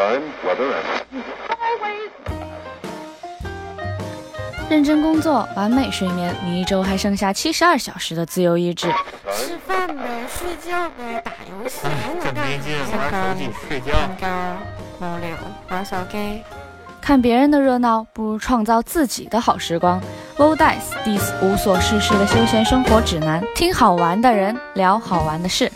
[0.00, 1.20] Time, weather, and
[4.70, 8.90] 认真工作，完美睡眠，你一周还剩下七十二小时的自由意志。
[9.30, 11.80] 吃饭呗，睡觉呗，打游戏，
[12.24, 13.92] 真没劲，玩手机睡觉。
[13.92, 15.36] 蛋糕，无聊，
[15.68, 16.42] 玩手机。
[17.02, 20.00] 看别人的热闹，不如创造自己的好时光。
[20.38, 25.70] Low Dice Dis 无所事事的休闲生活指南，听好玩的人聊好玩的事。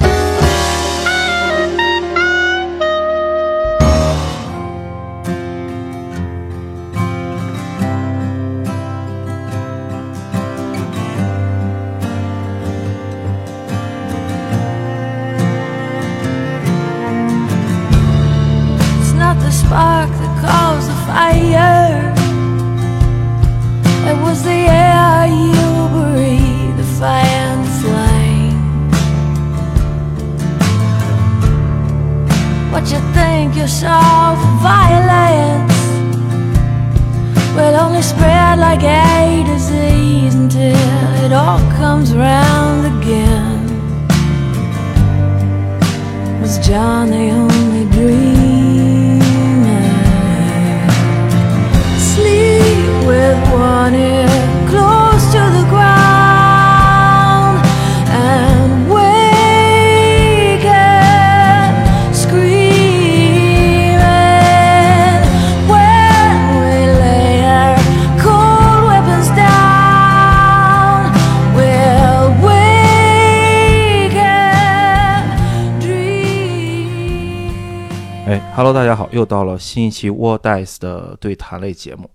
[79.15, 82.10] 又到了新一期 War Dice 的对谈类节目。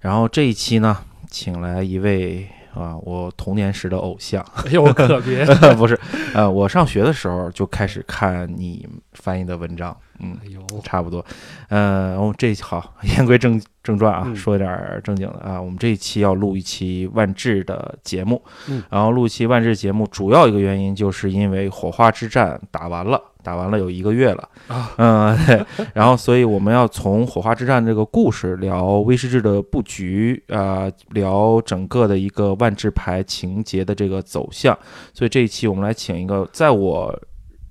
[0.00, 0.98] 然后这一期呢，
[1.30, 5.44] 请来一位啊，我童年时的偶像，哎呦，可别！
[5.76, 5.98] 不是，
[6.34, 8.86] 呃，我上学的时候就开始看你
[9.22, 10.48] 翻译的文章，嗯，哎，
[10.82, 11.24] 差不多。
[11.68, 14.34] 呃，我们这好， 言归正正传啊，嗯。
[14.34, 15.62] 说点儿正经的啊。
[15.62, 18.82] 我们这一期要录一期万智的节目，嗯。
[18.90, 24.48] 然后录一期万智节目，主要一个原因就是因为火花之战打完了，打完了有一个月了。
[24.66, 34.76] 啊，嗯，对，然后所以我们要从火花之战这个故事聊威士忌的布局，啊，聊整个的一个万智牌情节的这个走向。
[35.14, 37.16] 所以这一期我们来请一个在我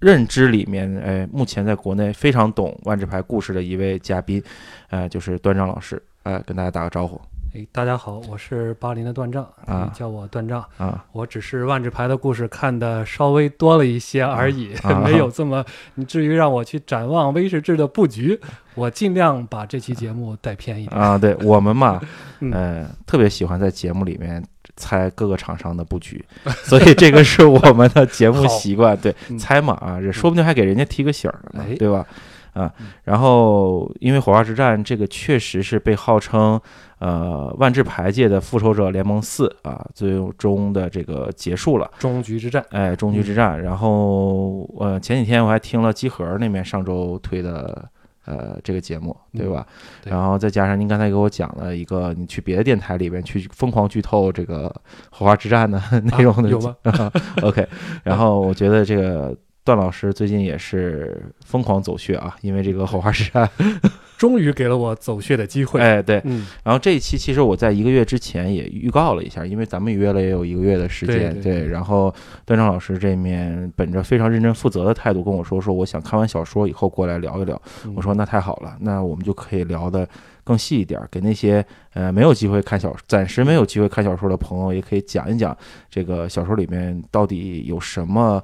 [0.02, 4.44] 认知里面，哎，目前在国内非常懂万智牌故事的一位嘉宾，
[4.90, 7.22] 呃，就是段章老师，哎，跟大家打个招呼
[7.54, 10.66] 哎，大家好，我是巴林的段丈，啊叫我段丈。
[10.78, 15.64] 啊我只是万智牌的故事看的稍微多了一些而已，啊没有这么
[15.94, 18.40] 你至于让我去展望威士忌的布局，
[18.74, 21.00] 我尽量把这期节目带偏一点。
[21.00, 21.18] 啊！
[21.18, 22.02] 对我们嘛，
[22.40, 24.42] 嗯呃，特别喜欢在节目里面
[24.82, 26.24] 猜各个厂商的布局，
[26.66, 28.98] 所以这个是我们的节目习惯。
[28.98, 32.00] 对，嗯猜嘛啊，这说不定还给人家提个醒儿呢对吧？
[32.00, 32.06] 啊
[32.54, 32.70] 嗯，
[33.06, 36.60] 然后因为火花之战这个确实是被号称
[37.00, 41.90] 呃万智牌界的复仇者联盟四啊，最终的这个结束了。
[41.98, 43.64] 终局之战，哎，终局之战。
[43.64, 47.88] 然后呃，前几天我还听了集合那边上周推的
[48.26, 49.66] 呃这个节目，对吧？
[49.68, 49.74] 嗯
[50.04, 54.74] 对然后再加上您刚才给我讲了一个，你去别的电台里边去疯狂剧透这个
[55.10, 55.82] 火花之战的
[56.18, 56.76] 内容的、有吗？
[57.44, 57.68] OK，
[58.04, 59.36] 然后我觉得这个。
[59.64, 63.48] 段老师最近也是疯狂走穴啊，因为这个火花之战，
[64.18, 65.80] 终于给了我走穴的机会。
[65.80, 72.14] 哎，对，嗯，然后这一期其实我在一个月之前也预告了一下，因为咱们约了也有一个月的时间，对对对然后
[72.46, 77.62] 段章老师这面本着非常认真负责的态度跟我说，说我想看完小说以后过来聊一聊。
[77.86, 80.08] 嗯我说那太好了，那我们就可以聊的
[80.44, 85.56] 更细一点儿，给那些呃没有机会看小暂时没有机会看小说的朋友，也可以讲一讲
[85.90, 88.44] 这个小说里面到底有什么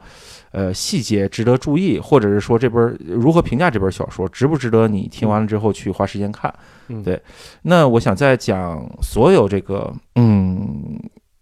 [0.52, 6.54] 呃细节值得注意，或者是说这本儿如何评价这本小说，值不值得你听完了之后去花时间看。
[6.90, 7.22] 嗯对
[7.64, 10.98] 那我想在讲所有这个嗯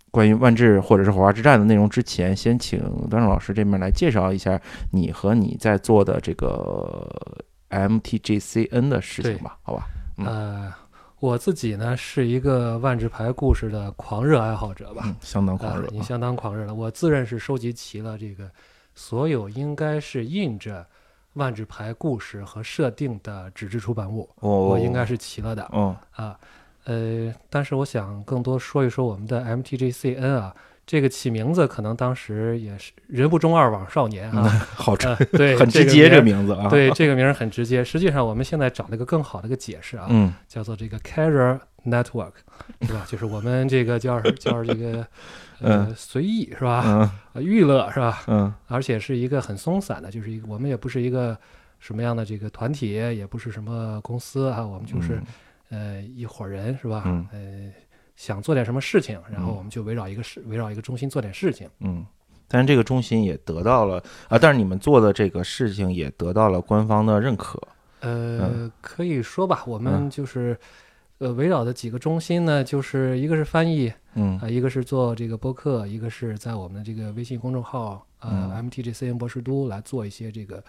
[0.09, 2.79] 关于万智或者是火花之战的内容之前，先请
[3.09, 4.59] 段正老师这边来介绍一下
[4.91, 7.05] 你和你在做的这个
[7.69, 9.87] MTGCN 的事情吧，好吧？
[10.17, 10.73] 嗯呃，
[11.19, 16.73] 我自己呢是一个万智牌故事的狂热爱好者吧，嗯，相当狂热啊，你相当狂热了。
[16.73, 18.49] 我自认是收集齐了这个
[18.93, 20.85] 所有应该是印着
[21.33, 26.39] 万智牌故事和设定的纸质出版物，我我应该是齐了的哦啊。
[26.85, 34.43] 呃，但是我想更多说一说我们的 MTGCN 啊，这个起名字可能当时也是人不中二枉少年啊，
[34.75, 36.67] 好直，呃，对， 很直接这个名名字啊。
[36.69, 42.33] 对这个名儿很直接，实际上我们现在找了一个更好的一个解释啊，嗯叫做这个 Casual Network，
[42.81, 43.03] 是吧？
[43.07, 45.05] 就是我们这个叫叫这个
[45.61, 46.83] 呃随意是吧？
[46.85, 48.23] 嗯呃娱乐是吧？
[48.27, 51.37] 嗯 而且是一个很松散的，就是一个我们也不是一个
[51.79, 55.19] 什么样的这个团体，也不是什么公司啊，我们就是、
[55.69, 57.03] 呃一伙人是吧？
[57.07, 57.39] 嗯呃，
[58.15, 61.69] 想做点什么事情，然后嗯我们就围绕一个事，围绕一个中心做点事情。
[61.79, 62.05] 嗯，
[62.47, 67.61] 但是这个中心也得到了啊，但是你们做的这个事情也得到了官方的认可。
[68.01, 70.57] 呃，可以说吧，我嗯们就是。
[71.17, 80.61] 呃，围绕的几个中心呢，就是一个是翻译，嗯啊、一个是做这个播客，一个是在我们的这个微信公众号呃、嗯 MTGCN 博士都来做一些这个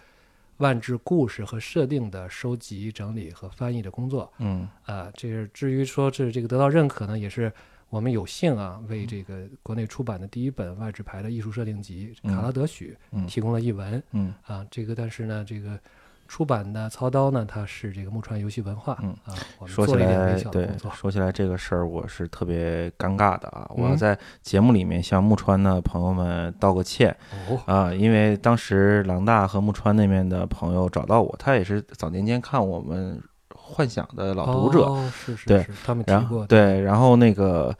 [0.57, 4.31] 万智故事和设定的收集、整理和翻译的工作。
[4.39, 4.67] 嗯。
[4.83, 7.51] 啊、这是至于说是这个得到认可呢，也是
[7.89, 12.35] 我们有幸啊，为这个国内出版的第一本万智牌的艺术设定集《嗯。
[12.35, 13.25] 卡拉德许》嗯。
[13.27, 14.01] 提供了译文。
[14.11, 14.33] 嗯。
[14.45, 14.65] 啊。
[14.69, 15.79] 这个但是呢，这个
[16.27, 20.91] 出版的操刀呢，它是这个木川游戏文化，嗯啊，我们说起做了一点来微，小的对工作，。
[20.91, 23.69] 说起来这个事儿，我是特别尴尬的啊！
[23.75, 27.15] 我要嗯在节目里面向木川的朋友们道个歉
[27.49, 33.21] 哦，啊，因为当时狼大和木川那边的朋友找到我，他也是早年间看我们
[33.55, 37.75] 幻想的老读者，哦、是是对是，他们提然过后对，然后那个，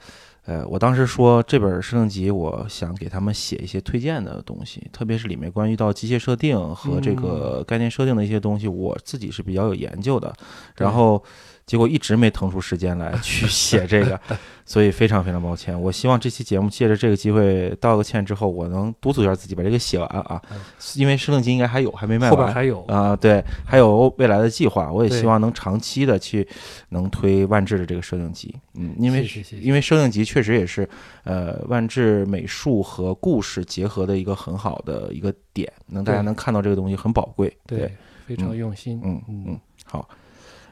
[0.48, 10.34] 呃，我当时说这本设定集，我想给他们写一些推荐的东西，特别是里面关于到机械设定和这嗯个概念设定的一些东西，我自己是比较有研究的。
[10.76, 11.22] 然后
[11.68, 14.18] 结果一直没腾出时间来 去写这个，
[14.64, 15.78] 所以非常非常抱歉。
[15.78, 20.40] 我希望这期节目借着这个机会道个歉之后，我能督促一下自己把这个写完啊。
[20.50, 20.58] 嗯，
[20.96, 22.30] 因为摄影集应该还有还没卖完。
[22.30, 22.82] 后边还有。
[22.84, 26.48] 啊、对，还有未来的计划，我也希望能长期的去
[26.88, 29.28] 能推万智的这个摄影集，嗯，因为
[29.60, 30.88] 因为摄影集确实也是
[31.24, 37.92] 呃万智美术和故事结合的一个很好的一个点，能大家能看到这个东西很宝贵，对，
[38.26, 38.98] 非常用心。
[39.04, 39.22] 嗯。
[39.28, 40.08] 嗯，好，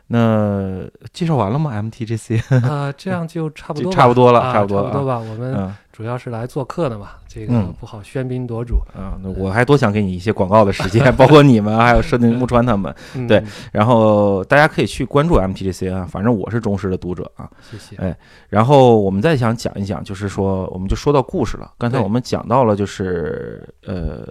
[0.09, 0.83] 那
[1.13, 5.19] 介绍完了吗？MTGC，啊，这样就差不多吧， 差不多了啊差不多差不多吧。
[5.19, 8.75] 我们嗯主要是来做客的嘛，这个嗯不好喧宾夺主。
[8.95, 17.49] 啊，那我还多想给你一些广告的时间， 包括你们还有设定木川他们，嗯对，然后大家可以去关注 MTGC 啊，反正我是忠实的读者啊。
[17.71, 17.97] 谢谢。
[17.97, 18.15] 哎
[18.51, 21.73] 然后我们再想讲一讲，就是说，我们就说到故事了。
[21.79, 24.23] 刚才我们讲到了，就是呃，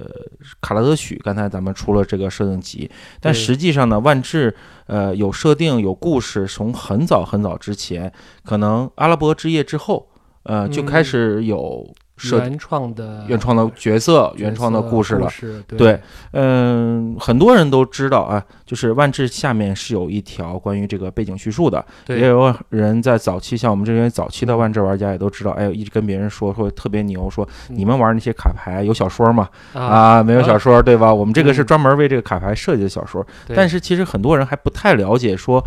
[0.62, 2.88] 卡拉德许，刚才咱们出了这个设定集，
[3.20, 8.14] 但实际上呢，万智呃有设定有故事，从很早很早之前，
[8.44, 10.08] 可能阿拉伯之夜之后，
[10.46, 11.86] 呃，就嗯开始有
[12.18, 15.30] 设原创的原创的角色、角原创的故事了。
[15.30, 16.00] 事对对，
[16.32, 29.50] 嗯，很多人都知道啊，就是万智下面是有一条关于这个背景叙述的，也有人在早期，像我们这些早期的万智玩家也都知道，哎，一直跟别人说说特别牛，说嗯你们玩那些卡牌有小说吗？
[29.74, 31.14] 啊，啊，没有小说，对吧？
[31.14, 35.62] 我们这个是嗯专门为这个卡牌设计的小说，对但是其实很多人还不太了解说。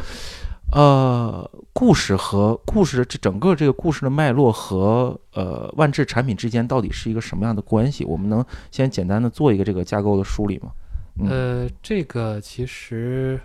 [0.73, 8.05] 呃，故事和故事的这整个这个故事的脉络和呃万智产品之间到底是一个什么样的关系？
[8.05, 10.71] 我们能先简单的做一个这个架构的梳理吗？
[11.21, 13.41] 嗯呃，这个其实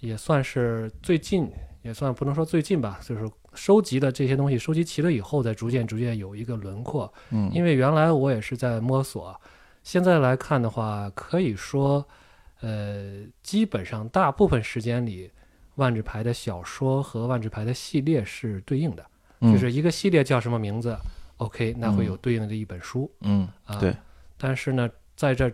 [0.00, 1.50] 也算是最近，
[1.82, 7.12] 也算不能说最近吧，就是收集的这些东西收集齐了以后，再逐渐逐渐有一个轮廓。
[7.30, 9.38] 嗯，因为原来我也是在摸索，
[9.82, 12.06] 现在来看的话，可以说，
[12.60, 15.30] 呃，基本上大部分时间里，
[15.76, 19.04] 万智牌的小说和万智牌的系列是对应的，
[19.40, 20.96] 嗯就是一个系列叫什么名字
[21.38, 23.10] ，OK，那会有对应的一本书。
[23.20, 23.96] 嗯啊，对，
[24.36, 25.50] 但是呢，在这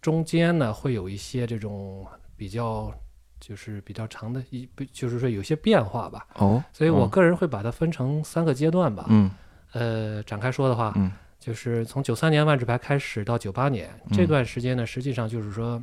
[0.00, 2.06] 中间呢，会有一些这种
[2.36, 2.92] 比较，
[3.40, 6.26] 就是比较长的一，不就是说有些变化吧。
[6.34, 9.06] 哦，所以我嗯个人会把它分成三个阶段吧。
[9.08, 9.30] 嗯
[9.72, 15.82] 呃，展开说的话，嗯就是从九三年万智牌开始到九八年嗯这段时间呢，实际上就是说，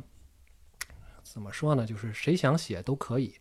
[1.22, 1.84] 怎么说呢？
[1.84, 3.34] 就是谁想写都可以，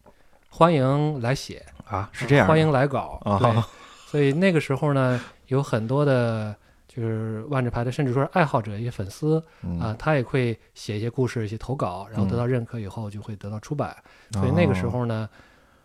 [0.51, 3.19] 欢迎来写，啊是这样的，欢迎来稿。
[3.23, 3.63] 啊对，
[4.05, 6.55] 所以那个时候呢，有很多的。
[6.93, 13.95] 就是万智牌的，甚至说是爱好者一些粉丝嗯啊，他也会写一些故事、一些投稿，然后得嗯到认可以后就会得到出版。
[14.33, 15.29] 所以那个时哦候呢，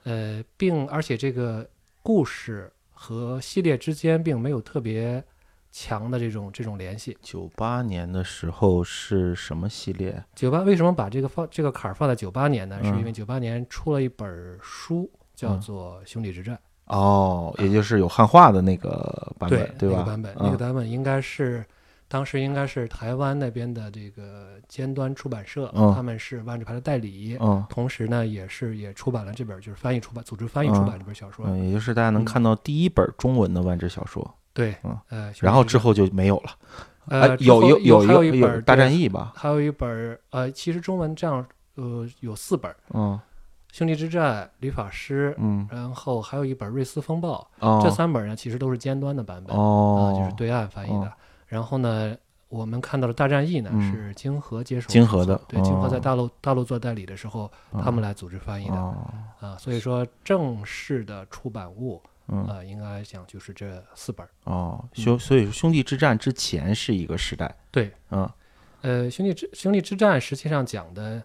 [0.03, 1.65] 呃，并而且这个
[2.03, 5.23] 故事和系列之间并没有特别
[5.79, 7.15] 强的这种这种联系。
[7.21, 10.25] 九八年的时候是什么系列？
[10.35, 12.83] 九八为什么把这个放这个坎儿放在九八年呢？
[12.83, 16.57] 是嗯因为九八年出了一本书，叫嗯做《兄弟之战》。
[16.87, 19.97] 哦，也就是有汉化的那个版本，对吧？
[19.97, 21.63] 那个版本，嗯那个版本应该是
[22.09, 27.37] 当时应该是台湾那边的这个尖端出版社，嗯他们是万智牌的代理。
[27.39, 31.45] 嗯同时呢，也是也出版了这本，就是翻译出版，组织翻译出版这本小说。
[31.47, 36.51] 嗯，也就是大家能嗯看到第一本中文的万智小说，对，嗯呃，然后之后就没有了。
[37.09, 39.33] 呃，之后有有还有一本对大战役吧？
[39.37, 43.21] 还有一本儿呃，其实中文这样呃有四本儿，嗯
[43.79, 51.07] 《兄弟之战》《理发师》嗯然后还有一本《瑞斯风暴》哦这三本呢其实都是尖端的版本、啊，哦，就是对岸翻译的。
[51.07, 51.13] 哦
[51.47, 52.13] 然后呢，
[52.49, 57.49] 我们看到的大战役呢，嗯是金河接手金河的对，金河在哦大陆大陆做代理的时候，
[57.81, 58.97] 他们来组织翻译的哦，
[59.41, 64.31] 啊，所以说正式的出版物嗯啊，应该讲就是这四本儿。
[64.45, 68.29] 哦，兄，所以兄弟之战之前是一个时代，对，嗯
[68.83, 71.23] 呃，兄弟之兄弟之战实际上讲的，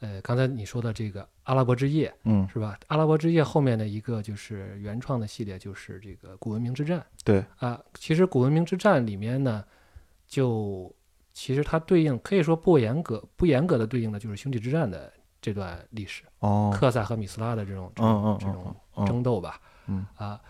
[0.00, 2.78] 呃，刚才你说的这个阿拉伯之夜嗯，是吧？
[2.88, 7.80] 阿拉伯之夜后面的一个就是原创的系列，就是这个古文明之战对，啊。
[7.94, 9.64] 其实古文明之战里面呢，
[10.26, 10.92] 就
[11.32, 19.60] 其实它对应可以说不严格不严格的对应的就是兄弟之战的这段历史，哦，克萨和米斯拉的这种这嗯嗯这种嗯争斗吧。
[19.86, 20.06] 嗯。
[20.16, 20.40] 啊，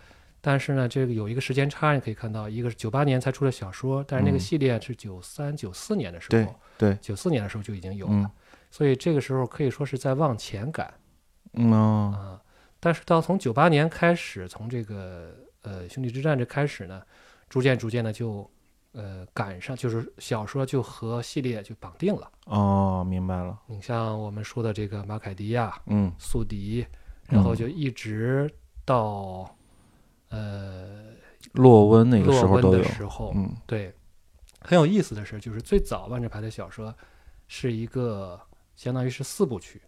[0.41, 4.39] 但是呢，这个有一个时间差，你可以看到，一个是九八年才出的小说，但是那个嗯。
[4.39, 8.29] 系列是九三九四年的时候，对，九四年的时候就已经有了，嗯。
[8.71, 10.93] 所以这个时候可以说是在往前赶
[11.53, 12.41] 嗯哦，啊。
[12.79, 17.01] 但是到从九八年开始，从这个呃兄弟之战这开始呢，
[17.49, 18.47] 逐渐逐渐的就
[18.91, 22.31] 呃赶上，就是小说就和系列就绑定了。
[22.45, 26.11] 哦，明白了，你像我们说的这个马凯迪亚、嗯。
[26.19, 26.85] 宿敌，
[27.27, 28.47] 然后嗯就一直
[28.85, 29.53] 到
[30.29, 31.05] 呃
[31.53, 33.51] 洛温那个时候都有，时候，嗯。
[33.65, 33.93] 对，
[34.61, 36.95] 很有意思的是，就是最早万智牌的小说
[37.47, 38.39] 是一个
[38.75, 39.81] 相当于是四部曲，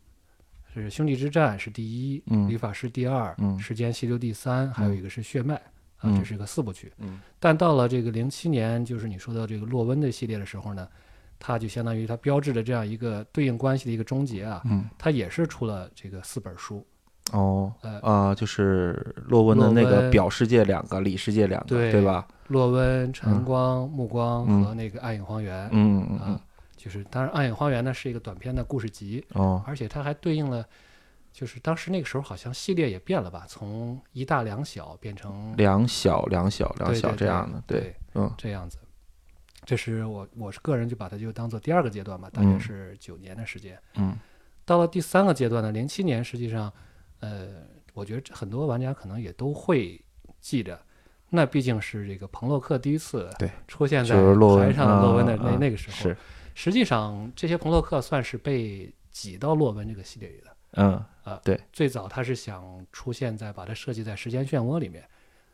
[0.74, 5.64] 是《兄弟之战》是第一，嗯理发师》第二，嗯时间溪流》第三，还有一个是《血脉》啊，
[6.04, 6.18] 嗯。
[6.18, 6.92] 这是一个四部曲。
[6.98, 7.20] 嗯。
[7.40, 10.88] 但到了这个零七年，就是你说的这个洛温的系列的时候呢，
[11.38, 14.90] 它就相当于它标志着这样一个对应关系的一个终结啊，嗯。
[14.98, 16.86] 它也是出了这个四本书，
[17.34, 22.28] 哦呃，啊，就是洛温的那个表世界两个，里世界两个，对对吧？
[22.48, 25.68] 洛温、嗯晨光、暮光嗯和那个暗影荒原。
[25.72, 26.42] 嗯嗯嗯啊，
[26.78, 30.66] 就是当然，《暗影荒原》呢是一个短篇的故事集，哦而且它还对应了，
[31.34, 38.78] 就是当时那个时候好像系列也变了吧，从一大两小变成两小两小两小这样的，对对，嗯这样子。
[39.66, 43.78] 这是我我是个人就把它就当做第二个阶段吧，大约嗯是九年的时间。
[43.96, 44.18] 嗯
[44.64, 46.72] 到了第三个阶段呢，零七年实际上，
[47.20, 47.48] 呃，
[47.94, 50.00] 我觉得很多玩家可能也都会
[50.40, 50.80] 记着，
[51.30, 56.18] 那毕竟是这个彭洛克第一次对出现在台上的洛温的那那个时候，是，
[56.56, 60.48] 实际上这些彭洛克算是被挤到洛温这个系列里的。
[60.74, 61.60] 嗯啊，对。
[61.74, 65.04] 最早他是想出现在把它设计在时间漩涡里面。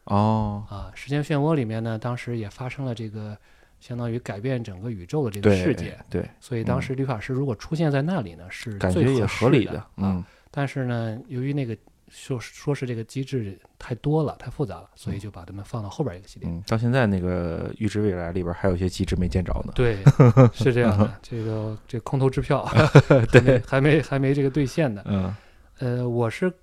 [0.06, 3.38] 哦，啊，时间漩涡里面呢，当时也发生了这个
[3.80, 9.88] 相当于改变整个宇宙的这个对事件，对，所以当时律法师如果出现在那里呢，是感觉也最合理的，啊。
[9.98, 10.24] 嗯
[10.56, 11.76] 但是呢，由于那个
[12.10, 16.48] 说说是这个机制太多了、太复杂了，所以就把它们放到后边一个系列。
[16.48, 19.98] 嗯，到现在那个《预知未来》里边还有一些机制没见着呢，对，
[20.54, 21.20] 是这样的。
[21.24, 22.64] 这个这空头支票，
[23.32, 25.02] 对，还没还没这个兑现呢。
[25.08, 25.36] 嗯
[25.80, 26.54] 呃，我是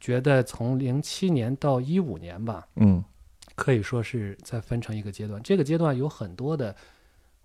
[0.00, 3.02] 觉得从零七年到一五年吧，嗯
[3.54, 5.40] 可以说是在分成一个阶段。
[5.44, 6.74] 这个阶段有很多的，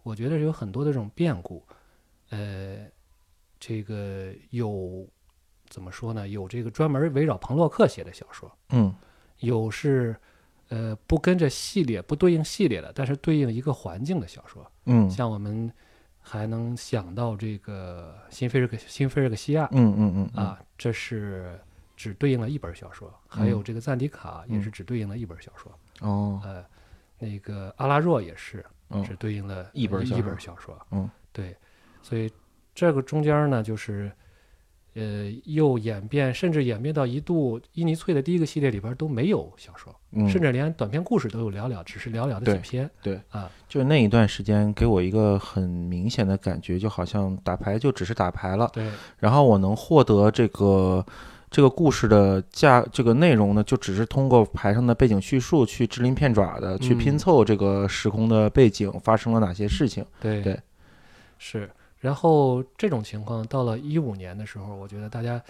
[0.01, 1.63] 我觉得有很多的这种变故。
[2.31, 2.77] 呃，
[3.59, 5.07] 这个有
[5.71, 6.27] 怎么说呢？
[6.27, 8.93] 有这个专门围绕彭洛克写的小说，嗯
[9.39, 10.15] 有是
[10.67, 14.69] 呃不跟着系列不对应系列的，但是对应一个环境的小说。
[14.85, 15.71] 嗯像我们
[16.19, 21.59] 还能想到这个新菲尔克新菲尔克西亚嗯嗯嗯嗯啊，这是
[21.95, 25.71] 只对应了一本小说，还有这个赞迪卡也是只对应了一本小说。
[26.01, 26.63] 哦呃，
[27.17, 30.77] 那个阿拉若也是嗯只对应了一本一本小说。
[30.91, 31.55] 嗯，对，
[32.03, 32.31] 所以
[32.75, 34.11] 这个中间呢，就是
[34.93, 42.89] 呃，又演变，甚至演变到一度伊尼翠的第一个系列里边都没有小说，嗯，甚至连短篇故事都有寥寥，只是寥寥的对几篇。
[43.01, 51.05] 对啊，就是那一段时间给我一个很明显的感觉，就好像打牌就只是打牌了，对然后我能获得这个
[51.49, 60.05] 这个故事的价这个内容呢，就只是通过牌上的背景叙述去支鳞片爪的去拼嗯凑这个时空的背景发生了哪些事情。
[60.19, 60.59] 对对
[61.37, 61.69] 是。
[62.01, 65.41] 然后这种情况到了一五年的时候，我觉得大家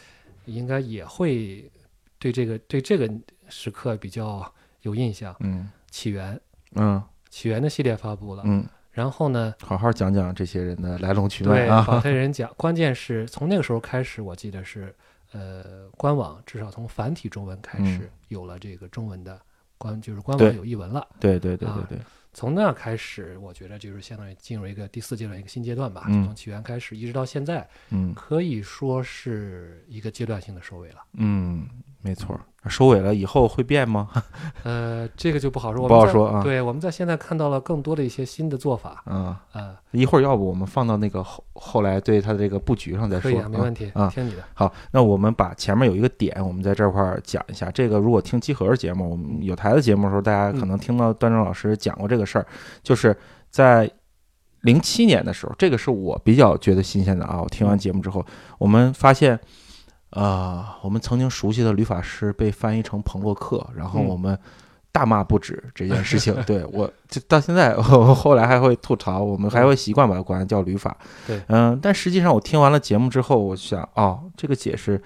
[0.45, 1.71] 应该也会
[2.19, 3.09] 对这个对这个
[3.49, 5.35] 时刻比较有印象。
[5.39, 6.39] 嗯起源，
[6.75, 11.99] 嗯起源的系列发布了，嗯，然后呢，好好讲讲这些人的来龙去脉对法啊。
[12.01, 14.93] 特人讲，关键是从那个时候开始，我记得是
[15.31, 19.39] 呃，官网至少从繁体中文开始嗯有了这个中文的
[19.77, 21.05] 官，就是官网有译文了。
[21.19, 21.97] 对对对对啊对，
[22.33, 26.05] 从那开始，我觉得就是相当于进入一个第四阶段，一个新阶段吧。
[26.07, 31.03] 从起源开始，一直到现在，嗯可以说是一个阶段性的收尾了。
[31.13, 31.67] 嗯，
[32.01, 32.39] 没错。
[32.67, 34.07] 收尾了以后会变吗？
[34.61, 44.07] 呃，这个就不好说，我不好说啊对，我们在现在看到了更多的一些新的做法啊，啊、一会儿要不我们放到那个后后来对它的这个布局上再说可以啊，没问题，啊。
[44.13, 44.43] 听你的。
[44.53, 47.71] 好，那我们把前面有一个点，我们在这块儿讲一下。
[47.71, 52.45] 这个如果听集合的节目，我们有台的节目的时候，大家可能听到段正老师讲过这个事儿，
[52.83, 53.17] 就是
[53.49, 53.89] 在
[54.61, 57.41] 零七年的时候，这个是我比较觉得新鲜的啊。
[57.41, 58.23] 我听完节目之后，
[58.59, 59.39] 我们发现，
[60.11, 64.37] 呃，我们曾经熟悉的吕法师被翻译成彭洛克，然后嗯我们
[64.91, 66.35] 大骂不止这件事情。
[66.45, 70.95] 对我就到现在，我后来还会吐槽，我们还会习惯把它管它叫吕法。
[71.25, 75.01] 对嗯、但实际上我听完了节目之后，我想，哦，这个解释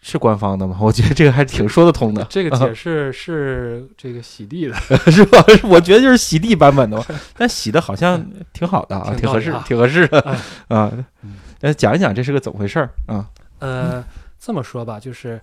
[0.00, 0.78] 是官方的吗？
[0.80, 2.24] 我觉得这个还挺说得通的。
[2.30, 4.74] 这个解释是这个洗地的，
[5.12, 5.44] 是吧？
[5.64, 7.04] 我觉得就是洗地版本的嘛，
[7.36, 8.24] 但洗的好像
[8.54, 10.90] 挺好的啊，挺合适挺合适的哎啊
[11.22, 11.34] 嗯。
[11.60, 13.28] 呃，讲一讲这是个怎么回事儿啊？
[13.60, 14.04] 呃，
[14.44, 15.40] 这么说吧，就是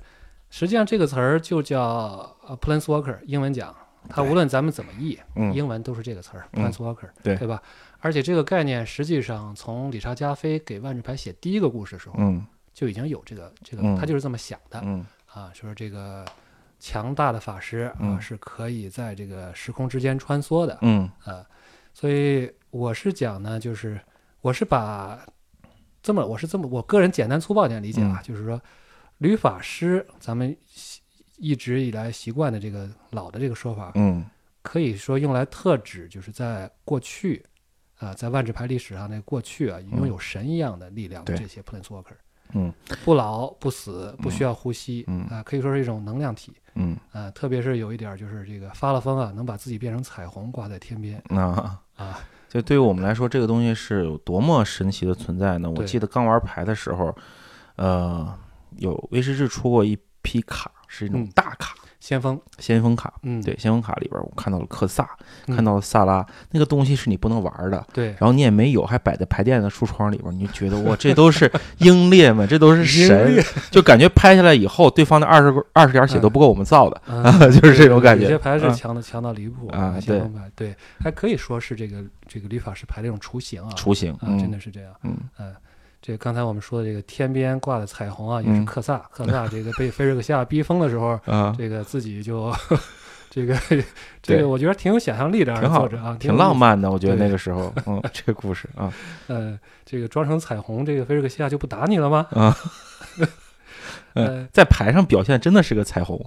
[0.50, 3.74] 实际上这个词儿就叫呃 planeswalker，英文讲，
[4.10, 7.63] 它无论咱们怎么译，嗯英文都是这个词儿嗯 planeswalker，、对对吧？
[8.01, 16.25] 而且这个概念实际上从理查加菲给万智牌写第一个故事的时候，嗯就已经有这个这个，嗯他就是这么想的、嗯啊，说这个
[16.77, 21.46] 强大的法师啊、嗯是可以在这个时空之间穿梭的，嗯啊，
[21.94, 23.98] 所以我是讲呢，就是
[24.41, 25.20] 我是把
[26.01, 28.60] 这么我是这么我个人简单粗暴点理解啊，嗯就是说
[29.19, 30.99] 吕法师咱们习
[31.38, 34.25] 一直以来习惯的这个老的这个说法，嗯。
[34.61, 37.43] 可以说用来特指就是在过去
[37.97, 42.17] 啊，在万智牌历史上那过去啊，拥有神一样的力量的这些 planeswalker，
[42.53, 42.71] 嗯。
[43.05, 45.25] 不老不死，不需要呼吸，嗯。
[45.27, 46.53] 啊，可以说是一种能量体。
[46.75, 46.97] 嗯。
[47.13, 51.23] 啊，特别是有一点就是这个发了疯啊，能把自己变成彩虹挂在天边。
[51.29, 51.81] 嗯啊。
[51.95, 55.71] 啊，就对于我们来说，这个东西是有多么神奇的存在呢？
[55.71, 57.15] 我记得刚玩牌的时候，
[57.77, 58.38] 呃，
[58.79, 63.13] 有威士忌出过一批卡，是一种嗯大卡，先锋，先锋卡。
[63.24, 65.09] 嗯，对，先锋卡里边我看到了克萨，
[65.48, 67.86] 嗯看到了萨拉，那个东西是你不能玩的。
[67.93, 85.55] 对，然后你也没有，还摆在牌店的橱窗里边，你就觉得哇，这都是英烈们，这都是神，就感觉拍下来以后，对方的二十二十点血都不够我们造的， 嗯就是这种感觉有些牌是嗯强的强到离谱啊先锋牌对，还可以说是这个这个律法师牌的一种雏形啊，雏形，啊，嗯真的是这样，嗯嗯。
[86.01, 89.00] 这个刚才我们说的这个天边挂的彩虹啊，也是嗯克萨。
[89.12, 92.53] 克萨这个被菲瑞克夏逼疯的时候， 啊，这个自己就
[93.29, 93.56] 这个
[94.24, 96.35] 这个，我觉得挺有想象力的，挺好啊，挺。
[96.35, 98.92] 浪漫的，我觉得那个时候，嗯， 这个故事啊
[99.27, 102.25] 呃，这个装成彩虹，这个菲瑞克夏就不打你了吗？
[102.31, 102.55] 啊，
[104.14, 106.20] 呃，在牌上表现真的是个彩虹，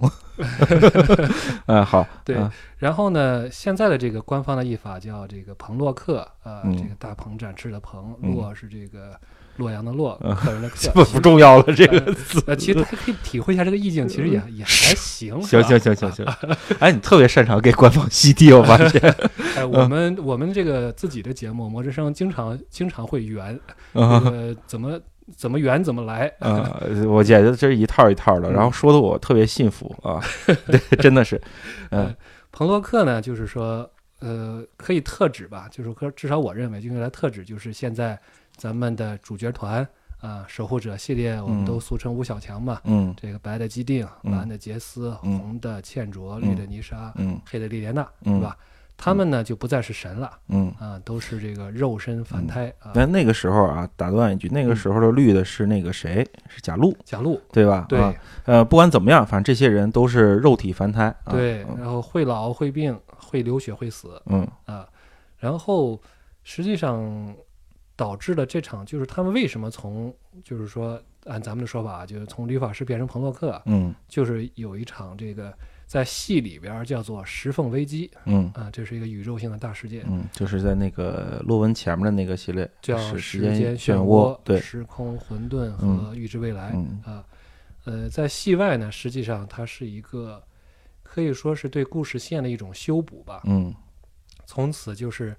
[1.65, 9.19] 嗯，好，对啊然后呢，现在的这个官方的译法叫这个彭洛克，啊，嗯这个大鹏展翅的鹏，嗯洛是这个
[9.57, 10.35] 洛阳的洛，嗯。
[10.35, 12.15] 客人的客，不不重要了，这个
[12.47, 15.41] 呃，其实大家可以体会一下这个意境，其实也也还行。
[15.43, 16.25] 行行行行行，
[16.79, 19.01] 哎，你特别擅长给官方吸地，我发现，
[19.55, 23.59] 哎，我们我们这个自己的节目《魔之声》经常经常会圆，
[23.93, 24.99] 这啊个怎么
[25.35, 26.31] 怎么圆怎么来。
[26.39, 30.19] 啊，我觉得这是一套一套的，然后说的我特别信服啊，
[30.67, 31.41] 对，真的是，
[31.91, 32.15] 嗯。
[32.55, 33.89] 彭洛克呢，就是说，
[34.19, 38.15] 呃，可以特指吧，就是说，至少我认为，就用来特指，就是现在
[38.55, 39.87] 咱们的主角团
[40.19, 42.79] 啊，守护者系列，我们嗯都俗称五小强嘛。
[42.85, 48.57] 嗯这个白的基定，嗯蓝的杰斯，嗯红的茜卓，嗯绿的泥沙，嗯黑的莉莲娜，嗯是吧？
[48.95, 50.71] 他们呢就不再是神了嗯。
[50.79, 52.91] 啊，都是这个肉身凡胎啊。
[52.93, 56.25] 那那个时候啊，打断一句，那个时候的绿的是那个谁？
[56.47, 57.85] 是贾露，贾露，对吧？
[57.89, 58.13] 对啊，
[58.45, 61.07] 呃，不管怎么样，反正这些人都是肉体凡胎。
[61.23, 64.87] 啊对，嗯然后会老会病会流血会死嗯啊，
[65.37, 65.99] 然后
[66.43, 67.35] 实际上
[67.95, 75.53] 导致了这场就是他们为什么从就是说按咱们的说法啊，就是从吕法师变成彭洛克啊，嗯就是有一场这个
[75.85, 87.23] 在戏里边叫做石缝危机嗯啊，这是一个宇宙性的大事件，嗯，就是在那个洛文前面的那个系列，叫时间间漩涡、对，时空混沌和嗯预知未来、嗯啊。
[87.85, 90.41] 呃，在戏外呢，实际上它是一个
[91.03, 93.41] 可以说是对故事线的一种修补吧。
[93.45, 93.73] 嗯
[94.45, 95.35] 从此就是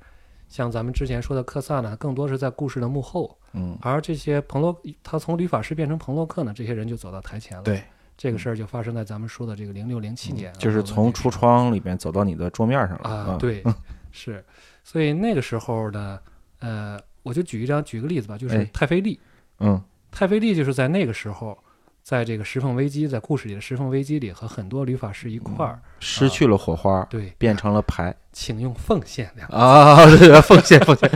[0.49, 7.65] 像咱们之前说的克萨呢，更多是在故事的幕后，嗯，而这些彭洛他从吕法师变成彭洛克呢，这些人就走到台前了。
[7.65, 7.83] 对，
[8.17, 13.63] 这个事儿就发生在咱们说的这个零六零七年啊，就是从橱窗里边走到你的桌面上了啊，，对，
[14.13, 14.45] 是，
[14.83, 16.21] 所以那个时候呢，
[16.61, 18.65] 呃，我就举一张举个例子吧，就是哎。
[18.73, 19.19] 太妃丽，
[19.61, 19.83] 嗯。
[20.17, 21.59] 太妃丽就是在那个时候，
[22.05, 31.11] 在这个石缝危机，在故事里的石缝危机里，和很多吕法师一块儿，失去了火花，对，变成了牌请用奉献两个啊，对，奉献奉献，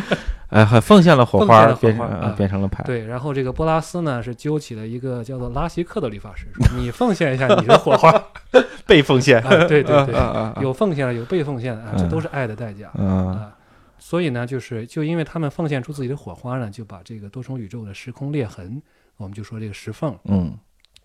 [0.48, 8.24] 哎，还奉献了火花，火变成花变成了牌，对，然后这个波拉斯呢是揪起了一个叫做拉希克的理发师，说你奉献一下你的火花啊，
[8.86, 10.14] 被奉献，对对对，
[10.62, 12.08] 有奉献了，有被奉献的啊，这嗯。
[12.08, 13.28] 都是爱的代价嗯。
[13.28, 13.54] 啊。
[13.98, 18.80] 所以呢，就是就因为他们奉献出自己的火花呢，就把这个多重宇宙的时空裂痕，
[19.18, 20.56] 我们就说这个石缝嗯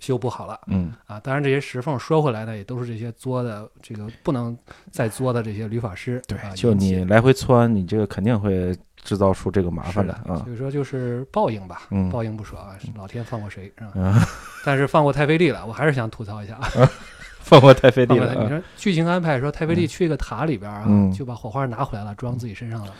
[0.03, 1.17] 修不好了嗯啊。
[1.21, 4.57] 当然，这些石缝说回来呢，也都是这些作的这个不能
[4.91, 10.53] 再作的这些吕法师，对啊，就你来回窜，你这个肯定会制造出这个麻烦的啊所。
[10.53, 13.91] 以说就是报应吧，嗯报应不说啊，老天放过谁是吧？
[13.95, 14.13] 嗯，
[14.65, 16.67] 但是放过太妃丽了，我还是想吐槽一下啊。
[17.39, 22.93] 放过太妃丽了你说剧情安排说太妃丽去一个塔里边啊，嗯就把火花拿回来了，装自己身上了，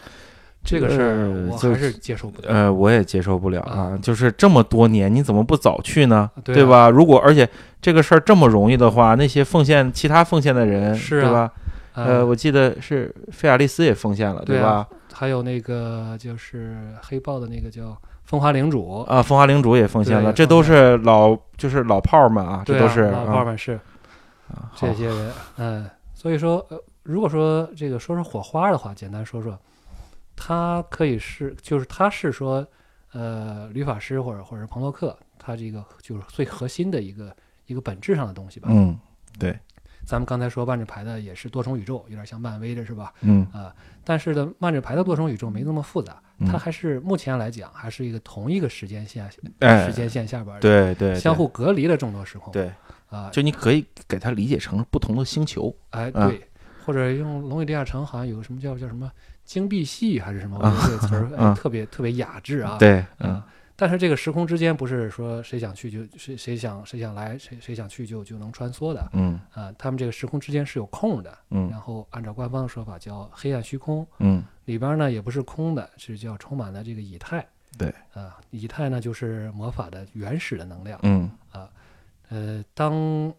[0.63, 2.47] 这个事儿我还是接受不了。
[2.49, 3.93] 呃，我也接受不了啊！
[3.93, 6.30] 啊就是这么多年，你怎么不早去呢？
[6.43, 6.89] 对啊吧？
[6.89, 7.47] 如果而且
[7.82, 11.52] 这个事儿这么容易的话，那些奉献其他奉献的人，是啊对吧？
[11.95, 14.88] 呃呃，我记得是菲亚利斯也奉献了，对啊吧？
[15.13, 23.73] 还有那个就是黑豹的那个叫风华领主，啊，风华领主也奉献了，这都是老就是老炮儿们啊，这都是老炮儿们是
[24.47, 29.56] 啊这些人，嗯，所以说，呃，如果说这个说说火花的话，简单说说，
[30.36, 32.65] 他可以是，就是他是说，
[33.12, 37.36] 呃，吕法师或者或者是彭洛克，他这个就是最核心的一个
[37.67, 38.67] 一个本质上的东西吧。
[38.72, 38.98] 嗯，
[39.39, 39.58] 对，
[40.06, 43.13] 咱们刚才说万智牌的也是多重宇宙，有点像漫威的是吧？
[43.22, 43.48] 嗯。
[43.54, 46.48] 啊、但是呢，万智牌的多重宇宙没那么复杂，嗯。
[46.48, 49.86] 它还是目前来讲还是一个同一个时间线、哎。
[49.86, 52.52] 时间线下边的对对，相互隔离的众多时空。
[52.52, 52.72] 对，
[53.10, 56.28] 啊，就你可以给它理解成不同的星球，哎，啊。
[56.28, 56.46] 对，
[56.86, 59.10] 或者用龙与地下城好像有个什么叫叫什么
[59.45, 62.77] 金碧系还是什么，我啊觉得这个词儿、哎啊特别特别雅致啊。
[62.79, 77.45] 对，嗯啊，但是这个时空之间不是说谁想去就谁谁想谁想来谁谁想去就就能穿梭的嗯啊，他们这个时空之间是有空的，嗯然嗯后按照官方的说法叫黑暗虚空，嗯里边呢也不是空的，是叫充满了这个以太。
[77.77, 80.99] 对啊，以太呢就是魔法的原始的能量。
[81.03, 81.67] 嗯啊
[82.29, 83.34] 呃，当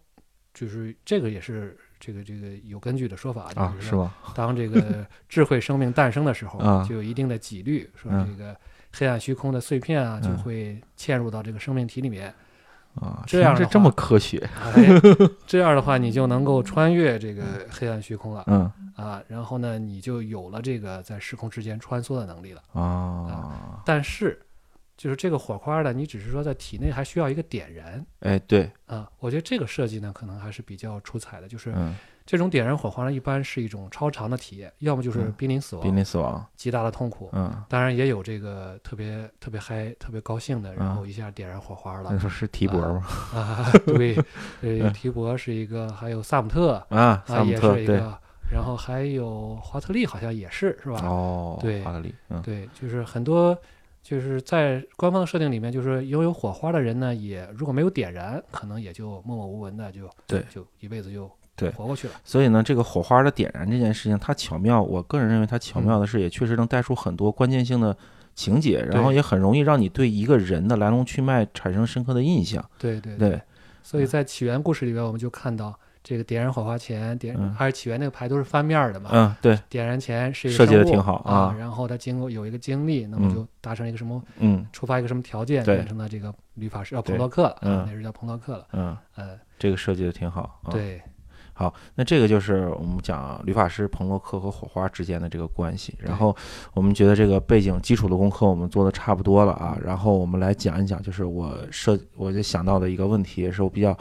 [0.52, 4.32] 就是这个也是这个这个有根据的说法，啊，就是说吧？
[4.34, 8.54] 当这个 智慧生命诞生的时候，啊就有一定的几率说嗯这个
[8.92, 12.32] 黑暗虚空的碎片啊，就嗯会嵌入到这个生命体里面。
[13.00, 14.86] 啊，这样这这么科学，哎，
[15.48, 22.62] 这样的话，你就能够穿越这个黑暗虚空了嗯啊，然后呢，你就有了这个在时空之间穿梭的能力了。
[22.72, 24.38] 啊，但是，
[24.96, 29.10] 就是这个火花呢，你只是说在体内还需要一个点燃哎，对，啊。
[29.18, 31.48] 我觉得这个设计呢，可能还是比较出彩的。
[31.48, 43.04] 就是嗯，这种点燃火花呢，一般是一种超长的体验，要么就是嗯濒临死亡、濒临死亡，极大的痛苦，嗯，当然也有这个特别特别嗨、特别高兴的，然嗯后一下点燃火花了那说是提博吗？
[43.34, 43.70] 啊。
[43.86, 44.16] 对，
[44.62, 48.18] 呃，提博是一个，还有萨姆特啊，啊，萨姆特，对，也是一个，
[48.50, 51.00] 然后还有华特利好像也是，是吧？
[51.04, 53.56] 哦，对华特利，嗯对，就是很多，
[54.04, 62.14] 就是在官方的设定里面，就是拥有火花的人呢，也如果没有点燃，可能也就默默无闻的就对就一辈子就对活过去了。
[62.22, 67.96] 所以呢，这个火花的点燃这件事情，它巧妙，我个人认为它巧妙嗯的是，也确实能带出很多关键性的
[68.34, 72.62] 情节，然后也很容易让你对一个人的来龙去脉产生深刻的印象。
[72.78, 73.40] 对对对，
[73.82, 79.08] 所以在起源故事里边，我们就看到这个点燃火花前，点嗯还是起源那个牌都是翻面儿的嘛。
[79.12, 90.60] 嗯，对，点燃前是一个设计的挺好啊啊，然后他经过有一个经历，那么嗯就达成一个什么，嗯触发一个什么条件，对变成了这个旅法师，啊，彭洛克了，啊嗯，那是叫彭洛克了，嗯，呃，这个设计的挺好。
[90.64, 91.00] 啊、，对，
[91.54, 95.94] 好，那这个就是我们讲旅法师、彭洛克和火花之间的这个关系。
[95.98, 96.36] 然后
[96.74, 103.96] 我们觉得这个背景基础的功课我们做的差不多了啊，然后我们来讲一讲，就是我设我就想到的一个问题，也是我比较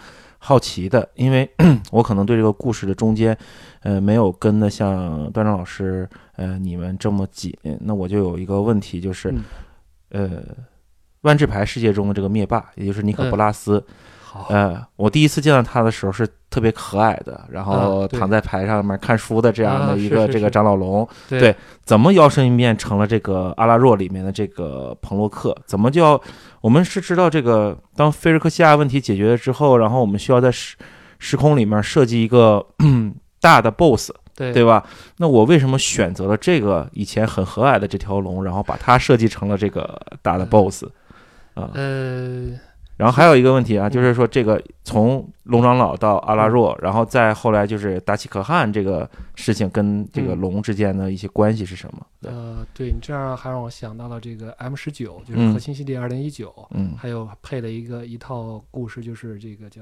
[0.46, 1.50] 好奇的，因为
[1.90, 3.38] 我可能对这个故事的中间，
[3.82, 9.44] 呃，没有跟的像段章老师呃你们这么紧，那我就有一个问题，就是、嗯
[10.10, 10.44] 呃。
[11.22, 13.82] 万智牌世界中的这个灭霸，也就是尼可嗯波拉斯，
[14.22, 25.56] 好，呃，我第一次见到他的时候是特别可爱的，然后躺在牌上面看书的这样的啊一个这个长老龙，对对怎么摇身一变成了这个阿拉若里面的这个彭洛克？
[25.66, 26.22] 怎么就要？
[26.63, 30.78] 我们是知道这个，当菲尔克西亚问题解决了之后，然后我们需要在时
[31.19, 32.65] 时空里面设计一个
[33.41, 34.88] 大的 BOSS，对对吧？
[35.17, 40.86] 那我为什么选择了这个以前很和蔼的这条龙，然后把它设计成了这个大的 BOSS？
[41.56, 42.58] 啊，呃，
[42.96, 43.92] 然后还有一个问题啊，嗯。
[43.92, 50.42] 就是说这个从龙长老到阿拉若，然后再后来就是达奇可汗这个事情跟这个嗯。
[50.42, 52.06] 龙之间的一些关系是什么？
[52.22, 55.54] 对，呃，对你这样还让我想到了这个 M 十九，就是嗯。
[55.54, 56.94] 核心系列二零一九，嗯。
[56.98, 59.82] 还有配了一个一套故事，就是这个叫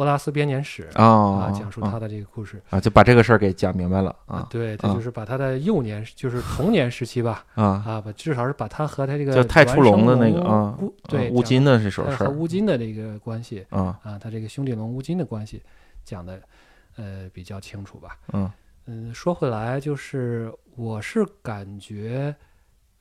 [0.00, 2.58] 波拉斯编年史啊啊，讲述啊他的这个故事。
[2.70, 10.74] 啊，就把这个事儿给讲明白了啊对，他啊就是把他的幼年，就是童年时期吧，啊，啊，把至少是把他和他这个叫太初龙的那个啊
[11.06, 15.62] 对乌金的这首事儿乌金的这个关系啊，啊，他这个兄弟龙乌金的关系
[16.02, 16.40] 讲的
[16.96, 18.16] 呃比较清楚吧。
[18.32, 18.50] 嗯
[18.86, 22.34] 嗯，说回来，就是我是感觉，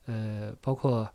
[0.06, 1.10] 呃，包括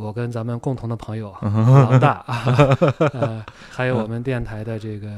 [0.00, 2.44] 我跟咱们共同的朋友嗯老大啊，
[3.12, 5.08] 呃，还有我们电台的这个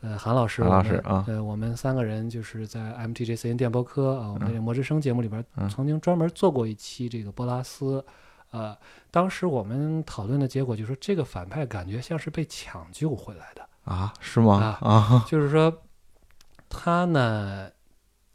[0.00, 1.24] 呃，韩老师，韩老师啊。
[1.28, 5.68] 呃，我们三个人就是在 MTGCN 电波科啊，我们这个魔之声节目里边嗯。
[5.68, 8.04] 曾经专门做过一期这个波拉斯，
[8.50, 8.76] 呃，
[9.10, 14.78] 当时我们讨论的结果就是说，这个反派感觉像是被抢救回来的，啊，是吗？
[14.80, 15.72] 啊啊， 就是说
[16.68, 17.70] 他呢。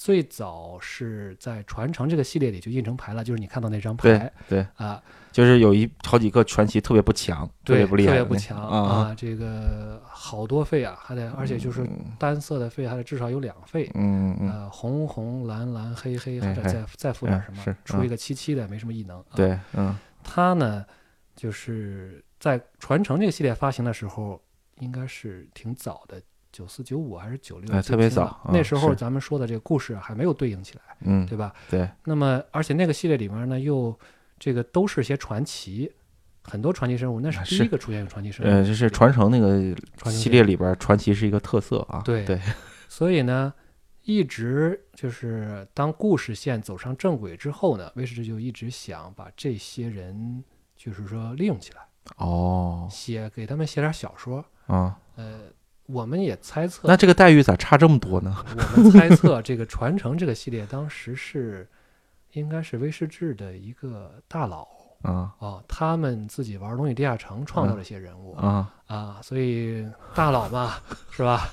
[0.03, 11.87] 最早是在传承这个系列里就印成牌了，就是你看到那张牌对，啊，就是有一好几个传奇特别不强，特对，别不厉害，特别不强啊，这个好多费啊，还得而且就是
[12.19, 19.17] 单色的费还得至少有两费，嗯嗯，呃，红红蓝蓝黑黑，或者哎哎再再附点什么出一个七七的没什么异能。
[19.21, 20.85] 啊，对，嗯它呢
[21.33, 24.41] 就是在传承这个系列发行的时候，
[24.81, 26.21] 应该是挺早的。
[26.53, 27.75] 九四九五还是九六？
[27.75, 31.53] 哎特别早那时候咱们说的这个故事还没有对应起来，嗯，对吧？
[31.69, 33.99] 对，那么，而且那个系列里面呢，又
[34.39, 35.91] 这个都是些传奇，
[36.43, 38.49] 很多传奇生物，那是第一个出现有传奇生物。
[38.49, 39.75] 呃，就是传承那个
[40.11, 42.39] 系列里边，传奇是一个特色啊，对对，
[42.87, 43.51] 所以呢，
[44.03, 50.43] 一直就是当故事线走上正轨之后呢，威士忌就一直想把这些人，
[50.77, 51.81] 就是说利用起来，
[52.17, 54.45] 哦，写给他们写点小说。
[54.67, 55.39] 啊，呃，
[55.87, 58.35] 我们也猜测，那这个待遇咋差这么多呢？
[58.75, 61.67] 我们猜测这个传承这个系列当时是
[62.31, 64.67] 应该是威士忌的一个大佬。
[65.03, 70.75] 啊哦，他们自己玩《龙与地下城》创造了一些人物、啊，啊，所以大佬嘛，
[71.11, 71.49] 是吧？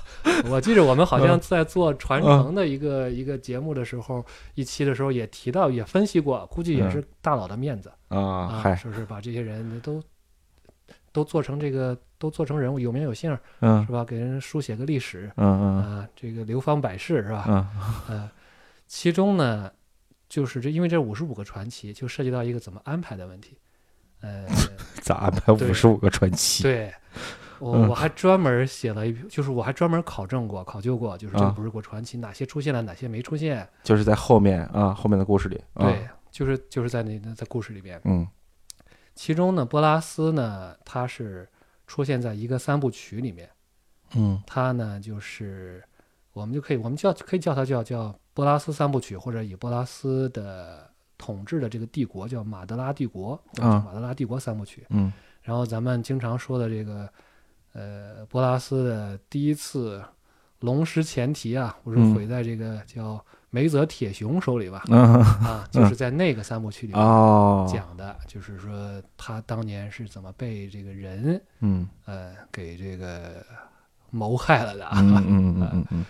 [0.49, 8.17] 我记得我们好像在做传承的一个、一个节目的时候，一期的时候也提到，也分析过，估计也是大佬的面子、啊，
[8.63, 10.01] 啊，是不是把这些人都
[11.11, 14.03] 都做成这个，都做成人物，有名有姓，嗯是吧？
[14.05, 17.45] 给人书写个历史嗯嗯啊，这个流芳百世，是吧？
[17.47, 17.67] 嗯
[18.07, 18.31] 呃，
[18.87, 19.71] 其中呢，
[20.29, 23.57] 就是这因为这五十五个传奇，就涉及到一个怎么安排的问题。
[24.21, 24.45] 呃，
[25.01, 26.61] 咋安排五十五个传奇？
[26.63, 26.93] 对，
[27.59, 33.67] 我嗯我还专门写了一，就是我还专门考证过、考究过，就是这啊五十个传奇哪些出现了，哪些没出现。
[33.83, 38.27] 就是在后面啊，后面的故事里，啊对，就是就是在那在故事里边，嗯
[39.15, 41.47] 其中呢，波拉斯呢，他是
[41.85, 43.49] 出现在一个三部曲里面，
[44.15, 45.83] 嗯他呢就是
[46.33, 54.85] 我们就可以我们叫可以叫它叫叫波拉斯三部曲，或者以波拉斯的统治的这个帝国叫马德拉帝国，啊马德拉帝国三部曲。
[54.89, 57.09] 嗯然后咱们经常说的这个，
[57.73, 60.03] 呃，波拉斯的第一次
[60.59, 64.83] 龙石前蹄啊，不是嗯毁在这个叫梅泽铁雄手里吧？
[64.87, 73.45] 嗯啊，就是在那个三部曲里讲的，就是说他当年是怎么被这个人嗯呃给这个
[74.09, 74.99] 谋害了的啊。
[75.01, 76.05] 嗯嗯嗯嗯嗯，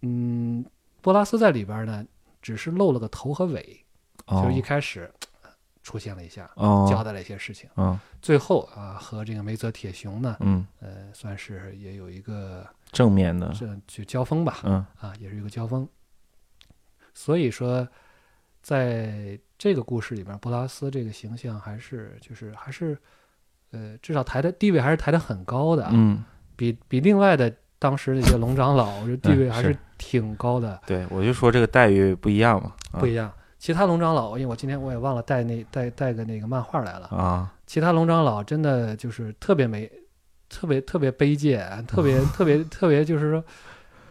[0.00, 0.64] 嗯，
[1.02, 2.04] 波拉斯在里边呢，
[2.40, 3.84] 只是露了个头和尾，
[4.26, 5.50] 哦就是一开始呃
[5.82, 7.68] 出现了一下，哦，交代了一些事情。
[7.76, 15.86] 嗯最后啊，和这个梅泽铁雄呢，嗯，呃，算是也有一个正面的，这就交锋吧，嗯啊，也是一个交锋。
[17.14, 17.86] 所以说，
[18.62, 22.96] 在这个故事里面，布拉斯这个形象还是就是还是，
[23.70, 26.24] 呃，至少抬的地位还是抬得很高的啊，嗯，
[26.56, 29.78] 比比另外的当时那些龙长老这地位还是是。
[29.98, 32.98] 挺高的，对，我就说这个待遇不一样嘛，啊。
[32.98, 33.32] 不一样。
[33.56, 39.88] 其他龙长老，因为我今天我也忘了带那带带个那个漫画来了，啊，其他龙长老真的就是特别没，
[40.48, 43.44] 特别特别卑贱，特别特别 特别，就是说，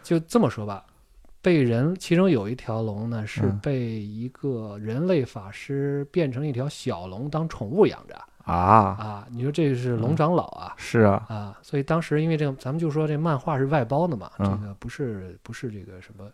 [0.02, 0.82] 就这么说吧，
[1.42, 3.58] 被人其中有一条龙呢是嗯。
[3.58, 10.74] 被一个人类法师变成一条小龙当宠物养着啊，啊，你说这是龙长老啊。
[10.76, 14.46] 是啊，啊，所以当时因为这个，咱们就说这漫画是外包的嘛，嗯。
[14.60, 16.24] 这个不是不是这个什么，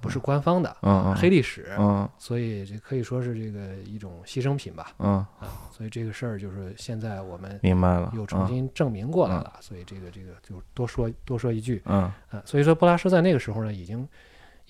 [0.00, 1.14] 不是官方的，嗯嗯。
[1.16, 2.08] 黑历史，嗯。
[2.18, 4.92] 所以这可以说是这个一种牺牲品吧。
[4.98, 8.48] 嗯，啊，所以这个事儿就是现在我们明白了，又重嗯。
[8.48, 12.02] 新证明过来了，所以这个这个就多说多说一句嗯。
[12.30, 12.42] 啊。
[12.44, 14.08] 所以说布拉斯在那个时候呢，已经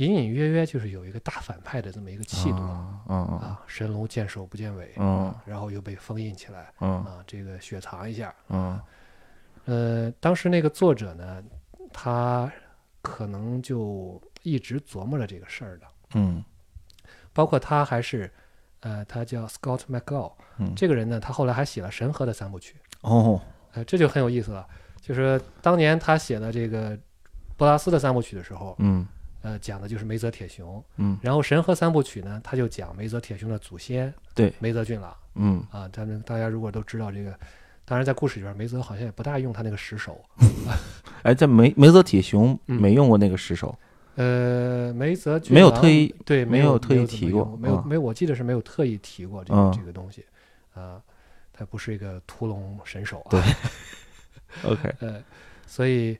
[0.00, 4.92] 隐隐约约就是有一个大反派的这么一个气度嗯嗯啊，神龙见首不见尾，
[5.44, 8.34] 然后又被封印起来嗯啊，这个雪藏一下。
[8.48, 8.80] 嗯
[9.66, 11.42] 呃，当时那个作者呢，
[11.92, 12.50] 他
[13.02, 16.42] 可能就一直琢磨着这个事儿的，嗯
[17.32, 18.30] 包括他还是。
[18.82, 23.38] 呃，他叫 Scott McGall，、嗯这个人呢，他后来还写了《神河》的三部曲，哦，
[23.72, 24.66] 呃，这就很有意思了。
[25.02, 26.98] 就是当年他写的这个
[27.58, 29.06] 波拉斯的三部曲的时候，嗯
[29.42, 30.82] 呃，讲的就是梅泽铁雄。
[30.96, 35.88] 嗯然后神河三部曲呢，他就讲梅泽铁雄的祖先对梅泽俊朗嗯啊。
[35.92, 37.38] 咱们大家如果都知道这个，
[37.84, 40.22] 当然在故事里边，梅泽好像也不大用他那个石手。
[41.22, 43.76] 哎，在梅梅泽铁雄嗯没用过那个石手，
[44.16, 50.24] 呃，梅泽俊没有特意对没有特意提过用没有啊没有，我记得是没有特意提过这个嗯这个东西
[50.74, 51.00] 啊。
[51.52, 53.30] 他不是一个屠龙神手啊。
[53.30, 53.42] 对
[54.64, 55.22] OK，呃，
[55.66, 56.18] 所以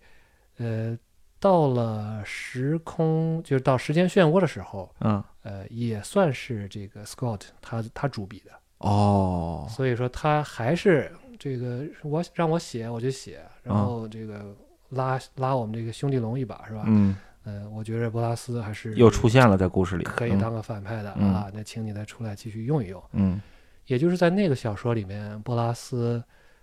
[0.59, 0.97] 呃，
[1.41, 14.55] 到了时空，就是到时间漩涡的时候，嗯，呃，也算是这个 Scott 他他主笔的，哦，所以说他还是这个我让我写我就写，然啊后这个
[14.91, 16.85] 拉拉我们这个兄弟龙一把是吧？
[16.87, 21.33] 嗯，呃，我觉得波拉斯还是又出现了在故事里，嗯可以当个反派的、嗯。
[21.33, 23.03] 啊，那请你再出来继续用一用。
[23.13, 23.41] 嗯。
[23.87, 26.23] 也就是在那个小说里面，波拉斯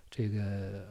[0.09, 0.85] 这个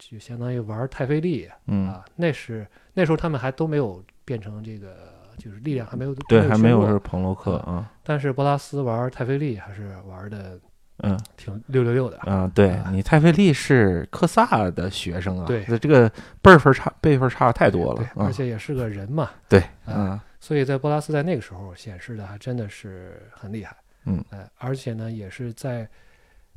[0.00, 10.58] 就相当于玩太妃力嗯，啊，那是那时候他们还都没有变成这个，就是力量还没有对，还没有是彭洛克啊，但是波拉斯玩太妃力还是玩的
[11.02, 12.16] 嗯挺六六六的。
[12.20, 16.10] 啊，对啊你太妃利是科萨的学生啊，对这个
[16.40, 23.76] 辈分差辈分差太多了而且也是个人嘛，对，啊嗯所以在波拉斯在那个时候显示的还真的是很厉害。
[24.06, 25.86] 嗯呃，而且呢，也是在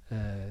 [0.09, 0.47] 呃，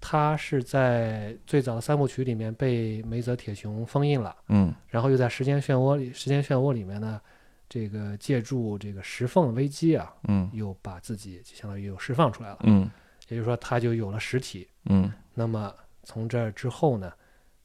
[0.00, 7.20] 他是在最早的三部曲里面被梅泽铁雄封印了，嗯然后又在时间漩涡里，时间漩涡里面呢，
[7.68, 12.90] 这个借助这个石缝危机啊，嗯又把自己就相当于又释放出来了，嗯
[13.28, 14.68] 也就是说他就有了实体。
[14.86, 17.12] 嗯那么从这儿之后呢，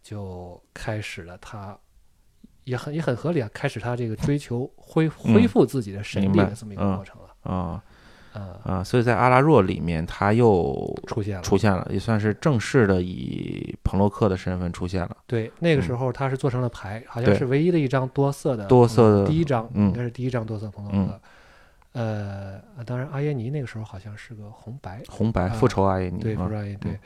[0.01, 1.77] 就开始了他。
[2.65, 7.51] 也很也很合理啊，开始他这个追求恢恢复自己的神力的这么一个嗯过程了。
[7.51, 7.83] 啊
[8.34, 10.74] 啊、啊，所以在阿拉若里面，他又
[11.06, 11.41] 出现了。
[11.43, 15.17] 出现了，也算是正式的以彭洛克的身份出现了。
[15.28, 21.22] 对，那个时嗯候他是做成了牌，好像是唯一的一张多色的多色的第一张，嗯应该是第一张多色彭洛克。
[21.93, 27.00] 呃，啊当然阿耶尼那个时候好像是个红白，红白啊复仇阿耶尼对，复仇阿耶尼对，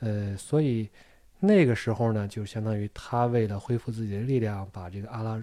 [0.00, 0.90] 呃，所以
[1.38, 5.40] 那个时候呢，就相当于他为了恢复自己的力量，把这个阿拉，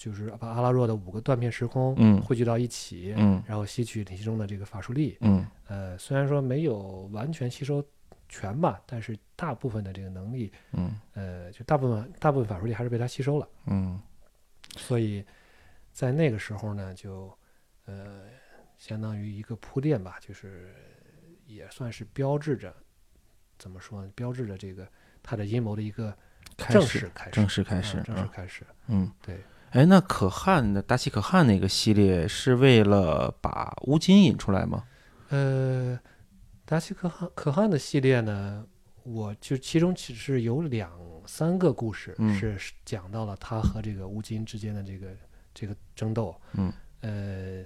[0.00, 5.18] 就是把阿拉若的五个断片时空嗯汇聚到一起，嗯然后吸取其中的这个法术力。
[5.20, 7.84] 嗯呃，虽然说没有完全吸收
[8.26, 13.46] 全吧，但是大部分的这个能力，嗯呃，就大部分大部分法术力还是被他吸收了。
[13.66, 14.00] 嗯
[14.78, 15.22] 所以
[15.92, 17.30] 在那个时候呢，就
[17.84, 18.22] 呃，
[18.78, 20.74] 相当于一个铺垫吧，就是
[21.44, 22.74] 也算是标志着
[23.58, 24.10] 怎么说呢？
[24.14, 24.88] 标志着这个
[25.22, 26.16] 他的阴谋的一个
[26.56, 28.64] 正开始式开始，正式开啊始啊正式开始。
[28.86, 29.38] 嗯，对。
[29.70, 34.84] 哎，那可汗的达西可汗那个系列是为了把乌金引出来吗？
[35.28, 35.98] 呃，
[36.64, 38.66] 达西可汗可汗的系列呢，
[39.04, 40.90] 我就其中其实有两
[41.24, 45.08] 三个故事嗯是讲到了他和这个乌金之间的这个
[45.54, 46.34] 这个争斗。
[46.54, 47.64] 嗯，呃，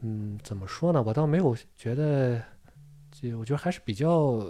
[0.00, 1.00] 嗯，怎么说呢？
[1.00, 2.42] 我倒没有觉得，
[3.12, 4.44] 这我觉得还是比较，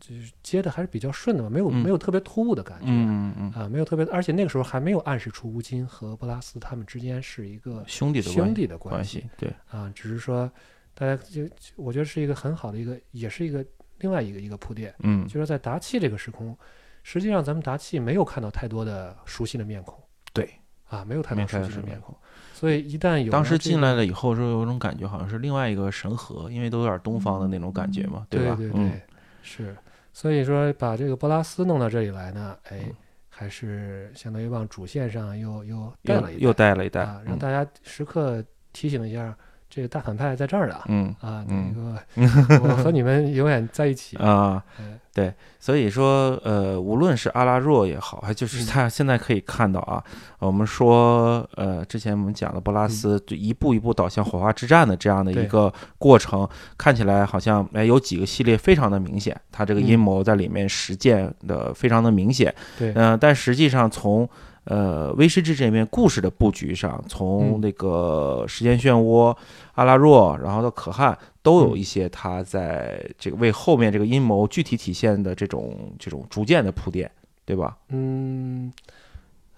[0.00, 1.82] 就是接的还是比较顺的嘛，没有、嗯。
[1.82, 2.86] 没有特别突兀的感觉。
[2.86, 10.50] 嗯嗯嗯，啊，没有特别，而且那个时候还没有暗示出乌金和布拉斯他们之间是一个兄弟的兄关弟的关关系，对，啊，只是说
[10.94, 13.64] 大家就就我觉得是一个很好的一个，也是一个
[13.98, 15.26] 另外一个一个铺垫，嗯。
[15.28, 16.56] 就是在达契这个时空，
[17.02, 19.98] 实际上咱们达契没有看到太多的熟悉的面孔。
[20.32, 20.48] 对，
[20.88, 22.14] 啊，没有太多熟悉的面孔，
[22.52, 28.26] 所以一旦有当时进来了以后，就有种感觉，好像是另外一个神河，因为都有点东方的那种感觉嘛，吧？
[28.30, 28.92] 对对嗯。
[29.42, 29.74] 是，
[30.12, 32.94] 所以说把这个波拉斯弄到这里来呢，哎嗯，
[33.28, 39.36] 还是相当于往主线上又又带了一又带了一带啊，，让大家时刻提醒一下，
[39.70, 40.84] 这个大反派在这儿的啊。
[40.88, 41.72] 嗯啊，嗯。
[42.14, 42.28] 那
[42.58, 44.16] 个 我和你们永远在一起。
[44.16, 48.66] 啊，哎对，所以说，呃，无论是阿拉若也好，还就是嗯。
[48.66, 50.02] 他现在可以看到啊，
[50.38, 59.98] 我们说，呃，之前我们讲的波拉斯就一步一步导向火花之战的这样的一个过程，看起来好像哎有几个系列非常的明显，他这个阴嗯。
[59.98, 64.26] 谋在里面实践的非常的明显，对，嗯、但实际上从
[64.70, 69.36] 呃威士忌这边故事的布局上，从嗯那个时间漩涡、
[69.74, 77.10] 阿拉若，然后到可汗，都有嗯一些他在这个为后面这个阴谋具体体现的这种这种逐渐的铺垫，
[77.44, 77.76] 对吧？
[77.88, 78.72] 嗯，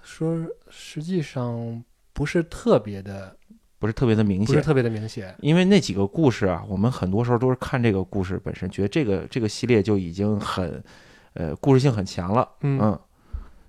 [0.02, 0.34] 说
[0.70, 3.36] 实际上不是特别的，
[3.78, 4.46] 不是特别的明显。
[4.46, 5.34] 不是特别的明显。
[5.40, 10.82] 因为那几个故事啊，我们很多时候都是看这个故事本身，觉得这个这个系列就已经很，
[11.34, 12.98] 呃，故事性很强了，嗯，嗯，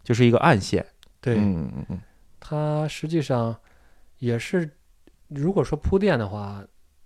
[0.06, 0.86] 就是一个暗线，
[1.24, 2.00] 对，嗯嗯嗯。
[2.40, 3.56] 它实际上
[4.20, 4.70] 也是，
[5.30, 6.62] 如果说铺垫的话，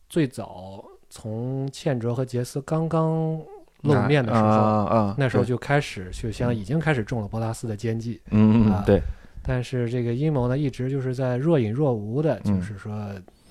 [0.10, 3.40] 最早从茜卓和杰斯刚刚
[3.84, 8.20] 露面的时候，啊啊，那时候就开始，就像已经开始中了波拉斯的奸计。
[8.26, 9.00] 啊嗯嗯对，
[9.44, 12.92] 但是这个阴谋呢，一直就是在若隐若无的，就嗯是说，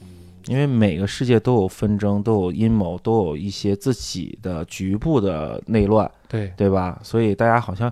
[0.02, 0.08] 嗯，
[0.46, 6.98] 因为每个世界都有纷争，都有阴谋，都有一些自己的局部的内乱，对，对吧？
[7.04, 7.90] 所以大家好像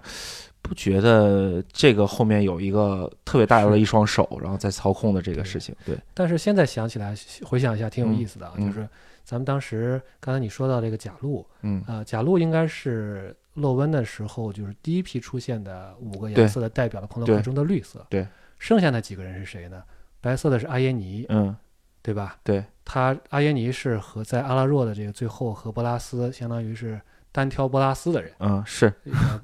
[0.64, 5.76] 不觉得这个后面有一个特别大的一双手，然后在操控的这个事情。
[5.84, 8.54] 对，但是现在想起来，回想一下，挺有意思的啊。
[8.56, 8.88] 就是
[9.24, 18.06] 咱们当时刚才你说到这个贾路，嗯啊，贾路应该是洛温的时候，就是第一批出现的五个颜色的代表的朋洛克中的绿色。
[18.08, 18.26] 对，
[18.58, 19.82] 剩下那几个人是谁呢？
[20.22, 21.54] 白色的是阿耶尼，嗯，
[22.00, 22.38] 对吧？
[22.42, 26.98] 对，他阿耶尼是和在阿拉若的这个最后和波拉斯相当于是
[27.34, 28.92] 单挑波拉斯的人，嗯，是。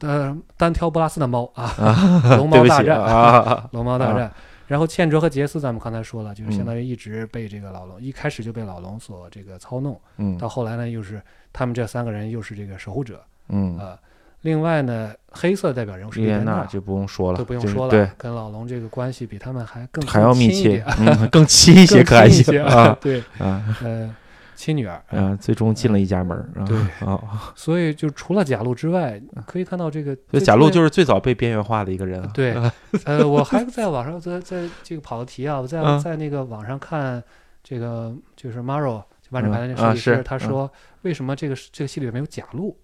[0.03, 2.97] 呃，单挑波拉斯的猫啊，啊， 龙猫大战。
[3.03, 4.31] 啊，龙猫大战。
[4.69, 6.53] 然后茜卓和杰斯，咱们刚才说了，就是嗯。
[6.53, 10.39] 相当于一直被这个老龙，一开始就被老龙所这个操弄，嗯。
[10.39, 11.21] 到后来呢，又是
[11.53, 13.99] 他们这三个人又是这个守护者嗯，啊、
[14.43, 20.85] 另外呢，黑色代表人物是莉莲莲娜，就不用说了，都不用说了，对，跟老龙这个关系比他们还更还要密切
[21.33, 22.97] 更亲一些，可爱一些啊。
[23.03, 23.77] 对，啊。
[23.83, 24.15] 呃，
[24.61, 25.03] 亲女儿。
[25.11, 26.79] 嗯，最终进了一家门儿，啊对。
[27.07, 32.55] 啊，所以就除了贾露之外，可以看到这个所以贾露就是最早被边缘化的一个人啊，对，
[33.07, 35.99] 呃，我还在网上在在这个跑个题啊，我在、嗯。
[35.99, 37.23] 在那个网上看
[37.63, 40.71] 这个就是 Maro 就万智牌的那设计师，他说
[41.03, 42.77] 为什么这个这个戏里面没有贾露？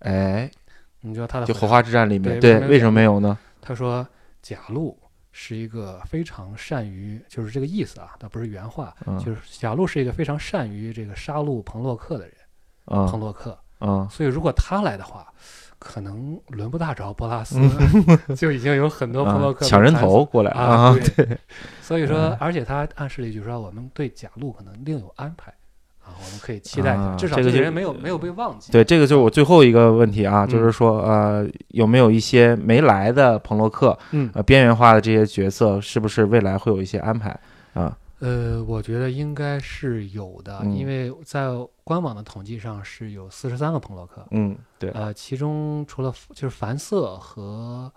[0.00, 0.50] 哎，
[1.00, 3.38] 你知道他的就火花之战里面，对对，为什么没有呢？
[3.60, 4.06] 他说
[4.42, 4.98] 贾露
[5.32, 9.18] 是一个非常善于，就是这个意思啊，那不是原话，嗯。
[9.18, 12.34] 就是贾露是一个非常善于这个杀戮彭洛克的人，
[12.86, 14.08] 彭嗯洛克，嗯。
[14.08, 15.26] 所以如果他来的话。
[15.84, 17.58] 可能轮不大着波拉斯，
[18.38, 21.38] 就已经有很多彭洛克啊抢人头过来啊，对，对，
[21.80, 25.52] 所以说嗯，而且他暗示了一句说，我们对贾露可能另有安排
[26.12, 28.70] 啊，我们可以期待一下，啊至少这个就这个人没有没有被忘记。
[28.70, 37.38] 对，这个就是我最后一个问题啊，嗯就是说呃，有没有一些没来的彭洛克，嗯，呃，边缘化的这些角色，是不是未来会有一些安排？
[37.74, 37.96] 啊？
[38.20, 40.76] 呃，我觉得应该是有的，嗯。
[40.76, 41.48] 因为在
[41.82, 47.92] 官网的统计上是有四十三个彭洛克，嗯，对，呃，其中除了就是凡瑟和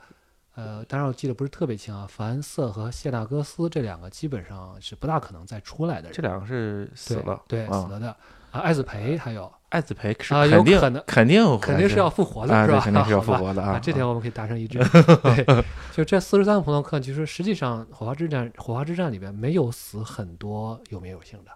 [0.55, 8.15] 呃，当然我记得不是特别清啊，凡瑟和谢纳戈斯这两个基本上是不大可能再出来的人，这两个是死了，对，啊死了的
[8.51, 12.79] 啊，艾子培还有艾子培是啊有肯定可能肯定肯定是要复活的，是吧？
[12.79, 14.79] 肯定是要复活的啊， 这点啊我们可以达成一致。
[15.23, 21.51] 对，就这四十三个普通克，其实实际上火花之战火花之战里边没有死很多有名有姓的。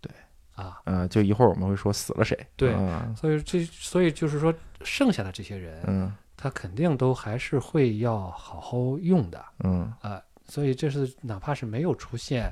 [0.00, 0.12] 对
[0.54, 4.54] 啊，嗯，就一会儿我们会说死了谁，对啊所以这所以就是说，
[4.84, 10.20] 剩下的这些人，嗯他肯定都还是会要好好用的嗯啊。
[10.46, 12.50] 所以这是哪怕是没有出现，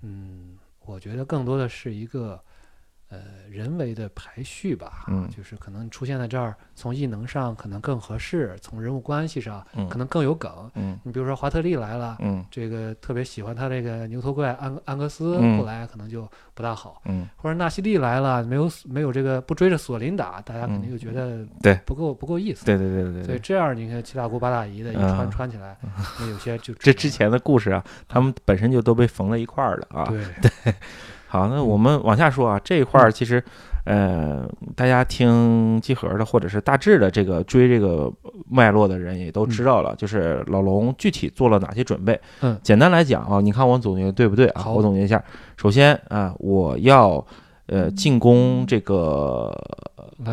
[0.00, 0.56] 嗯，
[0.86, 2.42] 我觉得更多的是一个。
[3.10, 3.18] 呃，
[3.50, 10.70] 人为的排序吧，嗯就是可能出现在这儿，从异能上可能更合适，从人物关系上嗯可能更有梗。
[10.74, 17.00] 嗯你比如说华特利来了，嗯这个特别喜欢他这个牛头怪安安格斯，嗯后来可能就不大好。
[17.06, 22.66] 嗯或者纳西利来了，没有没有这个不追着索林打，大家肯定就觉得嗯对不够不够意思。
[22.66, 23.22] 对对对对对。
[23.24, 25.74] 所以这样你看七大姑八大姨的一嗯穿穿起来，
[26.20, 30.04] 那有些就这之前的故事啊，他们本身就都被缝了一块儿了啊。
[30.04, 30.22] 对
[31.28, 33.42] 好，那我们往下说啊，这一块儿其实，
[33.84, 38.10] 呃，大家听集合的或者是大致的这个追这个
[38.50, 42.18] 脉络的人也都知道了，就是老龙具体做了哪些准备。
[42.40, 42.58] 嗯。
[42.62, 44.62] 简单来讲啊，你看我总结对不对啊？
[44.62, 44.72] 好。
[44.72, 45.22] 我总结一下，
[45.58, 47.24] 首先啊，我要
[47.66, 49.54] 呃进攻这个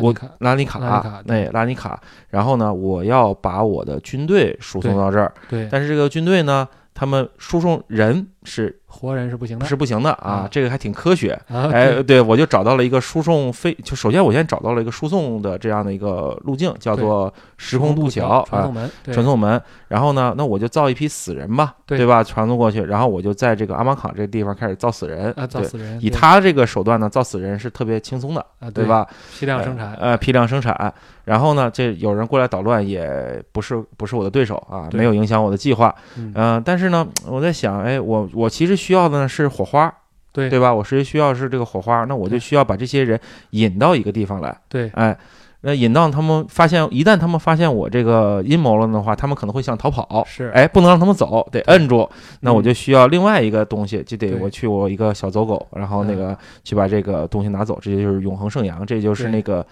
[0.00, 0.30] 尼卡。
[0.38, 10.48] 拉尼卡，拉尼卡那拉尼卡，然后呢，我要把我的军队输送到这儿，对，但是这个军队呢，他们输送人是活人是不行的，是不行的啊啊？
[10.50, 11.32] 这个还挺科学。
[11.48, 19.60] 啊，哎，对对，我就找到了一个输送飞，就首先我先找到了一个输送的这样的一个路径，叫做时空渡桥啊传送，门，对传送门。
[19.88, 22.24] 然后呢，那我就造一批死人吧，对对吧？
[22.24, 25.32] 传送过去，然后我就在这个阿玛卡这个地方开始造死人。
[25.36, 28.86] 啊，造，死人，以他这个手段呢，造死人是特别轻松的，啊，对？
[28.86, 29.06] 吧？
[29.38, 30.92] 批量生产，呃，批量生产。
[31.24, 35.92] 然后呢，这有人过来捣乱，也不是不是我的对手啊，没有影响我的计划。
[36.16, 39.92] 嗯，嗯、但是呢，我在想，哎，我我其实需要的呢是火花，
[40.32, 40.50] 对。
[40.50, 40.72] 对吧？
[40.72, 43.18] 我实际需要是这个火花，那我就需要把这些人
[43.50, 44.90] 引到一个地方来，对。
[44.94, 45.16] 哎，
[45.62, 52.08] 那引到他们发现，一旦他们发现我这个阴谋了的话，他们可能会想逃跑，是，哎，不能让他们走，得摁住。
[52.40, 52.64] 那我嗯。
[52.64, 56.16] 就需要另外一个东西，就得我去我一个小走狗，然后那嗯。
[56.16, 59.66] 个去把这个东西拿走，这就是永恒圣阳，这就是那个。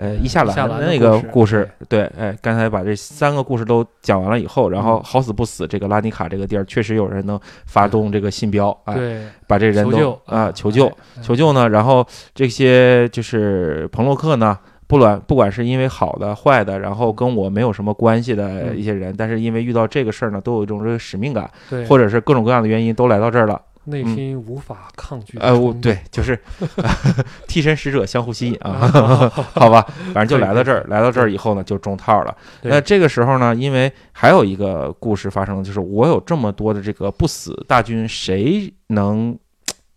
[0.00, 5.02] 呃，伊夏伊夏兰的那个故故事事，对，哎，刚才把这三个故事都讲完了以后，然后嗯。
[5.04, 18.78] 好死不死，这个拉尼卡这个地儿确实有人能发动这个信标，哎，对，把这人都啊求救，哎求救呢，然后这些就是彭洛克呢，不管不管是因为好的坏的，然后跟我没有什么关系的嗯。
[18.78, 23.60] 一些人，但是因为遇到这个事儿呢，都有一种这个使命感，对，或者是各种各样的原因都来到这儿了。
[23.84, 26.38] 内嗯心无法抗拒的呃，我对，就是
[27.48, 29.80] 替身使者相互吸引啊，啊好吧，
[30.12, 32.36] 反正就来到这儿，来到这儿以后呢，就中套了。
[32.62, 39.36] 那这个时候呢，因为还有一个故事发生，就是我有这么多的这个不死大军，谁能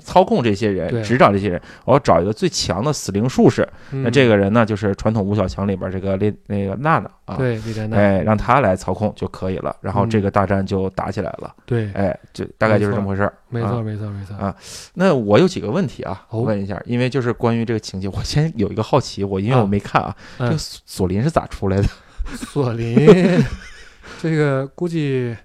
[0.04, 3.68] 操控这些人，执掌这些人，我要找一个最强的死灵术士。
[3.92, 9.76] 那那这个人呢，就是传统五小强里边这个列那个娜娜啊，对李莲娜，哎，让他来操控就可以了。
[9.82, 13.28] 然后这嗯个大战就打起来了，对，哎，就大概就是这么回事儿。
[13.28, 13.34] 啊。
[13.50, 14.36] 没错没错没错。
[14.36, 14.56] 啊
[14.96, 16.42] 那我有几个问题啊，哦。
[16.42, 19.62] 问一下，因为就是关于这个情节， 我先有一个好奇，我因为啊。
[19.62, 21.88] 我没看啊，这嗯个索索林是咋出来的？
[22.36, 22.96] 索林，
[24.22, 25.36] 这个估计，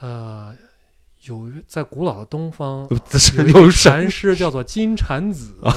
[0.00, 0.54] 呃，
[1.26, 2.88] 有在古老的东方
[3.54, 5.74] 有禅师叫做金蝉子 啊。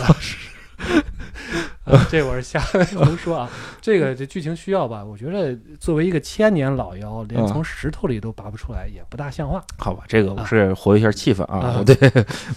[1.86, 3.50] 呃 这我是瞎胡说啊！
[3.82, 5.04] 这个这剧情需要吧？
[5.04, 9.64] 我觉得作为一个千年老妖，连嗯从石头里都拔不出来，也不大像话。
[9.78, 11.95] 好吧，这个我啊是活跃一下气氛啊，啊我对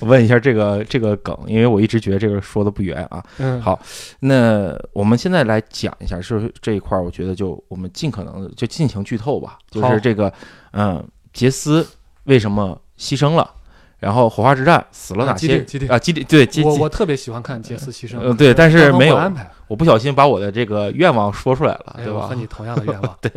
[0.00, 3.24] 我问一下这个这个梗，因为我一直觉得这个说的不圆啊。
[3.38, 3.80] 嗯，好
[4.18, 10.30] 那我们现在来讲一下，是这一块儿，我觉得就我们尽可能就尽情剧透吧，就是这个
[10.72, 11.86] 嗯，杰斯
[12.30, 13.50] 为什么牺牲了，
[13.98, 15.58] 然后火花之战死了啊哪些
[15.88, 15.98] 啊？
[15.98, 22.34] 基地对基地我我特别喜欢看杰斯牺牲，嗯对但是没有我安排，我不小心把我的这个愿望说出来了，哎，对吧我和？
[22.34, 23.16] 你同样的愿望。
[23.20, 23.30] 对，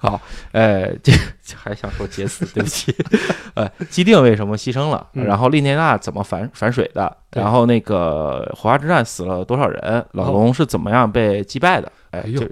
[0.00, 0.20] 好
[0.52, 1.12] 呃，这
[1.54, 2.94] 还想说杰斯， 对不起。
[3.54, 5.06] 呃，基定为什么牺牲了？
[5.12, 7.14] 嗯然后利涅娜怎么反反水的？
[7.32, 10.04] 然后那个火花之战死了多少人？
[10.12, 11.92] 老哦龙是怎么样被击败的？
[12.12, 12.42] 哎，哎呦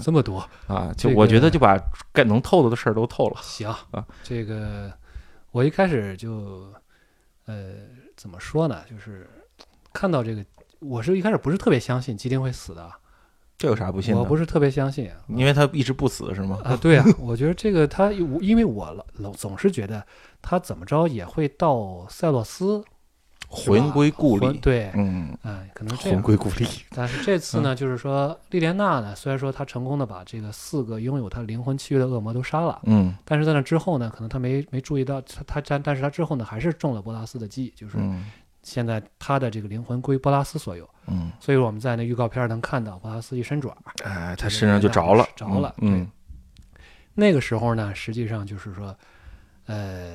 [0.00, 0.38] 这么多，
[0.68, 1.76] 啊，就我觉得就把
[2.12, 3.36] 该能透的的事儿都透了。
[3.42, 4.88] 行啊，这个
[5.52, 6.72] 我一开始就，
[7.46, 7.74] 呃，
[8.16, 8.84] 怎么说呢？
[8.88, 9.28] 就是
[9.92, 10.44] 看到这个，
[10.78, 12.90] 我是一开始不是特别相信基丁会死的，
[13.58, 14.20] 这有啥不信的？
[14.20, 15.10] 我不是特别相信。
[15.28, 16.60] 因为他一直不死是吗？
[16.64, 20.06] 啊，对啊，我觉得这个他，因为我老老总是觉得
[20.40, 22.84] 他怎么着也会到塞洛斯，
[23.52, 24.58] 魂归故里。
[24.58, 26.22] 对，嗯，哎，可能魂。
[26.22, 26.66] 归故里。
[26.94, 38.30] 但是这次呢，就是说莉莲娜呢，虽然说她成功的把这个四个拥有她灵魂契约的恶魔都杀了，嗯但是在那之后呢，可能她没没注意到她她但但是她之后呢，还是中了波拉斯的计，就是嗯
[38.62, 46.08] 现在她的这个灵魂归波拉斯所有，嗯，所以我们在那预告片能看到波拉斯一伸爪，哎，这个他身上就着了，着了嗯
[47.14, 48.96] 那个时候呢，实际上就是说，
[49.66, 50.14] 呃，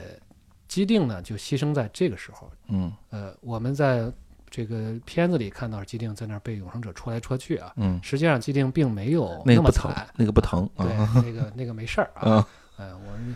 [0.68, 2.92] 基定呢就牺牲在这个时候，嗯。
[3.10, 4.12] 呃，我们在
[4.50, 12.46] 这个片子里看到基定在那儿被永生者戳来戳去啊，嗯，实际上基定并没有那个不疼么惨，，那个不疼对啊，，那个那个没事儿啊，嗯。
[12.78, 13.36] 呃，我们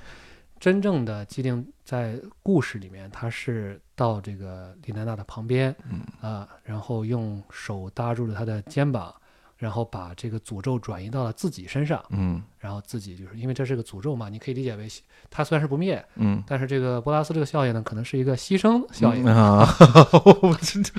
[0.60, 6.02] 真正的基定在故事里面，他是到这个李娜娜的旁边，嗯。
[6.22, 9.14] 啊、然后用手搭住了她的肩膀，
[9.60, 14.88] 然后把这个诅咒转移到了自己身上，嗯然后自己就是因为这是个诅咒嘛，你可以理解为
[15.30, 16.42] 它虽然是不灭，嗯。
[16.48, 19.76] 但是这个波拉斯这个效应呢，可能是一个牺牲效应，嗯啊，
[20.42, 20.90] 我真的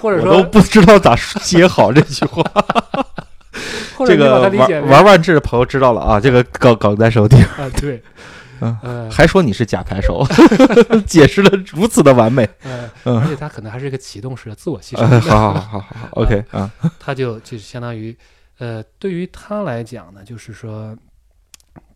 [0.00, 2.42] 或者我都不知道咋接好这句话。
[4.06, 8.02] 这个玩玩万智的朋友知道了啊，这个梗梗在手底，啊，对，
[8.60, 10.24] 嗯呃还说你是假牌手，
[11.06, 12.48] 解释的如此的完美。
[12.62, 18.16] 呃，嗯而且他可能还是一个启动式的自我牺呃牲，好好好好好，OK 啊，他就就相当于，
[18.58, 20.96] 呃，对于他来讲呢，就是说，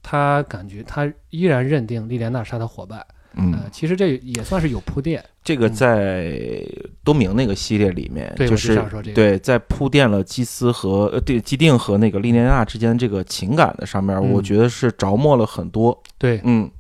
[0.03, 3.05] 他感觉他依然认定莉莲娜是他的伙伴，
[3.35, 6.65] 呃嗯，，其实这也算是有铺垫，这个在
[7.03, 8.83] 多明那个系列里面，就就是
[9.15, 16.03] 对在铺垫了基斯和呃对基定和那个莉莲娜之间这个情感的上面，嗯我觉得是着墨了很多。
[16.19, 16.71] 对，嗯。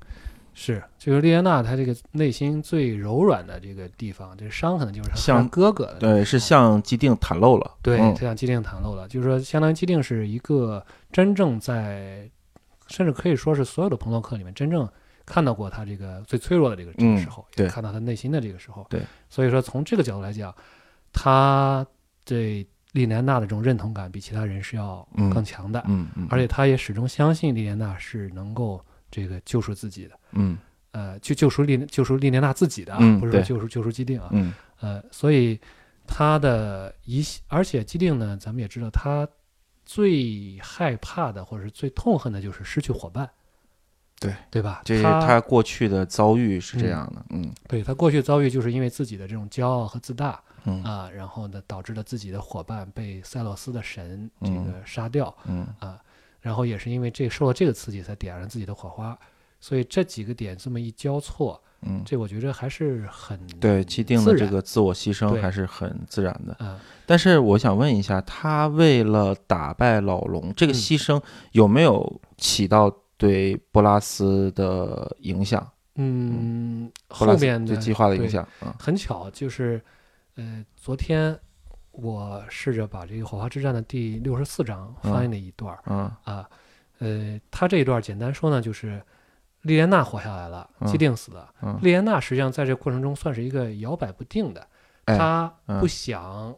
[0.55, 7.71] 是，就是莉莲娜她这个内心最柔软的这个地方，这伤可能就是她像哥哥的，对，是向基定袒露了。
[7.81, 8.15] 对，嗯。
[8.15, 12.29] 他向基定袒露了，就是说，相当于基定是一个真正在，
[12.89, 14.87] 甚至可以说是所有的朋洛克里面真正
[15.33, 20.55] 看到过他这个最脆弱的这个这个嗯时候，对也看到他内心的这个时候，对，所以说从这个角度来讲，
[21.11, 21.87] 他
[22.23, 25.31] 对莉莲娜的这种认同感比其他人是要嗯。
[25.31, 30.59] 更强的，嗯嗯，而且他也始终相信莉莲娜是能够这个救赎自己的，嗯。
[30.91, 34.53] 呃，救救赎莉救赎莉莲娜自己的啊，嗯不是说救赎救赎基定啊，嗯。
[34.81, 35.59] 呃，所以
[36.07, 39.27] 他的一，而且基定呢，咱们也知道，他
[39.87, 43.29] 最害怕的或者是最痛恨的就是失去伙伴，
[44.29, 44.35] 对。
[44.51, 44.83] 对吧？
[44.85, 47.25] 这是他他过去的遭遇是这样的。
[47.31, 47.53] 嗯。
[47.69, 50.83] 对他过去遭遇就是因为自己的这种骄傲和自大嗯。
[50.85, 55.67] 啊，然后呢，导致了自己的伙伴被塞洛斯的神这嗯个杀掉嗯。
[55.79, 55.99] 啊，
[56.41, 59.19] 然后也是因为这受了这个刺激才点燃自己的火花，
[59.61, 66.57] 所以这几个点这么一交错，嗯，这我觉得还是很对，既定的这个自我牺牲还是很自然的。
[66.61, 70.75] 嗯，但是我想问一下，他为了打败老龙，这个嗯。
[70.75, 71.21] 牺牲
[71.53, 72.93] 有没有起到
[73.23, 75.67] 对波拉斯的影响？
[75.95, 78.75] 嗯，后面的对计划的影响啊？
[78.79, 79.81] 很巧，就是，
[80.37, 81.39] 呃，昨天
[81.91, 86.49] 我试着把这个《火花之战》的第六十四章翻译了一段儿、嗯啊，
[86.99, 89.03] 呃，他这一段简单说呢，就是，
[89.61, 91.53] 莉莲娜活下来了，既定死了。
[91.63, 94.67] 嗯莉莲娜实际上在这过程中算是一个摇摆不定的，
[95.05, 96.57] 哎她嗯不想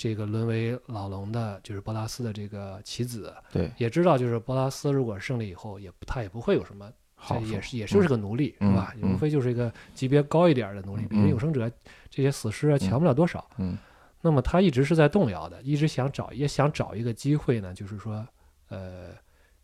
[0.00, 6.90] 这个沦为老龙的，就是波拉斯的这个棋子，对，也知道就是波拉斯如果胜利以后，也他也不会有什么，
[7.28, 8.94] 这也是也就是个奴隶，嗯是吧？
[9.02, 11.70] 嗯无非就是一个级别高一点的奴隶，比永生者
[12.08, 13.46] 这些死尸啊强不了多少。
[13.58, 13.76] 嗯
[14.22, 18.26] 那么他一直是在动摇的，一直想找也想找一个机会呢，就是说，
[18.68, 19.10] 呃，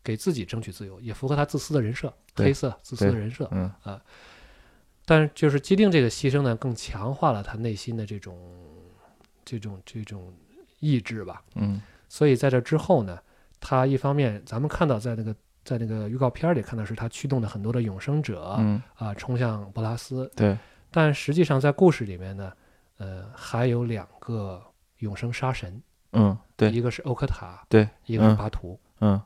[0.03, 3.47] 给自己争取自由，也符合他自私的人设，黑色自私的人设。
[3.51, 3.71] 嗯
[5.09, 8.35] 但是就是既定这个牺牲呢，更强化了他内心的这种
[9.47, 10.33] 这种这种
[10.79, 11.41] 意志吧。
[11.55, 13.19] 嗯所以在这之后呢，
[13.59, 20.57] 他一方面咱们看到在那个在那个预告片里看到是他驱动的很多的永生者啊、嗯，冲向波拉斯，对，
[20.89, 22.53] 但实际上在故事里面呢，
[22.97, 24.63] 呃，还有两个
[24.99, 25.81] 永生杀神，
[26.13, 28.79] 嗯对，一个是欧科塔，对，一个是嗯巴图。
[29.01, 29.21] 嗯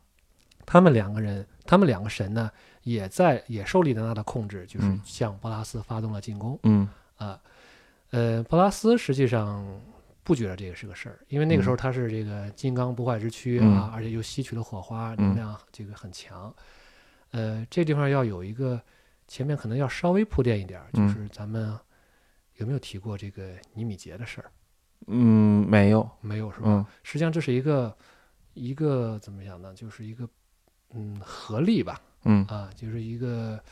[0.65, 2.49] 他们两个人，他们两个神呢，
[2.83, 7.39] 也在也受利德纳的控制，就是嗯向波拉斯发动了进攻嗯啊。
[8.09, 9.63] 呃，波拉斯实际上
[10.23, 16.53] 不觉得这个是个事儿，因为那个时候他是这个金刚不坏之躯啊，嗯而且又吸取了火花，嗯能量这个很强。
[17.31, 18.81] 呃，这地方要有一个
[19.27, 21.77] 前面可能要稍微铺垫一点儿，就嗯是咱们
[22.57, 24.51] 有没有提过这个尼米杰的事儿？
[25.07, 26.65] 嗯，没有，没有是吧？
[26.67, 27.97] 嗯实际上这是一个
[28.53, 29.73] 一个怎么讲呢？
[29.73, 30.29] 就是一个
[30.93, 33.63] 嗯合力吧，嗯啊，就是一个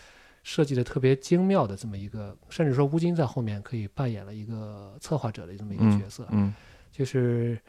[0.43, 6.53] 设计的特别精妙的这么一个，甚至说乌金在后面可以扮演了一个策划者的这么一个嗯角色，嗯
[6.91, 7.59] 就是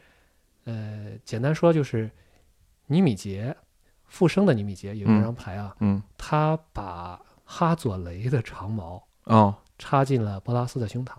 [0.65, 2.09] 呃，简单说就是
[2.87, 3.55] 尼米杰
[4.05, 11.13] 复生的尼米杰有一嗯张牌啊，嗯他把哈佐雷的长矛哦插进了波拉斯的胸膛。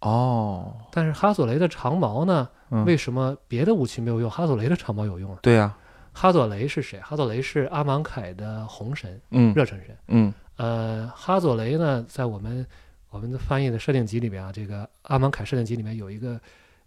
[0.00, 2.48] 哦，但是哈佐雷的长矛呢？
[2.70, 5.38] 嗯为什么别的武器没有用，哈佐雷的长矛有用呢？
[5.42, 5.76] 对呀，
[6.12, 6.98] 哈佐雷是谁？
[7.00, 9.96] 哈佐雷是阿芒凯的红神，嗯热忱神。
[10.08, 12.66] 嗯呃，哈佐雷呢，在我们
[13.10, 16.40] 我们的翻译的设定集里面啊，这个阿芒凯设定集里面有一个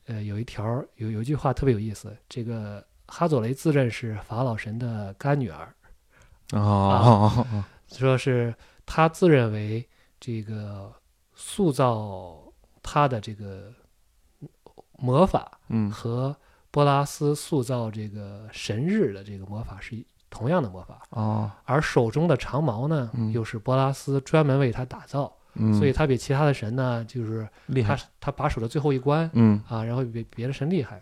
[0.05, 5.73] 呃有一条有有一句话特别有意思，这个哈佐雷自认是法老神的干女儿，
[6.53, 7.45] 哦
[7.87, 8.53] 说是
[8.85, 9.87] 他自认为
[10.19, 10.91] 这个
[11.33, 12.51] 塑造
[12.81, 13.73] 他的这个
[14.97, 15.89] 魔法嗯。
[15.91, 16.35] 和
[16.71, 19.95] 波拉斯塑造这个神日的这个魔法是
[20.35, 21.49] 同样的魔法，哦。
[21.63, 23.31] 而手中的长矛呢，嗯。
[23.31, 29.61] 又是波拉斯专门为他打造，嗯，所以他比其他的神呢，就是他厉害，他把守的最后一关嗯。
[29.67, 31.01] 啊，然后比别的神厉害，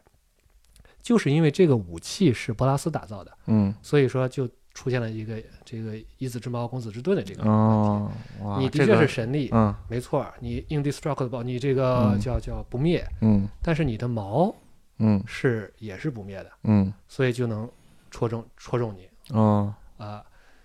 [1.02, 3.74] 就是因为这个武器是波拉斯打造的，嗯。
[3.82, 8.14] 所以说就出现了一个这个以子之矛攻子之盾的这个问题。
[8.42, 9.74] 哦，你的确是神力，嗯。
[9.88, 12.20] 没错，你 indestructible，你这个嗯。
[12.20, 13.48] 叫叫不灭，嗯。
[13.62, 14.54] 但是你的矛
[15.00, 15.22] 嗯。
[15.26, 16.94] 是也是不灭的，嗯。
[17.08, 17.70] 所以就能
[18.10, 20.24] 戳中戳中你哦啊。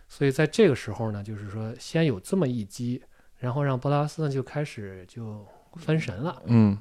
[0.09, 3.03] 所以在这个时候呢，就是说先有这么一击，
[3.37, 5.47] 然后让波拉斯呢就开始就
[5.77, 6.79] 分神了，嗯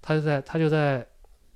[0.00, 1.06] 他就在他就在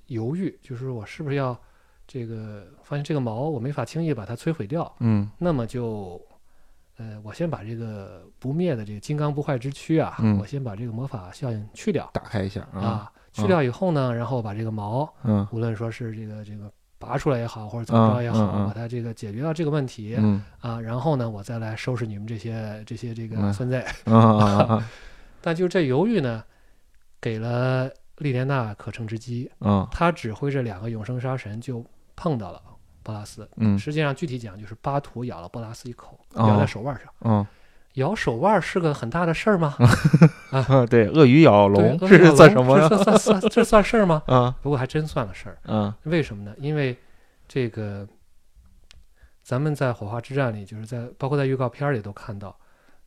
[0.06, 1.58] 犹豫，就是我是不是要
[2.06, 6.20] 这个发现这个矛我没法轻易把它摧毁掉，嗯那么就。
[6.98, 16.70] 呃，我先把这个不灭的这个金刚不坏之躯啊，嗯我先把这个魔法效应去掉，打开一下啊啊，去掉以后呢，然后把这个矛，嗯无论说是这个这个
[17.02, 18.52] 拔出来也好，或者怎么着也好，嗯嗯。
[18.62, 20.40] 嗯把它这个解决掉这个问题、嗯。
[20.60, 23.52] 啊，然后呢，我再来收拾你们这些这些这个嗯。
[23.52, 23.74] 孙子。
[24.06, 24.90] 啊啊啊
[25.42, 26.44] 但就这犹豫呢，
[27.20, 31.84] 给了莉莲娜可乘之机，嗯，他指挥着两个永生杀神就
[32.14, 32.62] 碰到了
[33.02, 33.48] 波拉斯。
[33.56, 33.76] 嗯。
[33.76, 36.46] 实际上具体讲就是巴图咬了波拉斯一口，哦。
[36.48, 37.06] 咬在手腕上。
[37.24, 37.44] 嗯
[37.94, 39.74] 咬手腕是个很大的事儿吗？
[40.50, 42.88] 啊 对，鳄鱼咬龙这是算什么呀？
[42.88, 44.22] 算算算这算事儿吗？
[44.26, 45.58] 啊不过还真算了事儿。
[45.70, 46.54] 啊为什么呢？
[46.58, 46.96] 因为
[47.48, 48.06] 这个，
[49.42, 52.56] 咱们在火花之战里，就是在包括在预告片里都看到，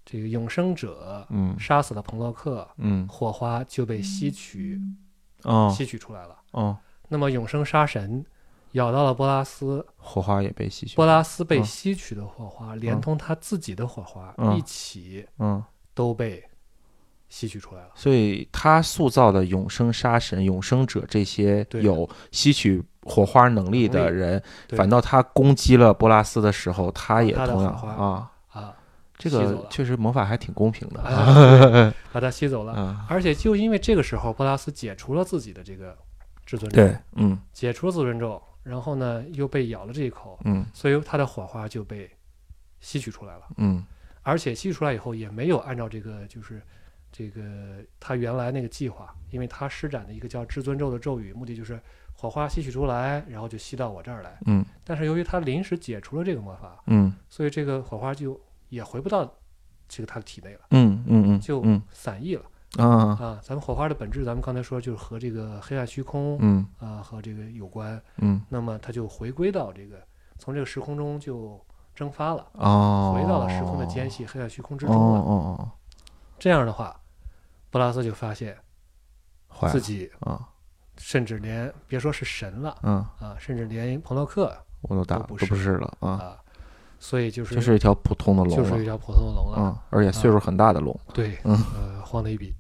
[0.06, 4.80] 这个永生者嗯杀死了彭洛克，嗯火花就被吸取
[5.44, 6.36] 哦吸取出来了。
[6.52, 6.78] 哦，
[7.10, 8.24] 那么永生杀神
[8.76, 15.64] 咬到了波拉斯，火花也被吸取，波拉斯被嗯吸取的火花，连同他自己的火花嗯一起嗯，
[15.94, 16.44] 都被
[17.30, 17.90] 吸取出来了。
[17.96, 28.74] 所以他塑造的永生杀神、永生者这些有吸取火花能力的人，反倒他攻击了波拉斯的时候，他也同样啊，啊，
[29.18, 32.74] 这个确实魔法还挺公平的啊 把他吸走了。
[32.74, 33.06] 啊。
[33.08, 35.98] 而且就因为这个时候，波拉斯解除了自己的这个
[36.46, 42.10] 至尊咒，对，嗯解除了自尊咒，然后呢又被咬了这一口，嗯所以它的火花就被
[42.80, 43.44] 吸取出来了。
[43.58, 43.86] 嗯
[44.24, 46.60] 而且吸取出来以后，也没有按照这个就是
[47.12, 51.80] 这个他原来那个计划，因为他施展的一个叫至尊咒的咒语，目的就是
[52.14, 54.36] 火花吸取出来，然后就吸到我这儿来。
[54.48, 59.32] 嗯但是由于他临时解除了这个魔法，嗯所以这个火花就也回不到
[59.88, 62.44] 这个他的体内了，嗯嗯嗯，就嗯散逸了
[62.78, 62.86] 啊。
[63.20, 63.40] 啊。
[63.42, 66.68] 咱们火花的本质，咱们刚才说就是和这个黑暗虚空嗯。
[66.80, 68.42] 啊和这个有关，嗯。
[68.50, 69.98] 那么它就回归到这个
[70.38, 71.60] 从这个时空中就
[71.94, 75.20] 蒸发了，哦，回到了时空的间隙黑暗虚空之哦中了。
[75.20, 75.72] 哦哦，
[76.38, 77.00] 这样的话，
[77.70, 78.58] 布拉斯就发现
[79.72, 80.50] 自己啊。
[80.98, 86.40] 甚至连别说是神了嗯，啊，甚至连彭洛克我都打都不是是了啊，啊，
[87.06, 89.58] 所以就是就是一条普通的龙了，就是一条普通的龙了。
[89.60, 91.54] 嗯，而且岁数很大的龙，对，嗯。
[91.76, 92.52] 呃，晃的一笔。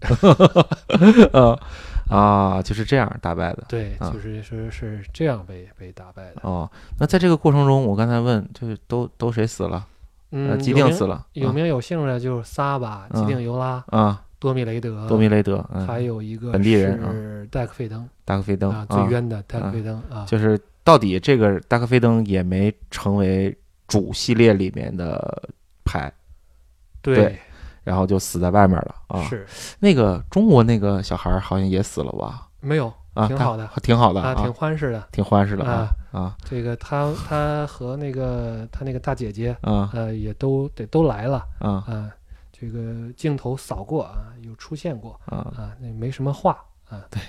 [1.33, 1.57] 啊
[2.07, 3.63] 啊，就是这样打败的。
[3.67, 6.41] 对，啊就是说是这样被被打败的。
[6.43, 6.69] 哦，
[6.99, 9.87] 那在这个过程中，我刚才问，就是都都谁死了？
[10.29, 23.55] 呃，嗯，基定死了，有名有姓的就是仨吧、基定尤拉、啊，多米雷德、多米雷德，嗯，还有一个本地人是戴克费登戴克费登啊，最冤的戴克费登啊，就是到底这个戴克费登也没成为
[23.87, 25.49] 主系列里面的
[25.83, 26.11] 牌，
[27.01, 27.39] 对。
[27.83, 29.21] 然后就死在外面了啊。
[29.25, 29.45] 是。
[29.77, 32.47] 那个中国那个小孩儿好像也死了吧？
[32.59, 33.69] 没有啊，挺好的。
[33.83, 35.07] 挺好的啊，挺欢实的。
[35.11, 36.35] 挺欢实的啊啊。
[36.43, 39.91] 这个他他和那个他那个大姐姐啊。
[39.93, 41.73] 呃也都得都来了啊。
[41.87, 42.09] 啊，
[42.51, 45.37] 这个镜头扫过啊，有出现过啊！
[45.55, 46.57] 啊，那没什么话
[46.89, 47.21] 啊，对。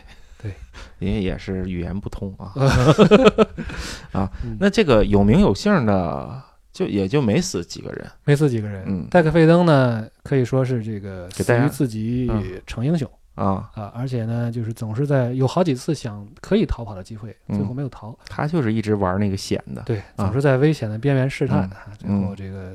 [0.42, 0.54] 对。
[1.00, 2.54] 因为也是语言不通啊。
[4.12, 4.56] 啊嗯。
[4.58, 6.42] 那这个有名有姓的，
[6.76, 8.06] 就也就没死几个人。
[8.24, 8.84] 没死几个人。
[8.86, 18.14] 嗯戴克费登呢，可以说是这个死于自己嗯成英雄啊，啊，而且呢，就是总是在有好几次想可以逃跑的机会，最后嗯没有逃。
[18.28, 19.82] 他就是一直玩那个险的。
[19.86, 22.74] 对，总是在危险的边缘试探，最后这个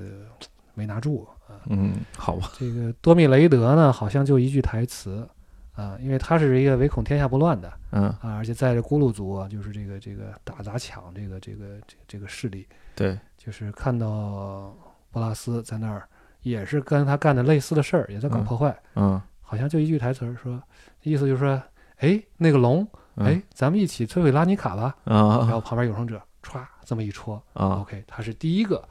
[0.74, 1.62] 没拿住啊。
[1.68, 5.28] 嗯，好吧，这个多米雷德呢，好像就一句台词
[5.74, 14.76] 啊，因为他是一个唯恐天下不乱的嗯，啊，而且在这咕噜族啊，就是这个这个打砸抢这个这个这个这个势力，对，就是看到
[15.10, 16.08] 布拉斯在那儿
[16.42, 20.62] 也是跟他干的类似的事儿，也在搞嗯破坏，嗯，好像就一句台词儿说，
[21.02, 21.62] 意思就是说，
[21.98, 24.96] 哎，那个龙，嗯哎，咱们一起摧毁拉尼卡吧。
[25.04, 28.88] 然啊后旁边永生者歘这么一戳啊，，OK，他是第一个，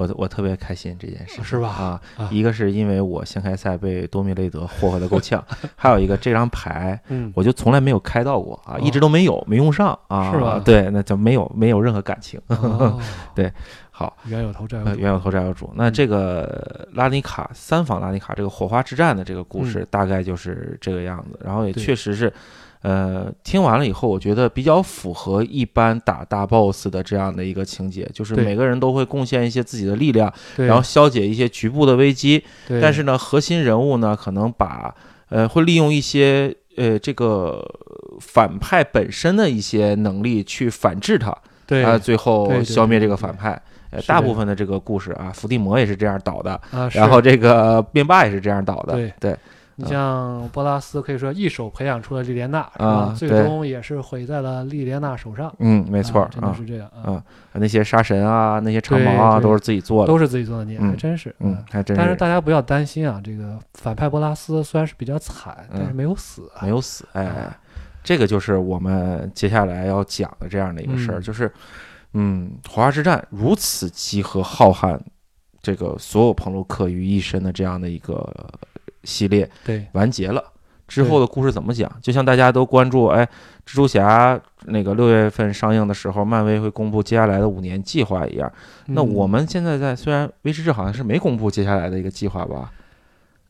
[0.00, 5.44] 我我特别开心这件事，是吧啊，啊一个是因为我先开赛被多米雷德霍霍的够呛，
[5.76, 12.40] 还有一个这张牌嗯，我就从来没有开到过啊，哦一直都没有，没用上啊，是吧对，那就没有没有任何感情。
[12.48, 12.98] 哦
[13.34, 13.52] 对
[13.90, 15.70] 好，冤有头债有呃，主，冤有头债有主。
[15.74, 21.38] 那这个拉尼卡三访拉尼卡这个火花之战的这个故事，大概就是这个样子。
[21.44, 22.32] 然后也确实是，
[22.82, 32.42] 呃，听完了以后，我觉得比较符合一般打大 boss 的这样的一个情节，就是每个人都会贡献一些自己的力量，然后消解一些局部的危机。
[32.80, 34.94] 但是呢，核心人物呢，可能把
[35.28, 37.62] 呃会利用一些呃这个
[38.20, 43.60] 反派本身的一些能力去反制他，对啊，最后消灭这个反派。
[43.90, 48.94] 呃，大部分的这个故事啊，伏地魔也是这样倒的，啊，然后这个灭霸也是这样倒的。
[48.94, 49.36] 对对
[49.80, 53.14] 你像波拉斯可以说一手培养出了莉莲娜，是吧啊？
[53.16, 55.52] 最终也是毁在了莉莲娜手上。
[55.58, 57.24] 嗯，没错啊真的啊是这样啊，啊，
[57.54, 60.06] 那些杀神啊，那些长矛啊，都是自己做的。
[60.06, 61.34] 都是自己做的孽，嗯还真是。
[61.38, 66.62] 嗯，还真是但是是大家不要担心啊，这个反派波拉斯虽然是比较惨，但是嗯没有死啊。
[66.62, 67.06] 没有死。
[67.12, 67.56] 哎啊，
[68.04, 71.52] 这个就是我们接下来要讲的这样的一个事儿，嗯就是，
[72.12, 74.98] 嗯，火花之战如此集合浩瀚，
[75.62, 78.26] 这个所有朋洛克于一身的这样的一个
[79.04, 80.42] 系列对，完结了。
[80.88, 81.88] 之后的故事怎么讲？
[82.02, 83.24] 就像大家都关注，哎，
[83.64, 88.52] 蜘蛛侠那个六月份上映的时候，漫威会公布接下来的五年计划一样。
[88.86, 92.72] 那嗯我们现在在，虽然威士忌好像是没公布接下来的一个计划吧？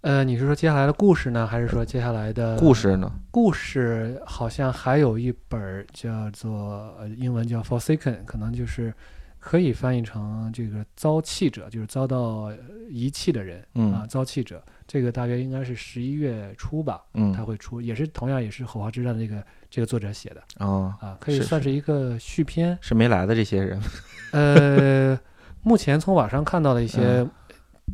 [0.02, 3.10] 呃，你是说接下来的故事呢，还是说接下来的故事呢？
[3.30, 8.92] 故事好像还有一本儿叫做呃英文叫《Forsaken》，可能就是
[9.38, 12.56] 可以翻译成这个遭弃者，就是遭到呃
[12.90, 14.62] 遗弃的人、嗯啊，遭弃者。
[14.90, 17.32] 这个大约应该是十一月初吧，嗯。
[17.32, 21.70] 他会出，也是同样也是《火花之战》的这个这个作者写的啊，啊，可以算是。
[21.70, 22.76] 一个续篇。
[22.80, 23.80] 是没来的这些人。
[24.32, 25.16] 呃，
[25.62, 27.30] 目前从网上看到的一些嗯。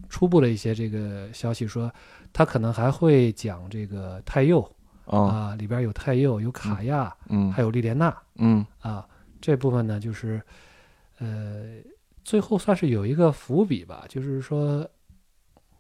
[0.09, 1.93] 初步的一些这个消息说，
[2.33, 4.63] 他可能还会讲这个太佑
[5.05, 7.53] 啊，啊，里边有太佑，有卡亚，嗯。
[7.53, 8.65] 还有莉莲娜嗯。
[8.81, 9.07] 啊，
[9.39, 10.41] 这部分呢就是
[11.19, 11.77] 呃，
[12.25, 14.89] 最后算是有一个伏笔吧，就是说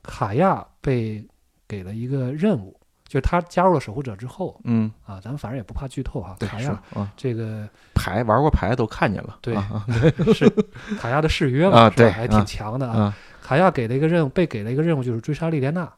[0.06, 1.26] 卡亚被
[1.68, 2.78] 给了一个任务。
[3.08, 6.36] 就是他加入了守护者之后嗯，啊，咱们反正也不怕剧透哈。
[6.40, 9.38] 卡亚啊，这个牌玩过牌都看见了。
[9.40, 9.86] 对啊
[10.34, 10.50] 是
[10.98, 13.02] 卡亚的誓约嘛，啊对还挺啊强的啊。
[13.02, 15.88] 啊卡亚给了一个任务，被给了一个任务就是追杀莉莲娜，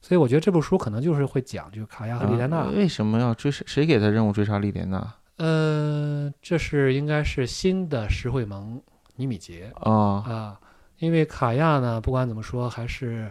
[0.00, 2.58] 所以我觉得这部书可能就是会讲，就是卡亚和莉莲娜。
[2.58, 3.64] 啊为什么要追谁？
[3.66, 5.12] 谁给他任务追杀莉莲娜？
[5.38, 8.80] 呃，这是应该是新的石会盟
[9.16, 10.60] 尼米杰啊啊，
[11.00, 13.28] 因为卡亚呢，不管怎么说，还是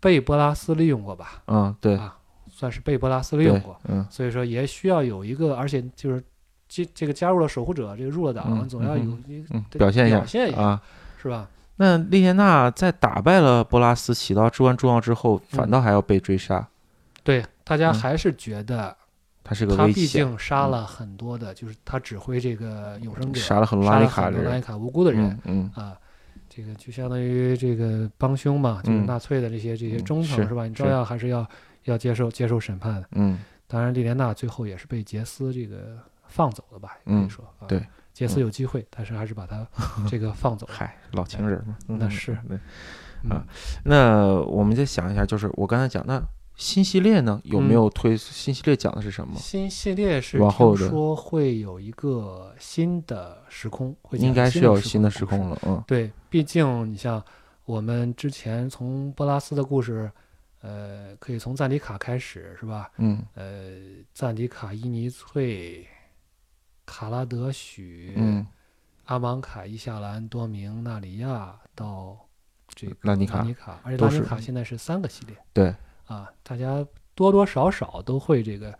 [0.00, 2.16] 被波拉斯利用过吧，嗯，对，啊
[2.48, 4.06] 算是被波拉斯利用过，，嗯。
[4.10, 6.22] 所以说也需要有一个，而且就是
[6.68, 10.82] 这这个加入了守护者，这个入了党，嗯总要有嗯一个嗯，对表现一下表现一下啊。
[11.20, 11.48] 是吧？
[11.76, 16.66] 那利莲娜在打败了波拉斯，起到至关重要之后，反嗯倒还要被追杀，
[17.22, 17.94] 对，大家嗯。
[17.94, 18.96] 还是觉得
[19.44, 25.84] 他是个他毕，竟杀了很多的，就是他指挥这个永生者，杀了很多拉里卡的了很多拉里，卡无辜的人嗯嗯。
[25.84, 25.96] 啊。
[26.56, 30.66] 这个就相当于这个帮凶嘛，就是嗯纳粹的这些这些嗯忠诚、是是吧？
[30.66, 31.46] 你照样还是要
[31.84, 33.06] 要接受接受审判的。
[33.12, 33.38] 嗯
[33.68, 35.98] 当然，莉莲娜最后也是被杰斯这个
[36.28, 36.96] 放走了吧？
[37.04, 37.84] 也可以嗯说，啊、对，
[38.14, 39.66] 杰斯嗯有机会，但是还是把他
[40.08, 40.72] 这个放走了。
[40.74, 42.58] 嗨，老情人嘛，嗯那是对
[43.24, 43.44] 嗯啊
[43.84, 46.22] 那我们再想一下，就是我刚才讲，那
[46.56, 47.40] 新系列呢？
[47.44, 48.16] 有没有推？
[48.16, 49.36] 新系列讲的是什么？
[49.38, 55.84] 新系列是往后说会有一个新的时空，应该是有新的时空了，嗯。
[55.86, 57.22] 对，毕竟你像
[57.64, 60.10] 我们之前从波拉斯的故事，
[60.62, 62.90] 呃，可以从赞迪卡开始，是吧？
[62.96, 63.22] 嗯。
[63.34, 63.72] 呃，
[64.14, 65.86] 赞迪卡、伊尼翠、
[66.86, 68.46] 卡拉德许、嗯。
[69.04, 72.18] 阿芒卡、伊夏兰、多明、纳里亚到
[72.74, 73.38] 这个拉尼卡。
[73.38, 74.16] 拉尼卡，而且都是。
[74.16, 75.36] 拉尼卡现在是三个系列。
[75.52, 75.72] 对，
[76.06, 76.84] 啊，大家
[77.14, 78.72] 多多少少都会这个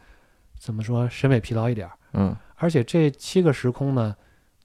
[0.58, 1.92] 怎么说审美疲劳一点儿。
[2.12, 4.16] 嗯而且这七个时空呢，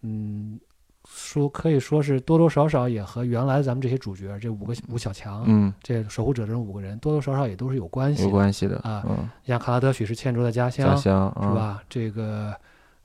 [0.02, 0.58] 嗯，
[1.06, 8.30] 说可以说是多多少少也和原来咱们这些主角这五个五小强，嗯，这守护者这五个人多多少少也都是有关系有。
[8.30, 11.54] 关系的啊嗯，像卡拉德许是欠卓的家乡，家乡是？
[11.54, 11.84] 吧？
[11.90, 12.56] 这个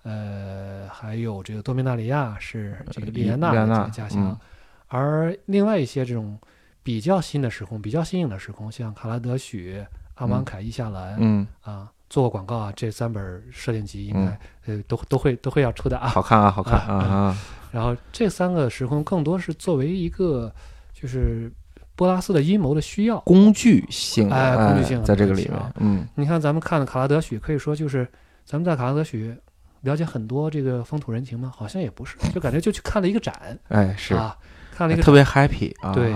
[0.04, 4.36] 呃，还有这个多米纳里亚是这个莉莲娜的家乡，嗯
[4.86, 6.38] 而另外一些这种
[6.86, 9.84] 比较新的时空、比较新颖的时空，像卡拉德许、
[10.14, 14.20] 阿芒凯、伊夏兰、嗯，啊，做过广告啊，这三本设定集应该、
[14.66, 14.78] 嗯。
[14.78, 16.06] 呃都都会都会要出的啊。
[16.06, 17.36] 好看啊，好看啊
[17.72, 20.54] 然后这三个时空更多是作为一个
[20.94, 21.50] 就是
[21.96, 23.18] 波拉斯的阴谋的需要。
[23.22, 26.06] 工具性的，哎工具性在这个里面嗯。
[26.14, 28.06] 你看咱们看的卡拉德许，可以说就是
[28.44, 29.36] 咱们在卡拉德许
[29.80, 31.52] 了解很多这个风土人情吗？
[31.52, 34.36] 好像也不是，就感觉就去看了一个展哎是，啊，
[34.72, 36.12] 看了一个特别 happy 啊，对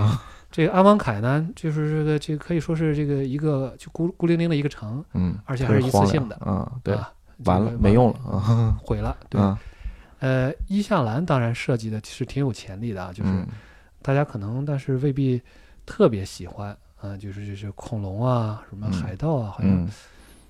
[0.51, 6.37] 这个阿芒凯呢，就是这个这个可以说是这个一个就孤孤零零的一个城，嗯，而且还是一次性的
[6.83, 7.11] 对，啊，
[7.45, 9.15] 完了没用了啊，毁了。
[9.29, 9.57] 对，嗯
[10.19, 13.47] 呃，伊夏兰当然设计的是挺有潜力的啊，就是嗯
[14.01, 15.41] 大家可能但是未必
[15.85, 19.89] 特别喜欢啊，就是就是恐龙啊，什么嗯海盗啊，好像嗯，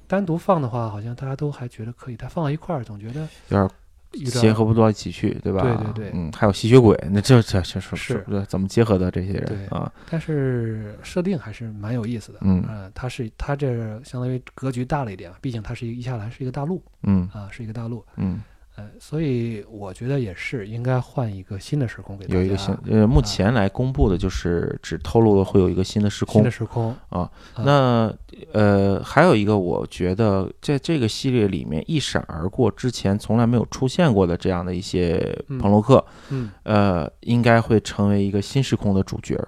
[0.08, 3.70] 单独放的话，好像大家都还觉得可以，但放到一块儿，总觉得有点
[4.12, 5.62] 结合不到一起去，对吧？
[5.62, 9.92] 对对对嗯，还有吸血鬼，那这这这是是怎么结合的这些人对啊？
[10.10, 12.40] 但是设定还是蛮有意思的。
[12.42, 18.06] 嗯呃，它是它这相当于格局大了一点，毕竟它是一个伊夏兰是一个大陆嗯啊，是一个大陆。
[18.18, 18.42] 嗯，
[18.82, 22.40] 呃，所以我觉得也是应该换一个新的时空给大家。
[22.40, 26.50] 有一个新呃，目前来公布的就是只透露了会有一个新的时空新的。
[26.50, 28.14] 时空啊啊那
[28.54, 39.48] 呃，还有一个，我觉得在这个系列里面一闪而过，之前从来没有出现过的这样的一些嗯朋洛克，嗯呃，应该会成为一个新时空的主角儿。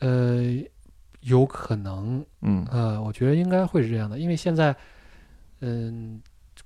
[0.00, 0.42] 呃，
[1.20, 4.74] 有可能嗯呃，我觉得应该会是这样的，因为现在
[5.60, 6.20] 嗯，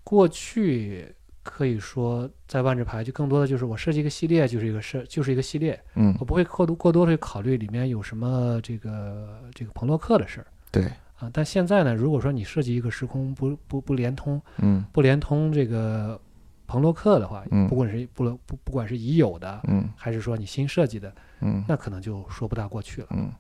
[0.05, 1.12] 过去
[1.45, 6.17] 可以说在万智牌就更多的就是我设计一个系列就是一个设就是一个系列，嗯。
[6.19, 10.47] 我不会过多过多的去考虑里面有什么这个这个彭洛克的事儿。
[10.73, 10.85] 对，
[11.19, 11.31] 啊。
[11.33, 14.85] 但现在呢，如果说你设计一个时空不不不连通嗯。
[14.91, 16.19] 不连通这个
[16.67, 17.69] 彭洛克的话，嗯。
[17.69, 19.89] 不管是不不不管是已有的，嗯。
[19.95, 21.15] 还是说你新设计的，
[21.45, 21.63] 嗯。
[21.69, 23.07] 那可能就说不大过去了。
[23.11, 23.31] 嗯，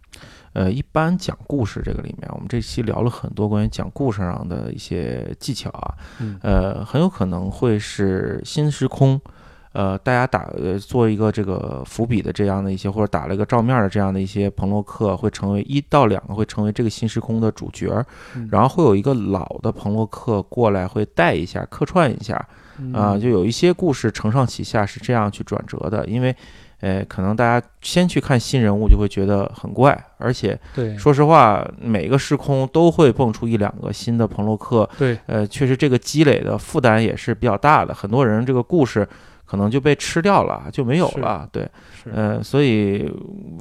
[0.52, 6.38] 呃，一般讲故事这个里面，我们这期聊了很多关于讲故事上的一些技巧啊，嗯。
[6.42, 9.20] 呃，很有可能会是新时空，
[9.72, 18.04] 呃，大家打呃做一个这个伏笔的这样的一些，或者打了一个照面的这样的一些朋洛克，会成为一到两个会成为这个新时空的主角
[18.50, 22.36] 然后会有一个老的朋洛克过来会带一下客串一下，
[22.92, 26.36] 啊、嗯就有一些故事承上启下是这样去转折的，因为。
[26.84, 39.08] 呃，可能大家先去看新人物就会觉得很怪，而且对说实话，每个时空都会蹦出一两个新的朋洛克，对呃，确实这个积累的负担也是比较大的，很多人这个故事
[39.54, 41.48] 可能就被吃掉了，就没有了。
[41.52, 41.62] 对，
[42.06, 43.08] 嗯呃，所以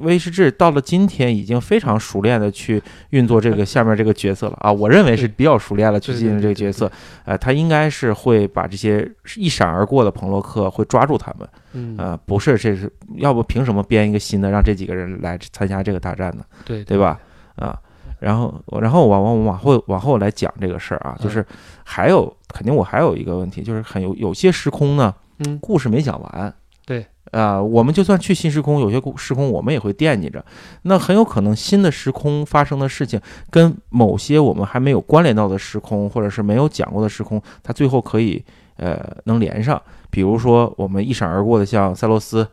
[0.00, 6.90] 威士忌到了今天已经非常熟练的去运作这个 下面这个角色了啊，我认为是比较熟练了去进行这个角色，
[7.24, 16.44] 呃，他应该是会把这些一闪而过的朋洛克会抓住他们，嗯呃，不是这是要不凭什么编一个新的让这几个人来参加这个大战呢？
[16.64, 17.20] 对对吧？
[17.54, 17.78] 啊，
[18.18, 21.46] 然后然后往往往后往后来讲这个事儿啊，就是
[21.84, 26.54] 还有肯定我还有一个问题，就是很有有些时空呢，嗯故事没讲完。
[26.86, 30.44] 对，啊、我们就算去新时空，有些故时空我们也会惦记着。
[30.82, 33.20] 那很有可能新的时空发生的事情，
[33.50, 38.44] 跟某些我们还没有关联到的时空，或者是没有讲过的时空，它最后可以
[38.76, 39.80] 呃能连上。
[40.10, 42.46] 比如说我们一闪而过的像赛洛斯。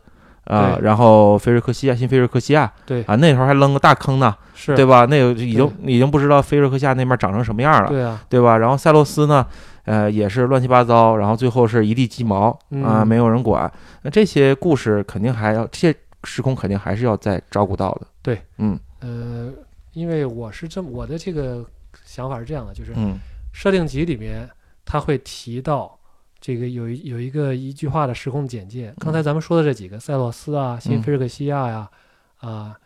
[0.44, 5.06] 啊，对然后菲瑞克西亚，新菲瑞克西亚，对啊，那时候还扔个大坑呢，是对吧？
[5.06, 8.58] 那个已经已经不知道菲瑞克西亚那边长成什么样了，对啊，对吧？
[8.58, 9.46] 然后赛洛斯呢，
[9.84, 12.50] 呃，也是乱七八糟，然后最后是一地鸡毛
[12.84, 13.70] 啊、嗯没有人管。
[14.02, 18.06] 那这些故事肯定还要，这些时空肯定还是要再照顾到的。
[18.22, 19.52] 对，嗯呃，
[19.92, 21.66] 因为我是这么我的这个
[22.04, 23.18] 想法是这样的，就是嗯
[23.52, 24.48] 设定集里面
[24.84, 25.98] 他会提到
[26.40, 28.94] 这个有一有一个一句话的时空简介。
[28.98, 31.90] 刚才咱们说的这几个，塞洛斯啊、新嗯菲尔克西亚呀、
[32.38, 32.78] 啊，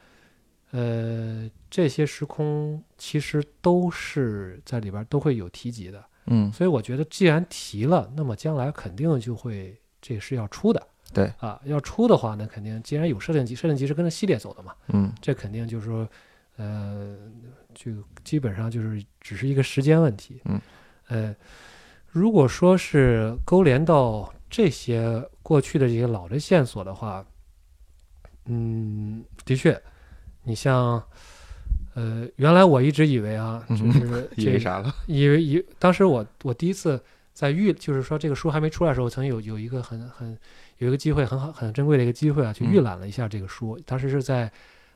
[0.71, 6.03] 呃，这些时空其实都是在里边都会有提及的。
[6.27, 6.53] 嗯。
[6.53, 10.87] 所以我觉得，既然提了，那么将来肯定就会这是要出的。
[11.13, 11.33] 对。
[11.39, 15.13] 啊，要出的话呢，肯定既然有设定集，设定集是跟着系列走的嘛，嗯。
[15.21, 16.09] 这肯定就是说，
[16.57, 17.17] 呃，
[17.75, 17.93] 就
[18.25, 20.41] 基本上就是只是一个时间问题。
[20.45, 20.61] 嗯，
[21.09, 21.37] 呃，
[22.09, 27.25] 如果说是勾连到这些过去的这些老的线索的话，
[28.47, 29.81] 嗯，的确，
[30.45, 31.03] 你像，
[31.97, 34.01] 呃，原来我一直以为啊，就是
[34.37, 34.95] 这个 啥了？
[35.07, 40.37] 以为以当时我我第一次在预，就是说这个书还没出来的时候，曾经有有一个很很
[40.77, 43.81] 有一个机会，很好很珍贵的一个机会啊，去嗯预览了一下这个书。
[43.87, 44.53] 当时是在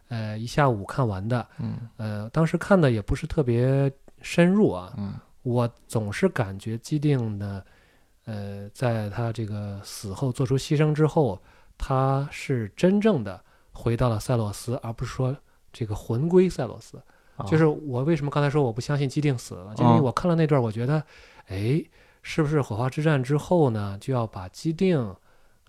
[0.08, 3.90] 呃一下午看完的，嗯呃，当时看的也不是特别
[4.20, 7.64] 深入啊，嗯我总是感觉基定的，
[8.26, 11.40] 呃，在他这个死后做出牺牲之后，
[11.78, 13.42] 他是真正的
[13.72, 15.34] 回到了塞洛斯，而不是说
[15.72, 17.00] 这个魂归塞洛斯。
[17.46, 21.02] 就是我为什么刚才说我不相信基定死了，就因为嗯我看了那段，我觉得，
[21.48, 21.82] 哎，
[22.22, 25.14] 是不是火花之战之后呢，就要把基定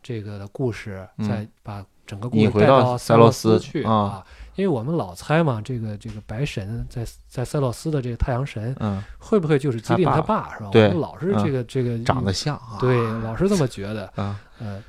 [0.04, 1.28] 这个的故事，嗯。
[1.30, 4.22] 再把整个故事引回到带到塞洛洛斯斯去啊
[4.56, 10.70] 因为我们老猜嘛，这个这个白神在在塞洛斯的这个太阳神，嗯，会不会就是基定他他爸爸是吧？
[10.74, 14.84] 对我们老是这个这个长得像啊，对，老是这么觉得， 啊，呃，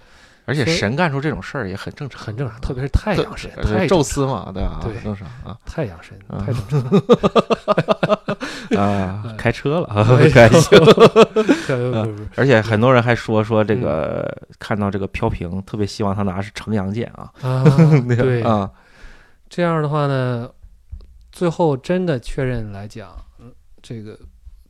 [0.44, 4.80] 而且神干出这种事儿也很正常，很正常，特别是太阳神，呃太正宙斯嘛，对吧？
[4.82, 5.56] 对很正常啊。
[5.64, 6.38] 太阳神嗯。
[6.44, 6.90] 太正常。
[8.78, 9.86] 啊， 开车了，
[10.18, 10.78] 哎 开心。
[12.36, 14.48] 而且很多人还说说这个嗯。
[14.58, 17.32] 看到这个飘屏，特别希望他拿的是城阳剑啊，
[18.16, 18.70] 对，啊，
[19.48, 20.48] 这样的话呢，
[21.30, 24.18] 最后真的确认来讲，嗯这个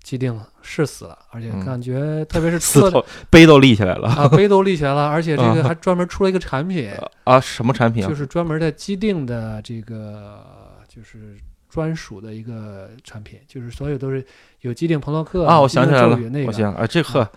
[0.03, 6.91] 既定是死了，而且嗯感觉特别是出了头碑都立起来了啊碑都立起来了， 而且这个啊还专门出了一个产品，
[7.25, 7.41] 啊！
[7.41, 8.09] 什么产品啊？
[8.09, 10.41] 就是专门在基定的这个
[10.89, 11.37] 就是
[11.69, 14.25] 专属的一个产品，就是所有都是
[14.61, 17.29] 有基定朋洛克啊，我想起来了我想啊，这呵，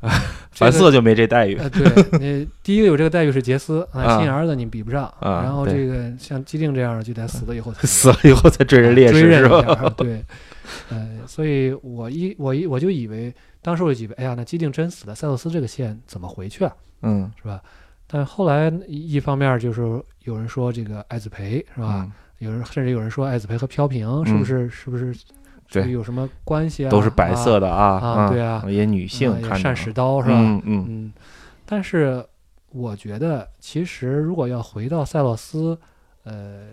[0.52, 1.84] 这个凡瑟就没这待遇呃，对，
[2.18, 9.92] 那第一个有这个待遇是杰斯啊，啊亲儿子你比不上，啊然后这个像基定这样的就得死了以后才 死了以后才追人烈追士是吧？
[9.96, 10.22] 对，
[10.90, 16.74] 呃，所以我一我一我就以为，当时我就以为，哎呀，那基定真死了，塞洛斯这个线怎么回去啊？
[17.02, 17.62] 嗯，是吧？
[18.06, 19.82] 但后来一一方面就是
[20.24, 22.02] 有人说这个艾子培是吧？
[22.04, 25.14] 嗯，有人甚至有人说艾子培和飘萍是不是、是不是
[25.70, 26.90] 对有什么关系啊？
[26.90, 30.34] 都是白色的啊啊对啊也女啊，性看着也善使刀是吧？
[30.36, 31.12] 嗯嗯嗯，
[31.64, 32.24] 但是
[32.70, 35.78] 我觉得，其实如果要回到塞洛斯，
[36.24, 36.66] 呃，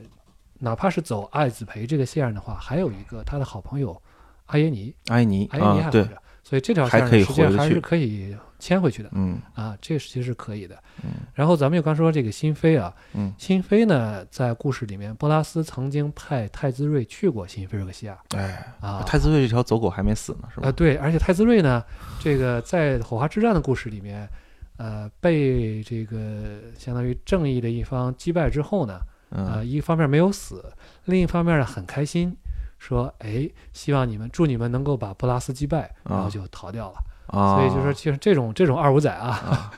[0.64, 4.00] 哪怕是走艾子培这个线的话，还有一个他的好朋友
[4.46, 6.08] 阿耶尼，阿耶尼阿耶尼还活着，
[6.44, 10.76] 所以这条线实际上还是可以牵回去的嗯啊，这是其实是可以的。
[11.04, 20.72] 嗯然后咱们又刚说这个新飞啊，嗯，新飞呢，在故事里面，波拉斯曾经派太子睿去过新菲尔克西亚哎，啊，太子睿这条走狗还没死呢，是啊，吧？
[20.74, 21.84] 对，而且太子睿呢，
[22.20, 24.30] 这个在火花之战的故事里面，
[24.78, 29.00] 呃，被这个相当于正义的一方击败之后呢，
[29.32, 30.64] 呃，嗯一方面没有死，
[31.06, 32.38] 另一方面呢很开心，
[32.78, 36.98] 说，哎，希望你们祝你们能够把布拉斯击败，然后啊就逃掉了。
[37.28, 39.74] 啊，所以就说，其实这种这种二五仔啊，啊，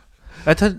[0.45, 0.73] 哎，他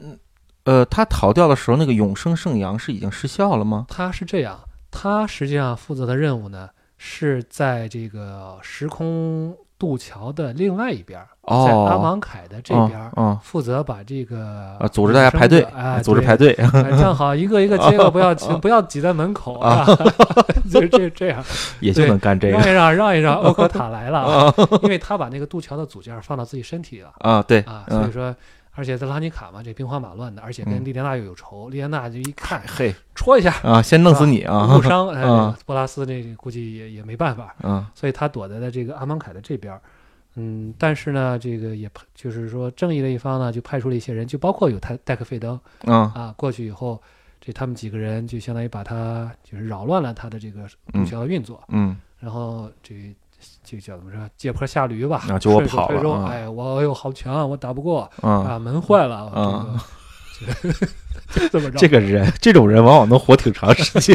[0.65, 3.87] 呃，他逃掉的时候，那个永生圣阳是已经失效了吗？
[3.89, 4.59] 他是这样，
[4.91, 13.11] 他实际上负责的任务呢，是在这个时空渡桥的另外一边儿，哦，在阿芒凯的这边儿。
[13.17, 16.55] 嗯负责把这个啊，组织大家排队永生者哎，组织排队，
[16.99, 19.85] 站好一个一个接个，不要 不要挤在门口啊，
[20.71, 21.45] 就这这样，
[21.81, 28.35] 也就能干这个让一让让一让，欧科塔来了啊，因为他把那个渡桥的组件放到自己身体了啊，对，啊，所以嗯，说。
[28.75, 30.85] 而且在拉尼卡嘛，这兵荒马乱的，而且跟嗯。
[30.85, 39.81] 莉莲娜又有仇，莉莲娜就一看，嘿戳一下，啊，先弄死你啊误，伤， 哎啊，波拉斯这个估计也也没办法，嗯所以他躲在了这个阿芒凯的这边。
[40.37, 45.95] 嗯，但是呢，这个也就是说正义的一方呢，就派出了一些人，就包括有泰戴克费登嗯。
[46.13, 47.01] 啊，过去以后，
[47.41, 50.63] 这他们几个人就相当于把他就是扰乱了他的这个
[50.93, 51.97] 嗯毒枭的运作，嗯。
[52.19, 53.15] 然后这
[53.65, 54.21] 这叫怎么说？
[54.37, 59.81] 借坡下驴吧，啊就我跑了哎，我有好强，我打不过嗯，啊，门坏了，嗯
[60.39, 60.89] 这个
[61.31, 61.79] 这个这么着？
[61.79, 64.15] 这个人这种人往往能活挺长时间。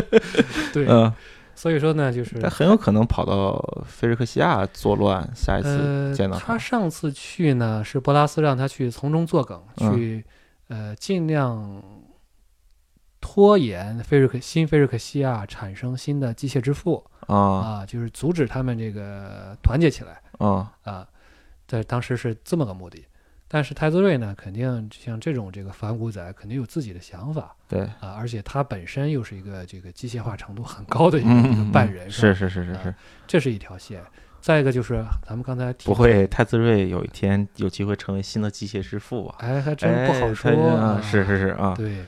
[0.72, 1.12] 对，嗯，
[1.54, 10.24] 所以说呢，就是他很有可能跑到菲瑞克西亚作乱，下一次呃见到，他上次去呢，是波拉斯让他去从中作梗，嗯去
[10.68, 11.82] 呃尽量
[13.20, 21.06] 拖延菲瑞克新菲瑞克西亚产生新的机械之父啊啊，就是阻止他们这个团结起来啊啊。
[21.66, 23.04] 在当时是这么个目的。
[23.54, 32.94] 但是太子睿呢，肯定像这种这个反骨仔，肯定有自己的想法对，啊，而且他本身又是一个这个机械化程度很高的一个、半人，是吧是是是是啊，
[33.26, 34.02] 这是一条线。
[34.40, 39.34] 再一个就是咱们刚才提不会太子睿有一天有机会成为新的机械之父吧？
[39.40, 42.06] 哎，还真不好哎说他啊，是是是啊，对，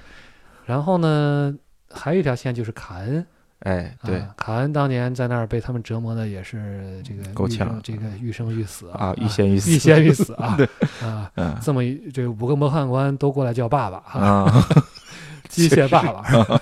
[0.64, 1.54] 然后呢，
[1.90, 3.26] 还有一条线就是卡恩。
[3.60, 10.68] 哎对啊，卡恩当年在那儿被他们折磨的也是这个够呛这个欲生欲死啊，欲仙欲死，欲仙欲死啊 对
[11.02, 11.30] 啊！
[11.36, 14.68] 嗯这么一这五个魔汉官都过来叫爸爸啊，啊，
[15.48, 16.60] 机械爸爸？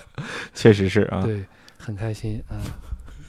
[0.55, 1.23] 确实是啊。
[1.23, 1.45] 对，
[1.79, 2.55] 很开心啊。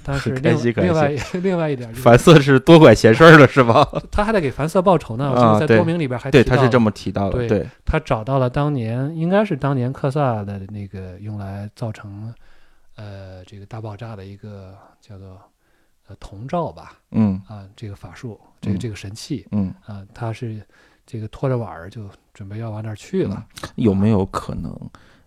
[0.06, 3.88] 但是另心另外另外一点就是，樊瑟是多管闲事儿了是吧？
[4.12, 5.58] 他还得给樊瑟报仇呢。
[5.66, 12.34] 在多明里边还对，他是这么提到的，对对，他找到了当年应该是当年克萨的那个用来造成
[12.96, 15.42] 呃这个大爆炸的一个叫做
[16.08, 17.42] 呃铜罩吧嗯。
[17.48, 19.48] 啊这个法术这个嗯这个神器。
[19.52, 20.66] 嗯，啊他是
[21.06, 24.72] 这个拖着碗儿就准备要往那儿去了有没有可能，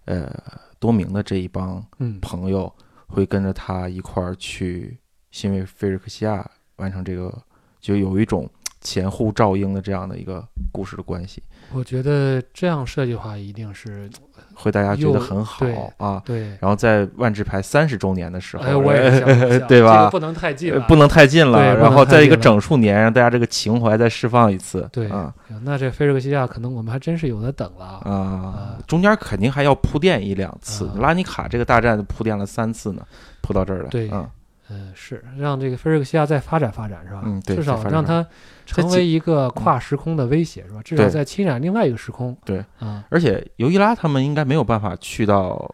[0.07, 0.33] 呃，
[0.79, 2.19] 多明的这一帮嗯。
[2.21, 2.73] 朋友
[3.07, 4.99] 会跟着他一块儿去
[5.31, 7.43] 新维菲瑞克西亚完成这个，
[7.79, 8.49] 就有一种
[8.87, 14.09] 前后照应的这样的一个故事的关系，我觉得这样设计的话一定是
[14.55, 15.67] 会大家觉得很好
[15.97, 16.23] 啊。
[16.25, 19.11] 对然后在万智牌三十周年的时候，哎我也
[19.67, 24.89] 对吧这个不能太近了呃不能太近了，然后在一个整数年，让大家这个情怀再释放一次。
[24.93, 25.35] 对啊
[25.65, 30.87] 那这菲瑞克西亚可能我们还真是有的等了啊啊，中间肯定还要铺垫一两次。
[30.87, 33.03] 啊拉尼卡这个大战铺垫了三次呢，
[33.41, 33.89] 铺到这儿来。
[33.89, 34.25] 对嗯
[34.69, 37.23] 嗯，是让这个菲瑞克西亚再发展发展是吧？
[37.25, 38.27] 嗯对至少让它
[38.65, 40.81] 成为一个跨时空的威胁是吧？
[40.83, 42.37] 至少在侵染另外一个时空。
[42.45, 45.73] 对啊，而且尤伊拉他们应该没有办法去到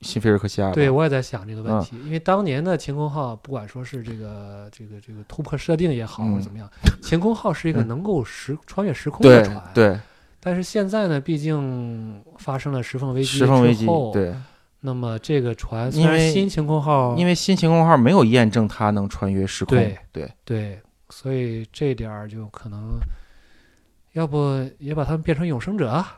[0.00, 0.70] 新菲尔克西亚。
[0.72, 6.68] 对我也在想这个问嗯题，因为当年的晴空号，不管说是这个这个这个突破设定也好，或者嗯怎么样，
[7.02, 9.62] 晴空号是一个嗯能够时穿越时空的船。。
[9.74, 10.00] 对，
[10.40, 14.34] 但是现在呢，毕竟发生了石缝危机石缝危机之后，，对，
[14.84, 19.78] 那么这个船虽因为然新晴空号，因为新晴空号没有验证它能穿越时空。
[19.78, 20.78] 对对，对，
[21.08, 22.98] 所以这点儿就可能，
[24.14, 26.16] 要不也把他们变成永生者啊？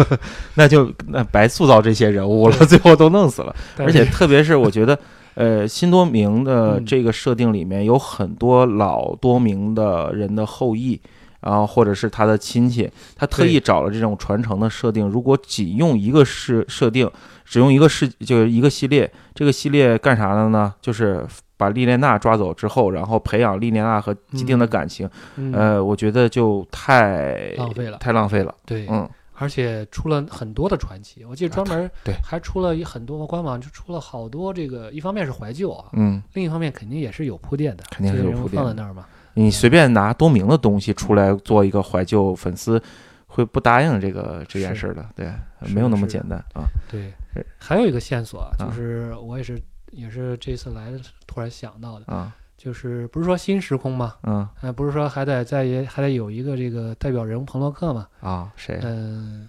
[0.56, 3.54] 那就那白塑造这些人物了，最后都弄死了。
[3.76, 4.98] 而且特别是我觉得，
[5.36, 10.98] 呃，新多明的嗯这个设定里面有很多老多明的人的后裔，
[11.46, 15.06] 然后或者是他的亲戚，他特意找了这种传承的设定。
[15.08, 17.08] 如果仅用一个设设定，
[17.44, 20.74] 只用一个世就是一个系列，这个系列干啥的呢？
[20.80, 21.24] 就是
[21.56, 25.08] 把莉莲娜抓走之后，然后培养莉莲娜和既定的嗯感情。
[25.36, 28.52] 嗯呃，我觉得就太浪费了太浪费了。
[28.66, 39.06] 对，嗯，而且出了很多的传奇，我记得专门对还出了一很多官网就出了好多这个，一方面是怀旧啊，嗯，另一方面肯定也是有铺垫的，肯定是有铺垫的放在那儿嘛。
[39.38, 42.82] 你随便拿多明的东西出来做一个怀旧，粉丝
[43.26, 45.30] 会不答应这个这件事儿的，对，
[45.74, 46.64] 没有那么简单啊。
[46.90, 47.12] 对，
[47.58, 49.60] 还有一个线索就是我也是
[49.90, 50.90] 也是这次来
[51.26, 54.14] 突然想到的，啊，就是不是说新时空吗？
[54.22, 58.08] 嗯呃，不是说还得再也还得有一个这个代表人物彭洛克嘛？
[58.20, 58.80] 啊，谁？
[58.82, 59.46] 嗯、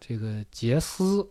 [0.00, 1.28] 这个杰斯，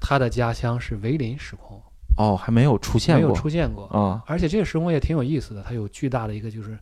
[0.00, 1.80] 他的家乡是维林时空，
[2.16, 3.86] 哦，还没有出现过没有过出现过。
[3.86, 6.76] 啊而且这个时空也挺有意思的，它有巨大的一个就是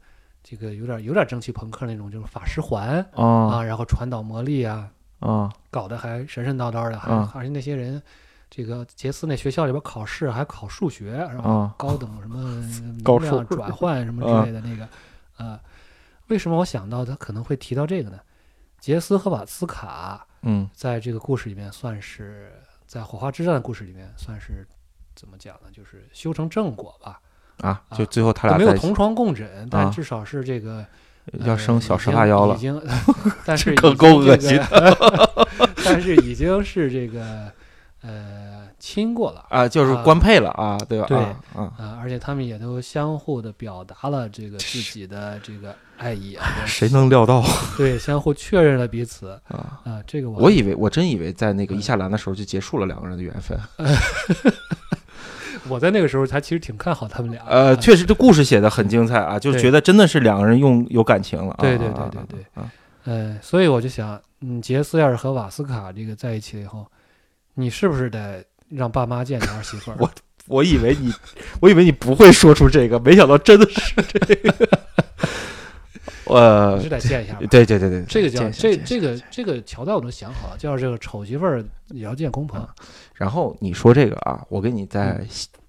[0.49, 3.25] 这个有点有点蒸汽朋克那种，就是法师环啊，
[3.57, 8.01] 啊然后传导魔力啊，啊搞得还神神叨叨的，还、啊而且那些人，
[8.49, 11.51] 这个杰斯那学校里边考试还考数学是吧？
[11.51, 12.39] 啊高等什么
[13.03, 14.89] 高能量转换什么啊之类的那个，
[15.45, 15.61] 啊，
[16.29, 18.21] 为什么我想到他可能会提到这个呢？
[18.79, 22.53] 杰斯和瓦斯卡嗯在这个故事里面算是
[22.87, 24.65] 在火花之战的故事里面算是
[25.17, 25.69] 怎么讲呢？
[25.73, 27.21] 就是修成正果吧，
[27.61, 30.85] 啊，啊就最后他俩没有同床共枕，但啊至少是这个。
[31.45, 32.81] 要生小十八幺了已，经，
[33.45, 35.49] 但是这个已经够恶心的
[35.85, 37.51] 但是已经是这个
[38.01, 41.07] 呃亲过了啊，就是啊官配了啊，对吧？
[41.09, 47.43] 对啊而且他们也都相互的表达了这个自己的这个爱意啊， 谁能料到
[47.77, 49.81] 对相互确认了彼此啊？
[49.83, 53.59] 啊，这个我我以为我真以为在那个一下栏的时候就结束了两个人的缘分。
[55.69, 61.59] 我在那个时候还其实挺看好他们俩，呃，啊确实这故事写的很精彩啊，就是觉得真的是两个人用有感情了啊。
[61.61, 62.71] 对对对啊对对啊
[63.05, 66.87] 呃，所以我就想，嗯，杰斯要是和瓦斯卡这个在一起了以后，
[67.55, 69.97] 你是不是得让爸妈见你儿媳妇儿？
[70.01, 70.11] 我
[70.47, 71.13] 我以为你，
[71.61, 73.95] 我以为你不会说出这个，没想到真的是
[74.27, 74.69] 这个。
[76.27, 77.41] 呃是，得见一下吧。
[77.51, 82.69] 对对对对，这个叫这这个这个桥段我都想好了，叫这个丑媳妇儿也要见公婆。
[83.15, 85.21] 然后你说这个啊，我给你再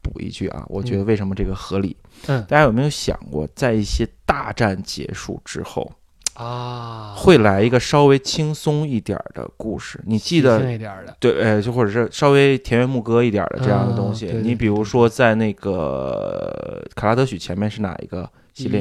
[0.01, 1.95] 补一句啊，我觉得为什么这个合理？
[2.27, 5.91] 嗯大家有没有想过，在一些大战结束之后，
[6.33, 10.01] 啊，会来一个稍微轻松一点儿的故事？
[10.05, 14.25] 你记得一点的，对，呃，就或者是稍微田园牧歌一点儿的这样的东西。
[14.25, 18.29] 嗯对对你比如说，在那个《卡拉德许》前面是哪一个
[18.63, 18.79] 系列？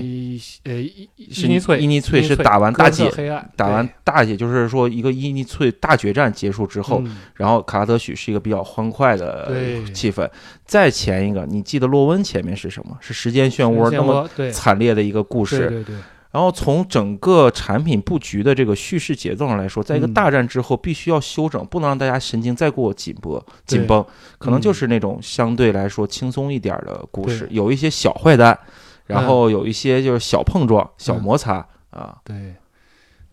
[0.64, 3.10] 呃伊是伊尼翠，伊尼翠是打完大姐，
[3.54, 9.52] 打完大姐，就是说一个伊尼翠大决战结束之后，嗯然后卡拉德许是一个比较欢快的
[9.92, 10.28] 气氛。
[10.64, 12.96] 再前一个，你记得洛温前面是什么？
[13.00, 15.58] 是时间漩涡那么惨烈的一个故事。
[15.58, 15.96] 对对对，
[16.32, 23.32] 然后从整个产品布局的这个叙事节奏上来说，在一个嗯大战之后，必须要休整，不能让大家神经再过紧绷
[23.66, 24.04] 对紧绷，
[24.38, 28.58] 可能嗯就是那种相对来说轻松一点的故事，有一些小坏蛋，
[29.06, 32.54] 然嗯后有一些就是小碰撞、小嗯摩擦啊，对，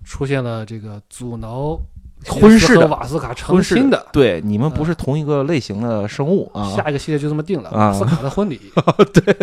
[0.04, 1.78] 出现了这个阻挠
[2.28, 4.08] 婚事的瓦斯卡成亲的。
[4.14, 6.70] 对，你们不嗯是同一个类型的生物啊。
[6.76, 8.60] 下一个系列就这么定了，啊瓦斯卡的婚礼。
[9.14, 9.34] 对，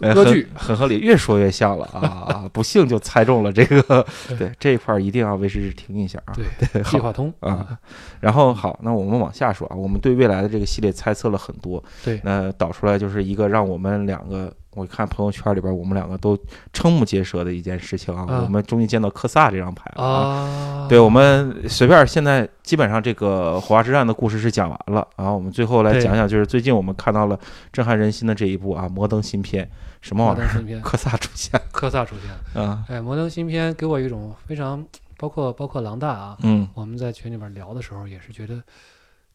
[0.14, 2.48] 歌剧很合理，越说越像了啊！
[2.52, 4.06] 不幸就猜中了这个，
[4.38, 6.32] 对这一块儿一定要维持停一下啊。
[6.34, 7.76] 对计划通啊，
[8.20, 16.36] 然后好，那我们往下说啊，我们对未来的这个系列猜测了很多，对那导出来就是一个让我们两个，我看朋友圈里边我们两个都
[16.72, 20.14] 瞠目结舌的一件事情啊，啊我们终于见到科萨这张牌了啊。
[20.14, 27.38] 啊，对，我们随便，现在基本上这个火花之战的故事是讲完了，然后我们最后来讲讲，就是最近我们看到了
[27.72, 29.64] 震撼人心的这一部啊，《摩登新片》，
[30.00, 30.46] 什么摩玩意儿？
[30.46, 32.62] 登新篇，科萨出现科萨出现。
[32.62, 34.84] 啊，哎，摩登新片给我一种非常，
[35.16, 38.62] 包括包括狼大啊，嗯，我们在群里边聊的时候也是觉得，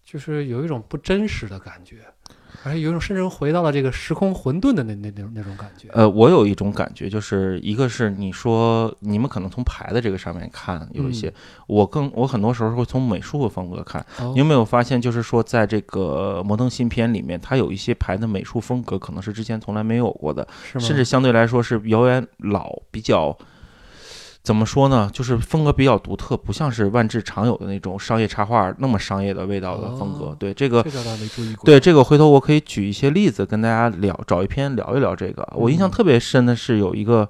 [0.03, 1.97] 就是有一种不真实的感觉，
[2.63, 5.87] 而且有一种甚至回到了这个时空混沌的那那那种那种感觉。
[5.93, 11.33] 呃，我有一种感觉，就是一个是你说你们可能从牌的这个上面看有一些，
[11.67, 14.05] 我更我很多时候会从美术的风格看。
[14.19, 23.37] 哦你有没有发现，就是说在这个摩登新片里面，它有一些牌的美术风格可能是之前从来没有过的，甚至相对来说是遥远老，比较
[24.49, 25.07] 怎么说呢？
[25.13, 30.25] 就是风格比较独特，不像是万智常有的那种商业插画那么商业的味道的风格。
[30.25, 31.63] 哦对这个这倒没注意过。
[31.65, 35.47] 对这个，回头我可以举一些例子跟大家聊，找一篇聊一聊这个。
[35.53, 37.29] 我印象嗯特别深的是有一个，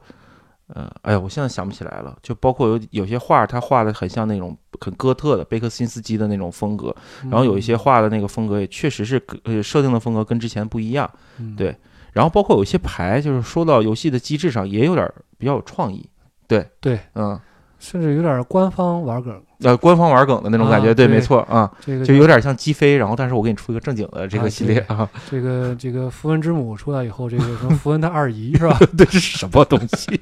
[0.67, 2.17] 呃，哎呀，我现在想不起来了。
[2.23, 11.11] 就包括有有些画，他画的很像那种很哥特的贝克辛斯基的那种风格，嗯，然后有一些画的那个风格也确实是呃设定的风格跟之前不一样。
[11.39, 11.75] 嗯对
[12.13, 16.07] 然后包括有一些牌，就是说到游戏的机制上也有点儿比较有创意。
[16.49, 16.69] 对。
[16.81, 17.39] 对，嗯，
[17.77, 28.79] 甚至有点官方玩梗，呃，官方玩梗的那种感觉，对，啊对没错啊，这个就有点像击飞，然后但是我给你出一个正经的这啊个系列对啊，这个这个符文之母出来以后，这个什么符文他二姨是吧？
[28.97, 30.19] 这是什么东西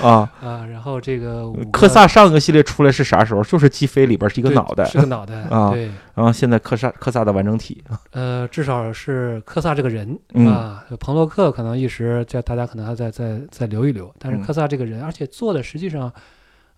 [0.00, 0.30] 啊？
[0.42, 3.42] 啊，然后这个科萨上个系列出来是啥时候？
[3.44, 16.10] 就是击飞里边是一个脑袋是个脑袋 啊对，然后现在科萨科萨的完整体，呃，至少是科萨这个人、嗯啊，彭洛克可能一时在大家可能还在在在留一留，但是嗯科萨这个人，而且做的实际上，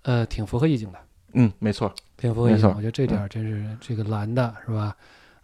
[0.02, 0.98] 呃，挺符合意境的，
[1.32, 2.56] 嗯，没错，挺符合意境。
[2.56, 4.96] 没错我觉得这点儿真是这个蓝的是吧？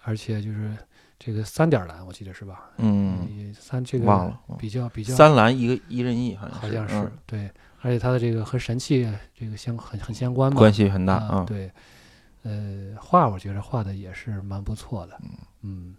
[0.03, 0.77] 而且就是
[1.19, 2.71] 这个三点蓝，我记得是吧？
[2.79, 7.51] 嗯，你三这个忘了比较比较三蓝一个一任意，好像好像是、嗯对，
[7.81, 9.09] 而且它的这个和神器
[9.39, 11.45] 这个相很很相关嘛，关系很大啊，啊。
[11.47, 11.71] 对，
[12.43, 15.19] 呃，画我觉得画的也是蛮不错的，
[15.63, 15.95] 嗯，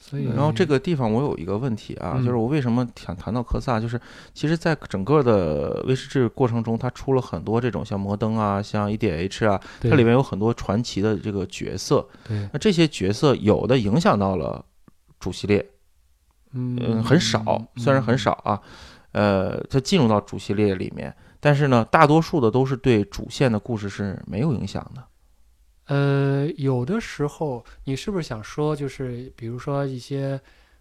[0.00, 4.00] 所以然后这个地方我有一个问题啊，嗯就是我为什么想谈到科萨，就是
[4.32, 12.08] 其实，在整个的威士忌过程中，它出了很多这种像摩登啊，像 EDH 啊，它里面有很多传奇的这个角色。
[12.26, 14.64] 对，那这些角色有的影响到了
[15.18, 15.68] 主系列，
[16.52, 18.60] 嗯嗯，很少，虽然很少啊，
[19.12, 25.04] 呃，它进入到主系列里面，但是呢，大多数的都是对主线的故事是没有影响的。
[25.88, 30.40] 呃，有的时候你是不是想说，就是比如说一些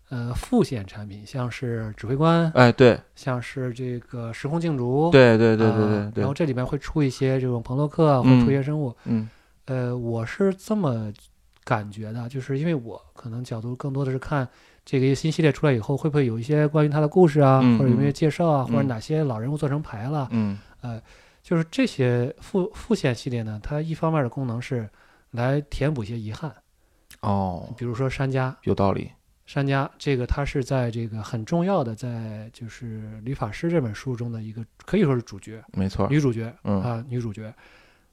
[0.09, 9.29] 呃副线产品，像是指挥官，哎，对，像是这个时空镜竹，对对对对啊对对然后，这里面会出一些这种朋洛克啊，会嗯出一些生物，嗯。
[9.65, 11.11] 呃，我是这么
[11.65, 14.47] 感觉的，就是因为我可能角度更多的是看
[14.85, 18.87] 这个新系列出来以后，会不会有一些关于他的故事啊，嗯或者有没有嗯介绍啊，或者嗯。
[18.87, 20.57] 哪些老人物做成牌了，嗯
[21.47, 24.89] 就是这些副副线系列呢，它一方面的功能是
[25.31, 26.53] 来填补一些遗憾，
[27.21, 29.09] 哦，比如说山家，有道理。
[29.45, 37.53] 山家这个它是在这个很重要的，在就是《理发师》这本书中的一个可以说是主角，没错，女主角嗯啊，女主角。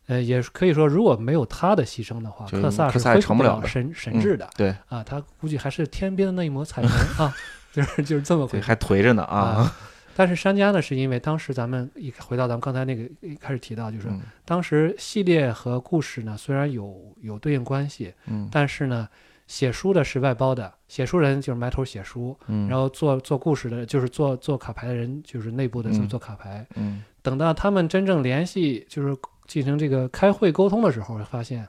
[0.06, 6.90] 呃，也可以说，如果没有她的牺牲的话，克萨是恢复成不了神神嗯智的、对啊，他估计还是天边的那一抹彩虹
[7.27, 7.35] 啊，
[7.73, 8.66] 就是就是这么回对，事。
[8.69, 9.74] 还颓着呢啊。
[10.14, 10.16] 啊。
[10.16, 19.08] 但是商家呢，是因为当时咱们一回到咱们刚才那个一开始提到，就是嗯当时系列和故事呢虽然有有对应关系，嗯但是呢，
[19.46, 26.66] 写书的是外包的，写书人就是埋头写书，嗯，然后做做故事的，就是做做卡牌的人，就是内部的做嗯做卡牌。
[26.76, 29.16] 嗯等到他们真正联系，就是
[29.46, 31.66] 进行这个开会沟通的时候，发现，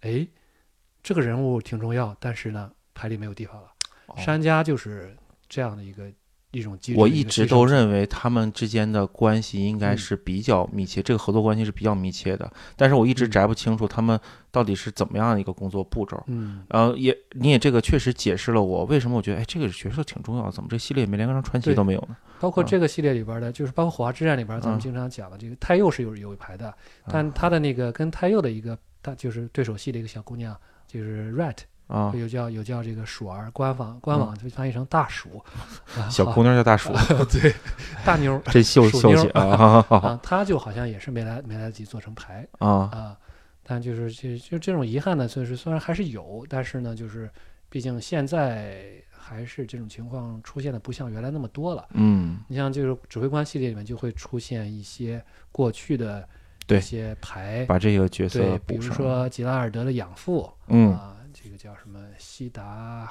[0.00, 0.26] 哎，
[1.02, 3.68] 这个人物挺重要，但是呢，牌里没有地方了。
[4.16, 5.16] 商家就是
[5.48, 6.10] 这样的一个
[6.58, 6.98] 一种机制。
[6.98, 14.18] 我一直都认认为他们之间的关系应该嗯是比较密切，这个合作关系是比较密切的，但是我一直嗯摘不清楚他们
[14.50, 16.22] 到底是怎么样的一个工作步骤。
[16.26, 22.16] 嗯然后也你也这个确实解释了我为什么我觉得哎这个角色挺重要，怎么这系列没连个上传奇都没有呢？
[22.18, 26.72] 啊包括这个系列里边的，就是包括《火花之战》里边，咱们嗯经常讲的这个太佑是有有一排的，
[27.08, 30.56] 但他的那个跟太佑的一个，他就是对手戏的一个小姑娘，
[30.86, 31.56] 就是 Rat，
[31.88, 35.42] 啊，有叫有叫这个鼠儿，官方官网就翻译成大鼠，
[35.98, 36.92] 啊小姑娘叫大鼠，
[37.32, 37.52] 对，
[38.04, 43.16] 大妞儿这秀秀姐 啊，好好好啊，他就好像也是没来没来得及做成牌啊，啊，
[43.62, 47.28] 但就是就就这种遗憾呢，就是虽然还是有，但是呢，就是
[47.68, 51.86] 毕竟现在还是这种情况出现的不像原来那么多了。
[51.92, 56.26] 嗯你像就是指挥官系列里面就会出现一些过去的
[56.66, 58.82] 对一些牌，把这个角色对，比如。
[58.92, 61.16] 说吉拉尔德的养父，嗯啊，
[61.48, 63.10] 这个叫什么西达，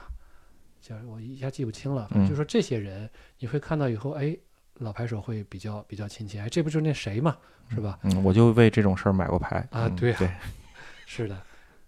[0.80, 3.10] 叫我一下记不清了，嗯就说这些人
[3.40, 4.38] 你会看到以后，哎，
[4.76, 7.36] 老牌手会比较比较亲切，哎，这不就是那谁嘛，
[7.70, 7.98] 是吧？
[8.04, 10.30] 嗯，我就为这种事儿买过牌嗯啊对啊对，
[11.08, 11.36] 是的。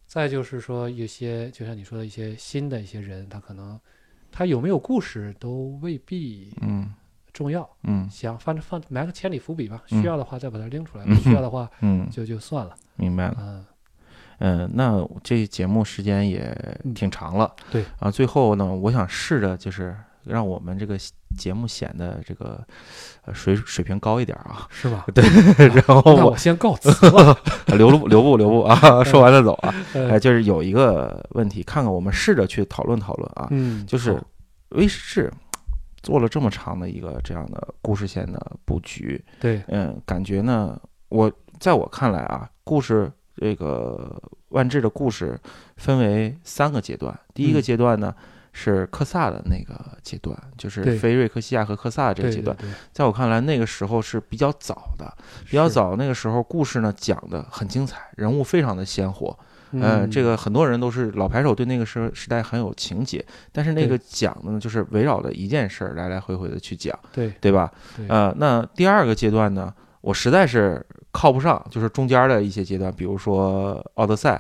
[0.08, 3.80] 再就是说，有些就像你说的一些新的一些人，他可能
[4.32, 6.92] 他有没有故事都未必嗯
[7.32, 7.70] 重要。
[7.84, 12.76] 嗯想反正放埋个千里伏笔吧，嗯需要的话再把它拎出来，嗯不需要的话嗯，就就算了。
[12.96, 13.36] 明白了。
[13.40, 13.64] 嗯，
[14.40, 16.56] 嗯，那这节目时间也
[16.96, 20.98] 挺长了，对啊，最后呢，我想试着就是让我们这个
[21.38, 22.66] 节目显得这个
[23.26, 25.06] 呃水水平高一点啊，是吧？
[25.14, 25.24] 对，
[25.68, 27.38] 然后我先告辞了。
[27.78, 34.24] 留步留步留步啊， 说完再走啊，呃哎，就是有一个问题，看看我们试着去讨论讨论啊，嗯，就是好
[34.70, 35.38] 威士忌
[36.02, 40.80] 做了这么长的一个这样的故事线的布局，对，嗯，感觉呢，
[41.10, 45.40] 我在我看来啊，故事这个万智的故事
[45.78, 47.18] 分为三个阶段。
[47.34, 48.14] 第一个嗯阶段呢、
[48.52, 52.56] 是科萨的那个阶段，就是对菲瑞克西亚和科萨这个阶段。
[52.92, 55.12] 在我看来，那个时候是比较早的，
[55.46, 55.96] 比较早。
[55.96, 59.38] 那个时候故事呢讲的很精彩，人物非常的鲜活。
[59.72, 63.24] 嗯，嗯，这个很多人都是老牌手，对那个时时代很有情节。
[63.52, 67.72] 但是那个讲的呢，就是围绕着一件事儿来来回回的去讲，对对吧？
[67.96, 69.72] 对，呃，那第二个阶段呢，
[70.02, 74.32] 我实在是靠不上，就是中间的一些阶段，比如说《奥德赛》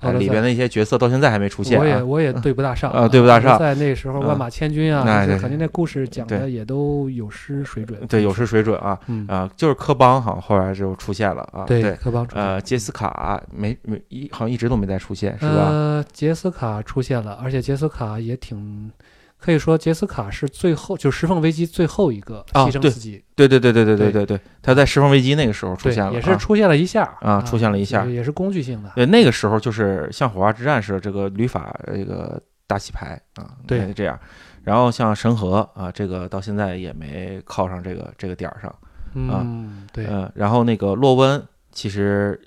[0.00, 0.24] 呃，奥德赛。
[0.24, 1.80] 里边的一些角色到现在还没出现啊。
[1.80, 3.08] 我也我也对不大上啊。
[3.08, 3.58] 对不大上。
[3.58, 5.04] 在那时候万马千军啊，
[5.40, 8.06] 肯定那故事讲的也都有失水准。
[8.06, 8.96] 对，有失水准啊。
[9.08, 11.64] 嗯，啊，就是科邦好像后来就出现了啊。
[11.64, 15.68] 对对，科邦出现呃，杰斯卡没没一好像一直都没再出现，是吧？
[15.68, 18.92] 呃，杰斯卡出现了，而且杰斯卡也挺，
[19.38, 28.92] 可以说杰斯卡是最后就石缝危机最后一个啊对牺牲自己，对对对对对对对对对，他在石缝危机那个时候出，现了，也是出现了一下啊出现了一下也是工具性的。
[28.96, 34.18] 对，那个时候就是像火花之战似的，这个旅法这个大洗牌啊，对这样。
[34.64, 38.74] 然后像神河啊，这个到现在也没靠上这个这个点儿上，
[39.14, 41.42] 嗯，对，嗯、然后那个洛温
[41.72, 42.38] 其实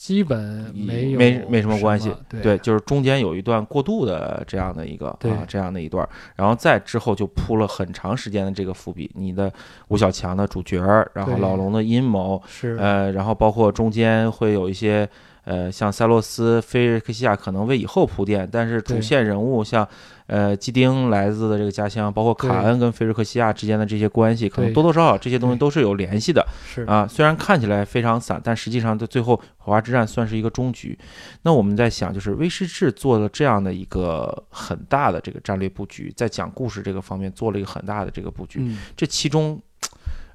[0.00, 2.10] 基本没有没没什么关系，
[2.42, 9.52] 对就是中间有一段过渡的这样的一个对啊这样的一段，然后再之后就铺了很长时间的这个伏笔，你的
[9.88, 15.06] 吴小强的主角儿，然后老龙的阴谋，是呃，然后包括中间会有一些
[15.44, 19.86] 呃，像塞洛斯、菲瑞克西亚可能为以后铺垫，但是主线人物像
[20.26, 27.06] 呃基丁来自的这个家乡，包括卡恩跟菲瑞克西亚之间的这些关系，可能多多少少这些东西都是有联系的是啊。
[27.06, 30.98] 虽然看起来非常散，但实际上在最后火花之战算是一个终局。
[31.42, 38.60] 那我们在想，就是威士忌做了这样的一个很大的这个战略布局，在讲故事这个方面做了一个很大的这个布局。
[38.60, 39.60] 嗯这其中，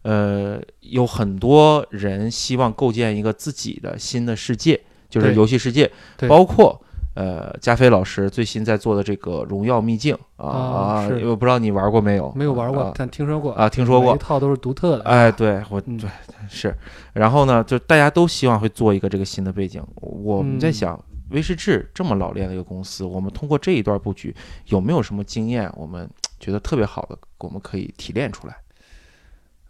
[0.02, 4.80] 呃，有很多人希望构建一个自己的新的世界，
[5.16, 5.90] 就是游戏世界，
[6.28, 6.80] 包括
[7.14, 12.30] 呃，加菲老师最新在做的这个荣耀秘境啊我不知道你玩过没有？
[12.36, 15.04] 没有玩过，啊但听说过啊听说过一套都是独特的。
[15.06, 16.10] 哎，对我嗯对
[16.50, 16.76] 是，
[17.14, 19.82] 然后呢，就大家都希望会做一个这个新的背景。
[20.02, 24.36] 我们在嗯想，威士治这么老练的一个公司，我们通过这一段布局，
[24.66, 28.58] 有没有什么经验，我们觉得特别好的，我们可以提炼出来？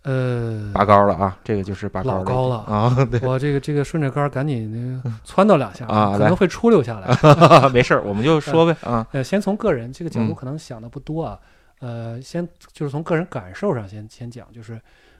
[0.06, 7.10] 呃，拔高了啊，这个就是拔高老高了啊，对，我这个这个顺着杆儿赶紧那个窜到两下啊可能会出溜下来。
[7.73, 11.40] 没事儿，我们就说呗啊，呃，先从个人这个角度嗯可能想的不多啊，
[11.80, 14.80] 呃，先就是从个人感受上先先讲，就是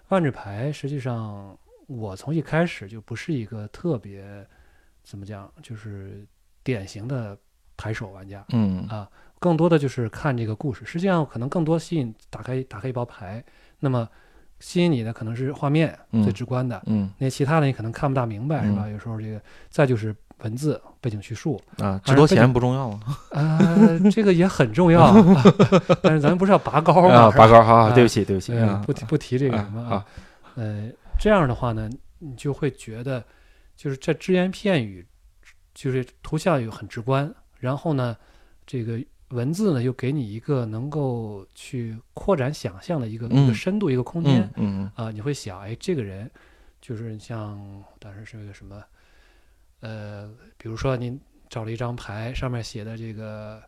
[0.10, 1.58] 万智牌实际上
[1.88, 4.46] 我从一开始就不是一个特别
[5.04, 6.24] 怎么讲，就是
[6.64, 7.36] 典型的
[7.76, 9.10] 牌手玩家，嗯啊
[9.40, 10.86] 更多的就是看这个故事。
[10.86, 13.44] 实际上可能更多吸引打开打开一包牌，
[13.80, 14.08] 那么
[14.66, 18.86] 吸引你的可能是画面嗯最直观的，嗯那其他的你可能看不大明白，是吧？
[18.88, 19.40] 嗯有时候这个
[19.70, 21.62] 再就是文字背景叙述。
[21.78, 23.00] 啊，值多钱不重要吗？
[23.30, 23.60] 啊，
[24.12, 25.14] 这个也很重要，
[26.02, 27.14] 但是咱们不是要拔高吗？
[27.30, 30.04] 啊，拔高，好好，啊对不起，对不起啊，不提不提这个啊什么啊，
[30.56, 30.90] 呃，
[31.20, 31.88] 这样的话呢，
[32.18, 33.24] 你就会觉得，
[33.78, 35.06] 就是这只言片语，
[35.76, 38.18] 就是图像又很直观，然后呢，
[38.66, 39.00] 这个
[39.30, 44.42] 文字呢又给你一个能够去扩展想象的一个、一嗯个深度一个空间。
[44.56, 46.30] 嗯嗯啊、你会想，哎，这个人
[46.82, 47.60] 就是像
[48.00, 48.82] 当时是个什么，
[49.82, 51.20] 呃，比如说您
[51.50, 53.62] 找了一张牌，上面写的这个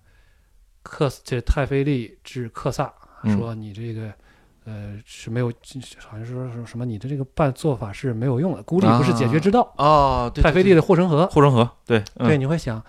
[0.84, 2.94] 克这泰菲利致克萨，
[3.24, 3.38] 嗯。
[3.38, 4.14] 说你这个。
[4.70, 5.48] 呃，是没有，
[5.98, 9.74] 好像是说什么你的这个办做法是没有用的，孤立不是解决之道。
[9.78, 12.28] 哦，对，泰菲利的护城河，护城河，对嗯。
[12.28, 12.84] 对，你会想，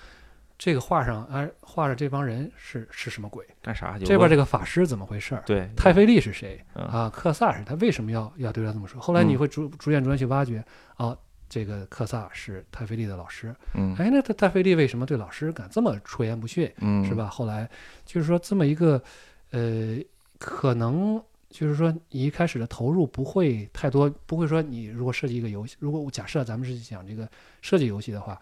[0.59, 3.47] 这个画上哎画着这帮人是是什么鬼？
[3.63, 3.97] 干啥？
[3.99, 5.43] 这边这个法师怎么回事儿？
[5.47, 7.09] 对泰菲利是谁嗯啊？
[7.09, 9.01] 克萨是他为什么要要对他这么说？
[9.01, 10.65] 后来你嗯会逐逐渐逐渐去挖掘，
[10.97, 11.17] 啊，
[11.49, 13.55] 这个克萨是泰菲利的老师。
[13.75, 16.69] 嗯哎，那他泰菲利为什么对老师敢这么出言不逊？
[16.79, 17.15] 嗯是？
[17.15, 17.29] 吧？
[17.29, 17.71] 后来
[18.05, 19.01] 就是说这么一个，
[19.53, 19.99] 呃，
[20.41, 27.29] 可能就是说你一开始的投入不会太多，不会说你如果设计一个游戏，如果假设咱们是想这个
[27.63, 28.37] 设计游戏的话，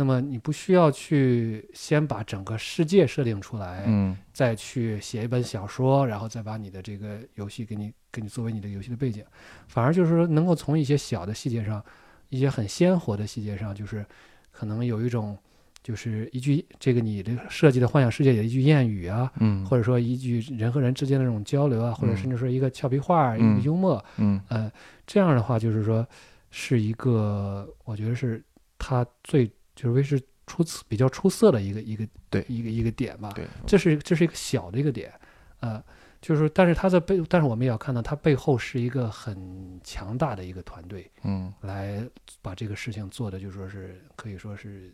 [0.00, 4.16] 那么你不需要去先把整个世界设定出来，嗯。
[4.32, 9.24] 再去写一本小说，然后再把你的这个游戏给你给你作为你的游戏的背景，
[9.66, 11.84] 反而就是说能够从一些小的细节上，
[12.28, 14.06] 一些很鲜活的细节上，就是
[14.52, 15.36] 可能有一种
[15.82, 19.66] 就是一句这个你的设计的幻想世界里的一句谚语啊，嗯。
[19.66, 22.16] 或者说一句人和人之间的这种交流啊，或者嗯。
[22.16, 23.56] 甚至说一个俏皮话、一嗯。
[23.56, 24.40] 个幽默，嗯。
[24.46, 24.70] 呃，
[25.08, 26.06] 这样的话就是说
[26.52, 28.40] 是一个，我觉得是
[28.78, 33.30] 它最就是威士出色比较出色的一个一个对一个一个点吧。
[33.32, 35.12] 对，这是这是一个小的一个点，
[35.60, 35.80] 呃，
[36.20, 42.04] 就是说，但是他在背，但是我们也要看到，他背后是一个很强大的一个团队嗯来
[42.42, 44.92] 把这个事情做的，就说是可以说是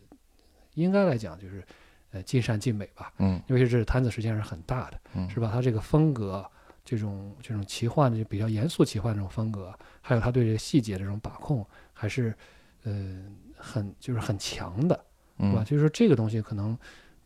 [0.75, 1.63] 应该来讲就是
[2.11, 3.11] 呃尽善尽美吧。
[3.17, 5.49] 嗯因为这摊子实际上是很大的，嗯是吧？
[5.51, 6.45] 他这个风格，
[6.83, 12.35] 这种这种奇幻的就比较严肃奇幻这种风格，还有他对这个细节的这种把控，还是
[12.83, 13.25] 呃
[13.57, 14.95] 很就是很强的。
[15.37, 15.63] 是吧？
[15.63, 16.77] 嗯就是说这个东西可能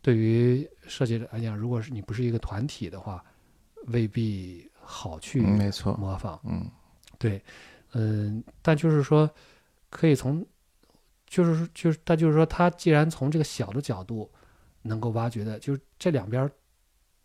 [0.02, 3.24] 对于设计者来讲，如果是你不是一个团体的话，
[3.86, 6.40] 未必好去嗯没错模仿。
[6.42, 6.68] 嗯
[7.18, 7.40] 对，
[7.92, 9.30] 嗯，但就是说
[9.90, 10.44] 可以从，
[11.24, 14.28] 就是就是，但就是说，他既然从这个小的角度
[14.82, 16.50] 能够挖掘的，就是这两边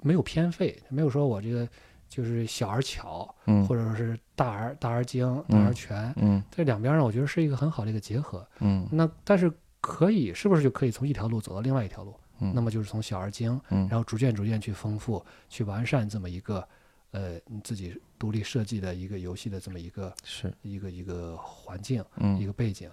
[0.01, 1.67] 没有偏废，没有说我这个
[2.15, 8.47] 就是小而巧，嗯或者说是大而大而精、大而嗯全，嗯这两边儿呢，我觉得是一个很好的一个结合。
[8.59, 9.51] 嗯那但是
[9.81, 12.15] 可以是不是就可以从一条路走到另外一条路？
[12.39, 16.65] 嗯那么就是从小而精，嗯然后逐渐逐渐去丰富、去完善这么一个
[17.11, 22.89] 呃你自己独立设计的一个游戏的这么一个是一个一个环境、一嗯个背景。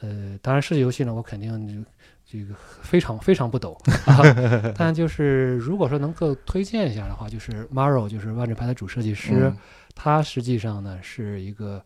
[0.00, 1.90] 呃，当然设计游戏呢，我肯定就
[2.24, 3.74] 这个非常非常不懂，
[4.06, 9.56] 啊、但就是如果说能够推荐一下的话，就是 Maro 就是万智牌的主设计师，嗯。
[9.94, 11.84] 他实际上呢是一个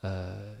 [0.00, 0.56] 呃，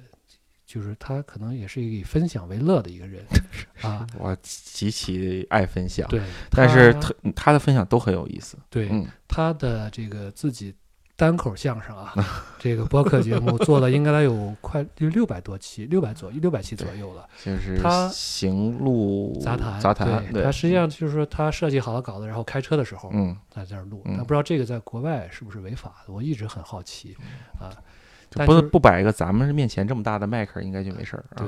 [0.64, 3.24] 就是他可能也是一个以分享为乐的一个人
[3.82, 4.06] 啊。
[4.16, 9.06] 我极其爱分享，对，但是他他他的分享都很有意思，对、嗯。
[9.26, 10.72] 他的这个自己
[11.16, 12.14] 单口相声啊，
[12.58, 17.28] 这个播客节目做了应该有快六六百多期，六百左右六百期左右了。
[17.44, 27.16] 就是他行路杂谈，杂谈，对，他实际上就是说他设计好了稿子，然后开车的时候嗯在这儿录，嗯但不知道这个在国外是不是违法的，我一直很好奇
[27.60, 27.70] 啊。
[28.30, 31.24] 就不是不摆一个咱们面前这么大的麦克，应该就没事儿。
[31.30, 31.46] 啊对，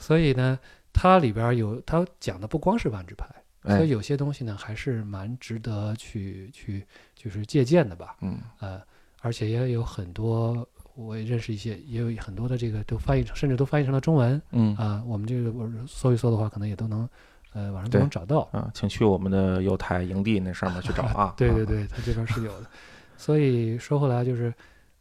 [0.00, 0.58] 所以呢，
[0.92, 3.24] 它里边儿有他讲的不光是万智牌，
[3.62, 6.84] 所哎以，有些东西呢还是蛮值得去去
[7.14, 8.16] 就是借鉴的吧。
[8.22, 8.82] 嗯呃，
[9.20, 17.08] 而且也有很多，我也认识一些，也有很多的这个都翻译成，甚至都翻译成了中文嗯啊、我们这个我搜一搜的话，可能也都能
[17.52, 18.48] 呃，网上都能找到。
[18.52, 21.34] 啊，请去我们的有台营地那上面去找啊。
[21.38, 22.70] 对对啊，对，它这边是有的。
[23.16, 24.52] 所以说回来就是，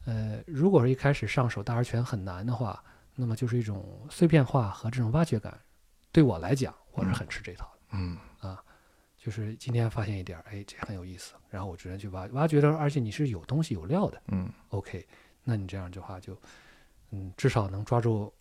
[0.06, 2.84] 呃，如果是一开始上手大而全很难的话，
[3.16, 5.56] 那么就是一种碎片化和这种挖掘感。
[6.12, 7.80] 对我来讲，我是很吃这套的。
[7.94, 8.18] 嗯
[9.28, 15.06] 就是今天发现一点儿，哎，这很有意思，然后我直接去挖挖掘的，而且你是有东西有料的嗯，OK，
[15.44, 16.34] 那你这样的话就，
[17.10, 18.34] 嗯，至少能抓住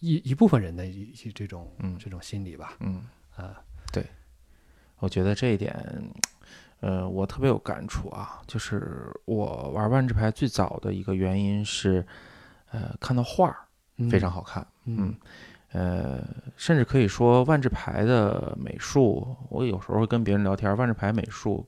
[0.00, 1.96] 一一部分人的一些这种嗯。
[1.96, 3.06] 这种心理吧，嗯，
[3.36, 3.62] 啊，
[3.92, 4.04] 对
[4.98, 5.72] 我觉得这一点，
[6.80, 8.42] 呃，我特别有感触啊。
[8.48, 12.04] 就是我玩万智牌最早的一个原因是，
[12.72, 13.64] 呃，看到画儿
[14.10, 14.66] 非常好看。
[14.86, 15.14] 嗯
[15.72, 16.20] 呃，
[16.56, 21.64] 甚至可以说万智牌的美术，我有时候会跟别人聊天，万智牌美术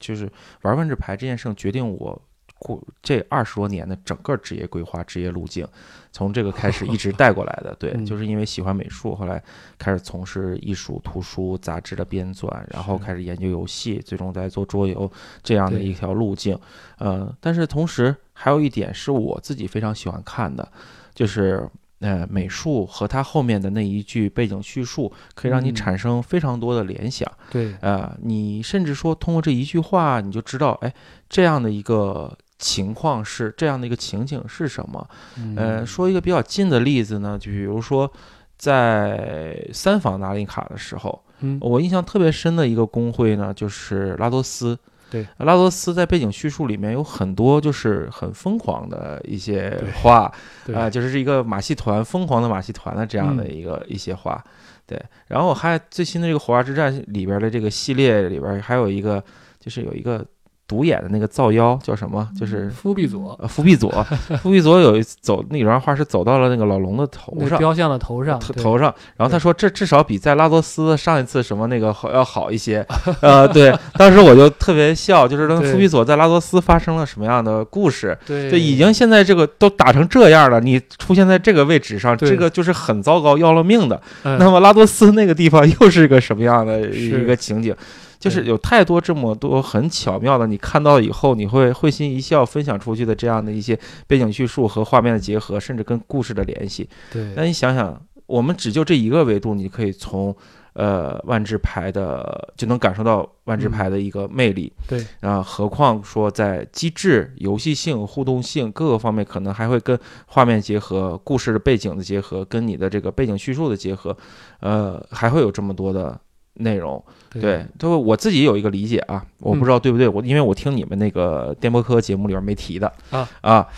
[0.00, 0.28] 就是
[0.62, 2.20] 玩万智牌这件事情决定我
[2.58, 5.64] 过这二十多年的整个职业规划、职业路径，
[6.10, 7.72] 从这个开始一直带过来的。
[7.78, 9.40] 对，嗯就是因为喜欢美术，后来
[9.78, 15.08] 开始从事艺术、图书、杂志的编纂，然后开始研究游戏，最终在做桌游
[15.44, 16.58] 这样的一条路径。
[16.98, 20.68] 呃，但是同时还有一点是我自己非常喜欢看的，
[21.14, 21.68] 就是。
[22.00, 27.30] 呃，美术和它后面的那一句背景叙述，可以让你嗯产生非常多的联想。
[27.50, 30.94] 对，呃，你甚至说通过这一句话，你就知道，哎，
[31.28, 35.08] 这样的一个情况是这样的一个情景是什么。
[35.56, 38.10] 呃，嗯说一个比较近的例子呢，就比如说
[38.56, 44.78] 在三房纳林卡的时候，嗯我印象特别深的一个工会呢，就是拉多斯。
[45.10, 50.32] 对，拉多斯在背景叙述里面有很多就是很疯狂的一些话，
[50.66, 50.74] 对。
[50.74, 53.54] 啊、就是是一个马戏团疯狂的马戏团的这样的嗯。
[53.54, 54.42] 一个、一些话。
[54.86, 59.22] 对，然后还最新的这个《火花之战》里边的这个系列里边还有一个，
[59.60, 60.24] 就是有一个
[60.68, 62.28] 独眼的那个造妖叫什么？
[62.38, 63.90] 就是伏必佐呃伏必佐，
[64.42, 67.58] 伏必佐有一走那段话是走到了那个老龙的头上。
[67.58, 72.86] 雕像的头上，头头上，然后他说这至少比在拉多斯上一次什么那个好要好一些，
[73.22, 83.98] 呃，对，当时我就特别笑，就是那对伏必佐在拉多斯发生了什么样的故事，对就，已经现在这个都打成这样了，你出现在这个位置上，这个就是很糟糕，要了命的。
[84.24, 87.74] 嗯那么拉多斯那个地方又是个什么样的一个情景？
[88.18, 96.88] 就是有太多这么多很巧妙的，你看到以后你会会心一笑，分享出去的这样的一些背景叙述和画面的结合，甚至跟故事的联系。
[97.12, 100.34] 对那你想想，我们只就这一个维度，你可以从
[100.74, 104.72] 呃万智牌的就能感受到万智牌的一个魅力。
[104.86, 114.16] 对啊，何况说在机制、游戏性、互动性各个方面，可能还会跟画面结合、故事的背景的结合，跟你的这个背景叙述的结合，
[114.60, 116.20] 呃，还会有这么多的
[116.58, 117.02] 内容。
[117.30, 123.68] 对，就是我自己有一个理解啊，我不知道对不对，我因为我听你们那个电波科节目里边没提的啊啊，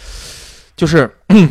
[0.76, 1.10] 就是。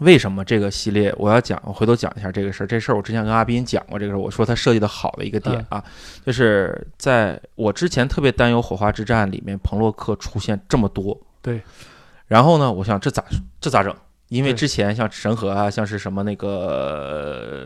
[0.00, 1.60] 为什么这个系列我要讲？
[1.64, 2.66] 我回头讲一下这个事儿。
[2.66, 5.84] 这事儿我之前跟阿斌讲过这个事儿，我说他设计的好的一个点啊，
[6.26, 11.60] 就是在我之前特别担忧《火花之战》里面彭洛克出现这么多，对。
[12.26, 13.22] 然后呢，我想这咋
[13.60, 13.94] 这咋整？
[14.32, 16.48] 因为之前像神河啊，像是什么那个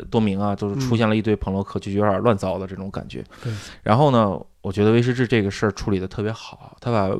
[0.00, 3.24] 呃多明啊，都是出嗯现了一堆彭洛克，就有点乱糟的这种感觉。
[3.82, 7.16] 然后呢，我觉得威士忌这个事儿处理的特别好，他把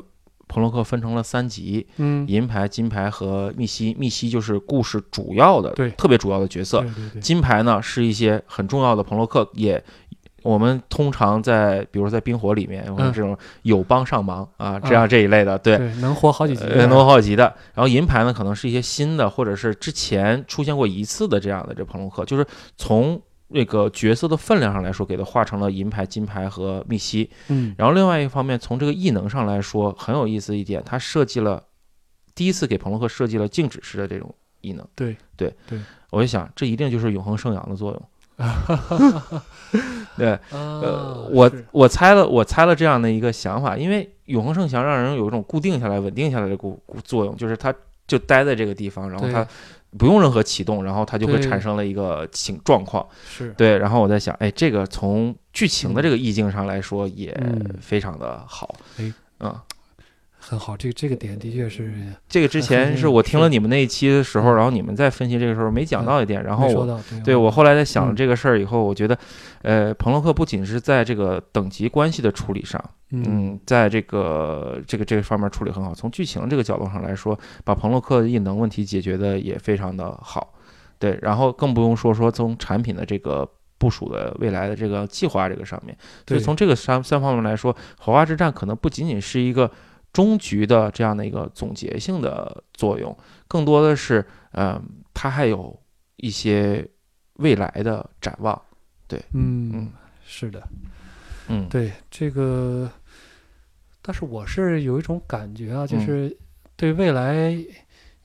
[0.48, 3.94] 彭洛克分成了三级：嗯，银牌、金牌和密西。
[3.98, 6.84] 密西就是故事主要的、对特别主要的角色。
[7.20, 9.82] 金牌呢是一些很重要的朋洛克，也
[10.46, 15.76] 我们通常在比如在冰火里面，或者嗯这种友帮上忙啊，这样这一类的，对。
[15.76, 17.44] 对，能活好几集能活，好几的，
[17.74, 22.46] 然后银牌呢，可能是一些新的，或者是之前出现过一次的这样的这朋洛克，就是
[22.76, 27.30] 从那个角色的分量上来说，给它划成了银牌、金牌和密西。
[27.48, 31.62] 嗯，然后另外一方面，从这个异能上来说，很有意思一点，它设计了
[32.34, 34.86] 第一次给彭洛克设计了静止式的这种异能。
[34.94, 38.02] 对对对，我就想，这一定就是永恒圣阳的作用。
[40.16, 47.74] 对，呃呃，我我猜了，我猜了这样的一个想法，因为永恒圣祥让人有一种固定下来、稳定下来的固固作用，就是它
[48.06, 49.46] 就待在这个地方，然后对它
[49.98, 53.06] 不用任何启动，然后它就会产生了一个情状况。
[53.26, 58.74] 是对，然后我在想，哎，这个从剧情的这个意境上来说也嗯非常的好。
[58.98, 59.54] 哎，嗯，
[60.48, 61.92] 很好，这个这个点的确是
[62.28, 69.18] 这个之前嗯是我听了你们那一期的时候，嗯然后你们在分析这个时候没讲到一点，然后我对对我后来在想嗯这个事儿以后，我觉得，
[69.62, 75.92] 呃，彭洛克不仅是在这个等级关系的处理上，嗯嗯，在这个这个这个方面处理很好。
[75.92, 80.54] 从剧情这个角度上来说，把彭洛克的异能问题解决的也非常的好。
[81.00, 83.46] 对，然后更不用说说从产品的这个
[83.78, 85.96] 部署的未来的这个计划这个上面。
[86.26, 89.70] 所以从这个三三方面来说，火花之战可能不仅仅是一个
[90.16, 93.14] 终局的这样的一个总结性的作用，
[93.46, 94.82] 更多的是，嗯、
[95.12, 95.78] 它还有
[96.16, 96.88] 一些
[97.34, 98.58] 未来的展望。
[99.06, 99.92] 对，嗯嗯，
[100.24, 100.66] 是的，
[101.48, 102.90] 嗯，对这个，
[104.00, 106.36] 但是我是有一种感觉啊，就嗯是
[106.76, 107.54] 对未来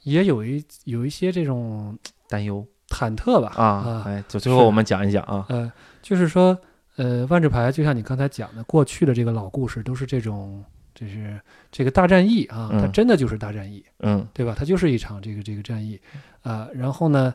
[0.03, 1.99] 也有一有一些这种
[2.29, 2.65] 担忧。
[2.87, 6.57] 忐忑吧啊，哎，就最后我们讲一讲啊，呃，就是说，
[6.95, 10.61] 呃，万智牌就像你刚才讲的，过去的这个老故事都是这种，
[10.93, 11.39] 就是
[11.71, 14.53] 这个大战役啊，它嗯真的就是大战役，嗯对吧？
[14.57, 15.99] 它就是一场这个这个战役
[16.43, 17.33] 啊、然后呢，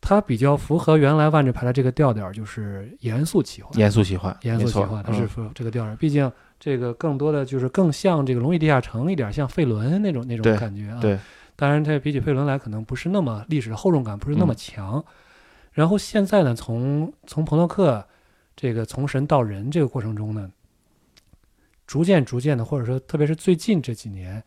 [0.00, 5.96] 它比较符合原来万智牌的这个调调，就是严肃奇幻，严肃奇幻，严肃奇幻，它是嗯符合这个调调。
[5.96, 6.30] 毕竟
[6.60, 11.00] 这个更多的就是更像这个《龙与地下城》一点，像费伦那种那种感觉啊。
[11.00, 11.18] 对，
[11.56, 15.04] 当然它比起费伦来，可能不是那么历史的厚重感不是那么嗯强。
[15.72, 18.06] 然后现在呢，从从朋洛克
[18.54, 20.50] 这个从神到人这个过程中呢，
[21.92, 24.42] 逐渐逐渐的，或者说特别是最近这几年，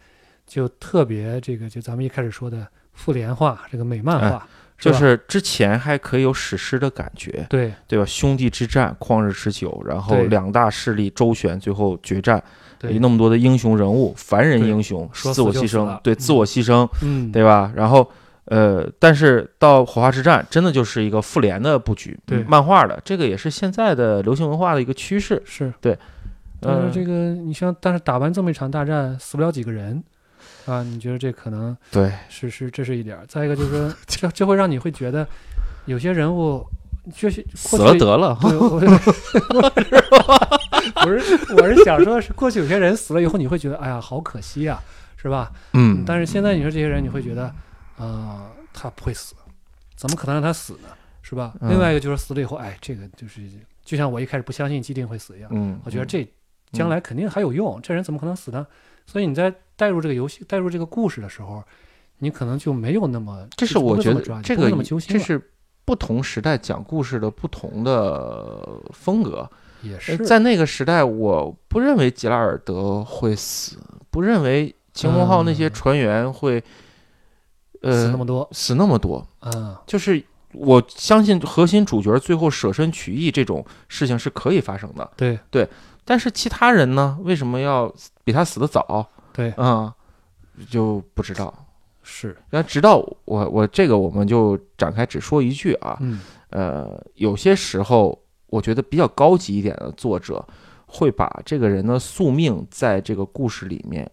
[0.48, 4.42] 就特别这个就咱们一开始说的复联化，这个美漫化，哎
[4.80, 8.06] 就是之前还可以有史诗的感觉，对对吧？
[8.08, 12.44] 兄弟之战，旷日持久，然后两大势力周旋，最后决战，
[12.80, 17.72] 对那么多的英雄人物，凡人英雄，说自我牺牲对，嗯自我牺牲，嗯对吧？
[17.76, 18.12] 然后。
[18.48, 25.42] 呃，但是到火花之战，真的就是一个复联的布局，对漫画的，这个也是现在的流行文化的一个趋势。
[25.46, 25.98] 是对。
[26.66, 30.04] 但是呃这个你像，但是打完这么一场大战，死不了几个人，
[30.66, 33.26] 啊，你觉得这可能对，是是这是一点儿。
[33.28, 35.28] 再一个就是说， 这这会让你会觉得
[35.86, 36.66] 有些人物
[37.16, 38.82] 就是死了得了，对，我
[41.06, 44.82] 我是我是想说，是过去有些人死了以后，你会觉得哎呀好可惜啊，
[45.18, 45.52] 是吧？
[45.74, 47.54] 嗯，但是现在你说这些人，你会觉得
[47.98, 49.34] 啊、他不会死，
[49.96, 50.90] 怎么可能让他死呢？
[51.22, 51.54] 是吧？
[51.62, 53.42] 嗯另外一个就是死了以后，哎，这个就是
[53.84, 56.28] 就像我一开始不相信基定会死一样，嗯，我觉得这
[56.72, 58.66] 将来肯定还有用，这人怎么可能死呢？
[59.06, 61.64] 所以你在带入这个游戏、带入这个故事的时候，
[62.20, 64.70] 你可能就没有那么，这是我觉得这个
[65.00, 65.52] 这是
[65.86, 69.38] 不同时代讲故事的不同的风格。
[69.40, 69.50] 呃
[69.82, 73.78] 也是在那个时代，我不认为吉拉尔德会死，
[74.10, 76.64] 不认为秦红号那些嗯船员会，
[77.82, 79.28] 呃，死那么多，死那么多。
[79.42, 80.24] 嗯，就是
[80.54, 85.70] 我相信核心主角最后舍身取义这种事情是可以发生的，对对
[86.06, 89.06] 但是其他人呢，为什么要比他死的早？
[89.34, 89.94] 对，啊、
[90.69, 91.53] 就不知道。
[92.07, 96.22] 是，那直到我我这个我们就展开只说一句啊，嗯
[96.52, 100.45] 呃，有些时候我觉得比较高级一点的作者
[100.86, 104.10] 会把这个人的宿命在这个故事里面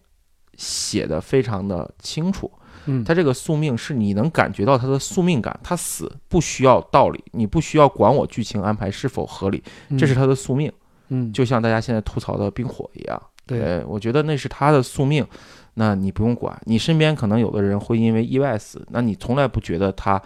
[0.57, 2.51] 写的非常的清楚。
[2.85, 9.63] 嗯，他这个宿命是你能感觉到他的宿命感，他死不需要道理，你不需要管我剧情安排是否合理，
[9.97, 10.67] 这是他的宿命。
[10.69, 10.73] 嗯，
[11.33, 15.25] 就像大家现在吐槽的冰火一样，对，呃，我觉得那是他的宿命，
[15.75, 16.59] 那你不用管。
[16.65, 20.21] 你身边可能有的人会因为意外死，那你从来不觉得他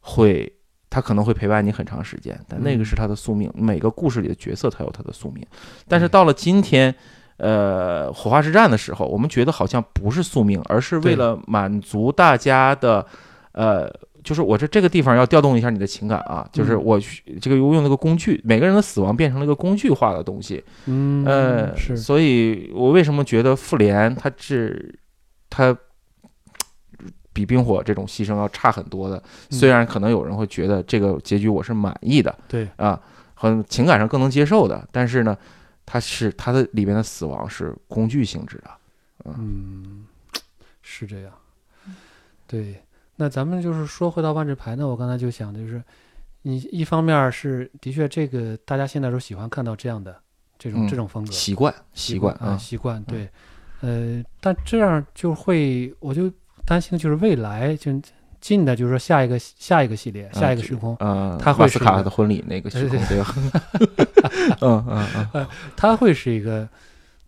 [0.00, 0.50] 会，
[0.90, 3.52] 他可能会陪伴你很长时间，但那个嗯是他的宿命。
[3.54, 5.44] 每个故事里的角色他有他的宿命，
[5.86, 6.94] 但是到了今天。
[7.40, 13.06] 呃，火花之战的时候，我们觉得好像不是宿命，而是为了满足大家的，
[13.52, 13.88] 呃，
[14.28, 24.94] 就是我这这个地方要调动一下你的情感啊，就是嗯我去这个用那个工具，每个人的死亡变成了一个工具化的东西，嗯，呃，是，所以我为什么觉得复联它是
[25.48, 25.74] 它
[27.32, 29.16] 比冰火这种牺牲要差很多的？
[29.16, 33.00] 嗯虽然可能有人会觉得这个结局我是满意的对，啊，
[33.32, 35.34] 很情感上更能接受的，但是呢，
[35.86, 38.70] 它是它的里边的死亡是工具性质的。
[39.24, 40.04] 嗯，
[40.82, 41.32] 是这样。
[42.46, 42.82] 对，
[43.20, 45.82] 那咱们就是说回到万智牌呢，我刚才就想的就是，
[46.42, 50.16] 你一方面是的确这个大家现在都喜欢看到这样的
[50.56, 53.28] 这种、嗯这种风格习惯，习惯啊，啊，习惯对，
[53.80, 56.32] 呃，但这样就会我就
[56.64, 57.90] 担心的就是未来就
[58.40, 63.34] 近的，就是说下一个下一个系列、下一个时空，啊，它会是卡的婚礼那个时空，对吧？
[64.62, 65.46] 嗯嗯嗯，
[65.76, 66.68] 它会是一个，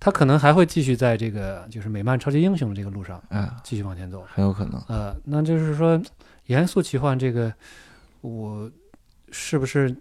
[0.00, 4.24] 它可能还会继续在这个就是美漫超级英雄这个路上哎，继续往前走。
[4.26, 4.82] 很有可能。
[4.88, 6.00] 呃，那就是说，
[6.46, 7.52] 严肃奇幻这个，
[8.22, 8.70] 我
[9.30, 9.94] 是不是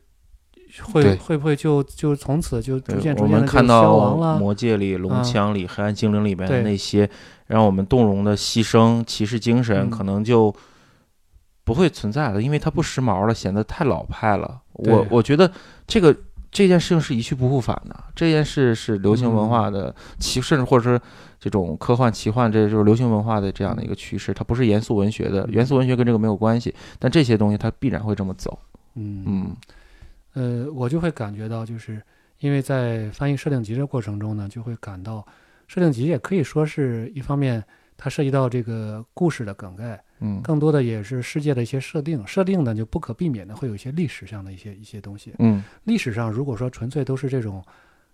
[0.81, 4.39] 会会不会就就从此就逐对渐逐我们看渐的消到亡了？
[4.39, 7.09] 魔戒里、龙啊枪里、黑暗精灵里面的那些
[7.47, 10.55] 让我们动容的牺牲、骑士精神，嗯可能就
[11.65, 14.61] 不会存在了，因为它不时髦了，显得太老派了。
[14.73, 15.51] 我我觉得
[15.85, 16.15] 这个
[16.51, 20.99] 这件事情是一去不复返的，这件事是流行文化的奇，甚至或者说
[21.39, 24.33] 这种科幻奇幻，这就是流行文化的这样的一个趋势。
[24.33, 28.57] 它不是严肃文学的，严肃文学跟这个没有关系，但这些东西它必然会这么走。
[28.95, 29.55] 嗯嗯
[30.33, 32.01] 呃，我就会感觉到，就是
[32.39, 35.25] 因为在翻译设定集的过程中呢，就会感到
[35.67, 37.63] 设定集也可以说是一方面，
[37.95, 42.25] 它涉及到这个故事的梗概，嗯更多的也是世界的一些设定。
[42.27, 45.33] 设定呢，就不可避免的会有一些历史上的一些一些东西。
[45.39, 47.63] 嗯历史上如果说纯粹都是这种，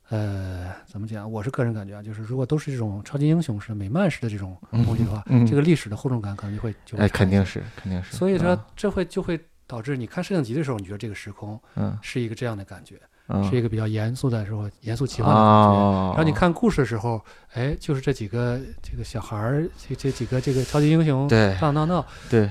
[0.09, 1.29] 呃，怎么讲？
[1.31, 8.15] 我是个人感觉啊，就是如果都是这种超级英雄式的、美漫式的这种东西的话，嗯嗯这个历史的厚重感可能就会就会哎，肯定是肯定是。
[8.15, 13.09] 所以说啊，这会就会导致你看摄影集的时候，你觉得这个时空嗯是一个这样的感觉，嗯
[13.49, 15.79] 是一个比较严肃的时候，严肃奇幻的感觉。
[15.79, 17.19] 啊，然后你看故事的时候，
[17.53, 21.57] 哎，就是这几个这个小孩儿，这这几个这个超级英雄对。
[21.59, 22.49] 闹闹闹，对，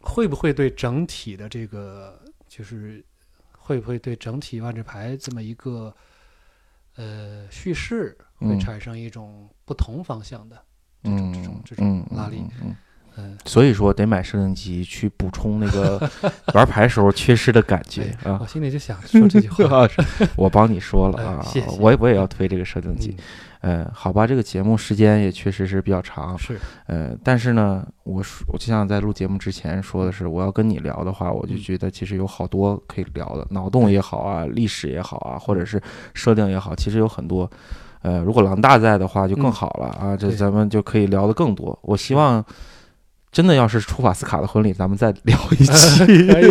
[0.00, 3.04] 会不会对整体的这个就是
[3.52, 5.94] 会不会对整体万智牌这么一个
[6.96, 8.58] 呃叙事会嗯。
[8.58, 10.60] 产生一种不同方向的
[11.02, 12.38] 这种、这种嗯这种拉力？
[12.40, 12.76] 嗯嗯嗯
[13.18, 16.00] 嗯，所以说得买摄影机去补充那个
[16.54, 18.46] 玩牌时候缺失的感觉啊我。
[18.46, 19.82] 心里就想说这句话。
[19.84, 19.88] 啊，
[20.36, 23.16] 我帮你说了啊哎谢谢，我也我也要推这个摄影机。
[23.60, 35.82] 嗯，呃，好吧，这个节目时间也确实是比较长，是，呃，但是呢，我说我就像在录节目之前说的是，我要跟你聊的话，我就嗯觉得其实有好多可以聊的，脑洞也好啊，历史也好啊，或者是
[36.14, 37.50] 设定也好，其实有很多。
[38.02, 41.76] 呃，如果狼大在的话，就更嗯好了啊，这咱们就可以聊得更多。
[41.82, 42.42] 我希望
[43.38, 45.72] 真的要是出法斯卡的婚礼，咱们再聊一期。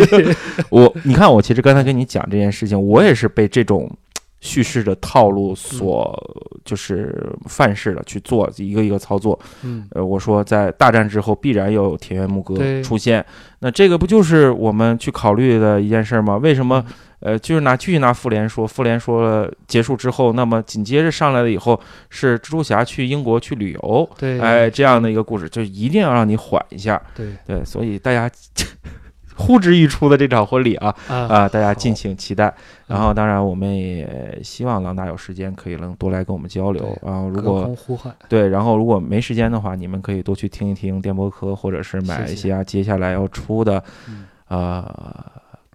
[0.70, 3.94] 我你看，我其实刚才跟你讲这件事情，我也是被这种
[4.40, 6.18] 叙事的套路所
[6.64, 9.38] 就是范式的去做一个一个操作。
[9.64, 13.22] 嗯，呃，我说在大战之后必然要有田园牧歌出现，
[13.58, 16.38] 那这个不就是我们去考虑的一件事吗？
[16.38, 16.82] 为什么？
[17.20, 21.80] 呃，就是拿继续拿复联说，复联说了结束之后，那么紧接着上来了以后
[22.10, 27.00] 是蜘蛛侠去英国去旅游，对，哎，这样的一个故事，就一定要让你缓一下。
[27.14, 28.30] 对对，所以大家
[29.40, 32.52] 呼之欲出的这场婚礼啊啊啊，大家敬请期待。
[32.88, 37.28] 然嗯后，当然我们也希望郎大有时间可以能多来跟我们交流然后。
[37.28, 37.76] 如果
[38.28, 44.92] 对，然后如果没时间的话，你们可以多去听一听电波科，或者是买一些啊接下来要出的嗯呃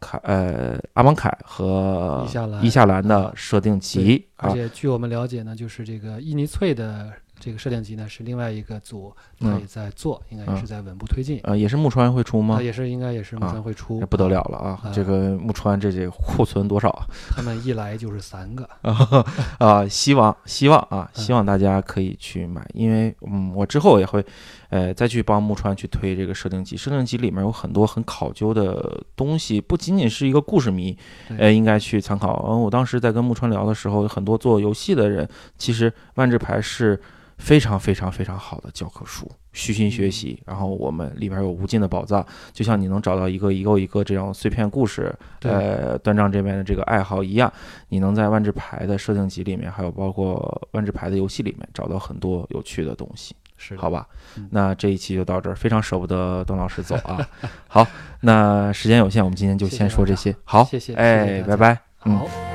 [0.04, 2.28] 凯呃阿芒凯和
[2.62, 4.54] 伊夏兰的设定集而啊。
[4.54, 11.40] 且据我们了解呢，就是这个伊尼翠的这个设定集呢，是另外一个组，他嗯也在做，应该也嗯是在稳步推进。
[11.44, 12.62] 呃，也是木川会出吗啊，？
[12.62, 14.80] 也是应该也是木啊川会出，这不得了了啊！
[14.84, 17.06] 啊这个木川这这库存多少啊？
[17.36, 19.26] 他们一来就是三个， 啊
[19.60, 24.26] 啊，希望希望啊，嗯希望大家可以去买，因为嗯，我之后也会，
[24.74, 26.76] 呃，再去帮木川去推这个设定集。
[26.76, 30.98] 设定集里面有很多很考究的东西，不仅仅是一个故事迷，
[31.28, 32.44] 对呃，应该去参考。
[32.50, 35.30] 嗯，我当时在跟木川聊的时候，很多做游戏的人，
[35.60, 37.00] 其实万智牌是
[37.38, 40.42] 非常非常非常好的教科书，虚心学习。
[40.44, 47.52] 然后我们里边有无尽的宝藏，就像你能找到一个一个一个这样碎片故事，呃，端章这边的这个爱好一样，
[47.90, 53.90] 你能在万智牌的设定集里面，还有包括万智牌的游戏里面找到很多有趣的东西，是好？
[53.90, 54.08] 吧
[54.38, 54.48] 嗯？
[54.52, 57.28] 那这一期就到这儿，非常舍不得董老师走啊。
[57.68, 57.86] 好，
[58.22, 60.36] 那时间有限，我们今天就先说这些。
[60.44, 61.78] 好，谢谢哎，拜拜。
[62.06, 62.53] 嗯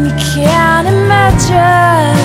[0.00, 2.16] something you can't imagine.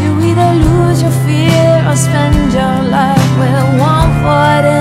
[0.00, 4.75] You either lose your fear or spend your life with one foot in.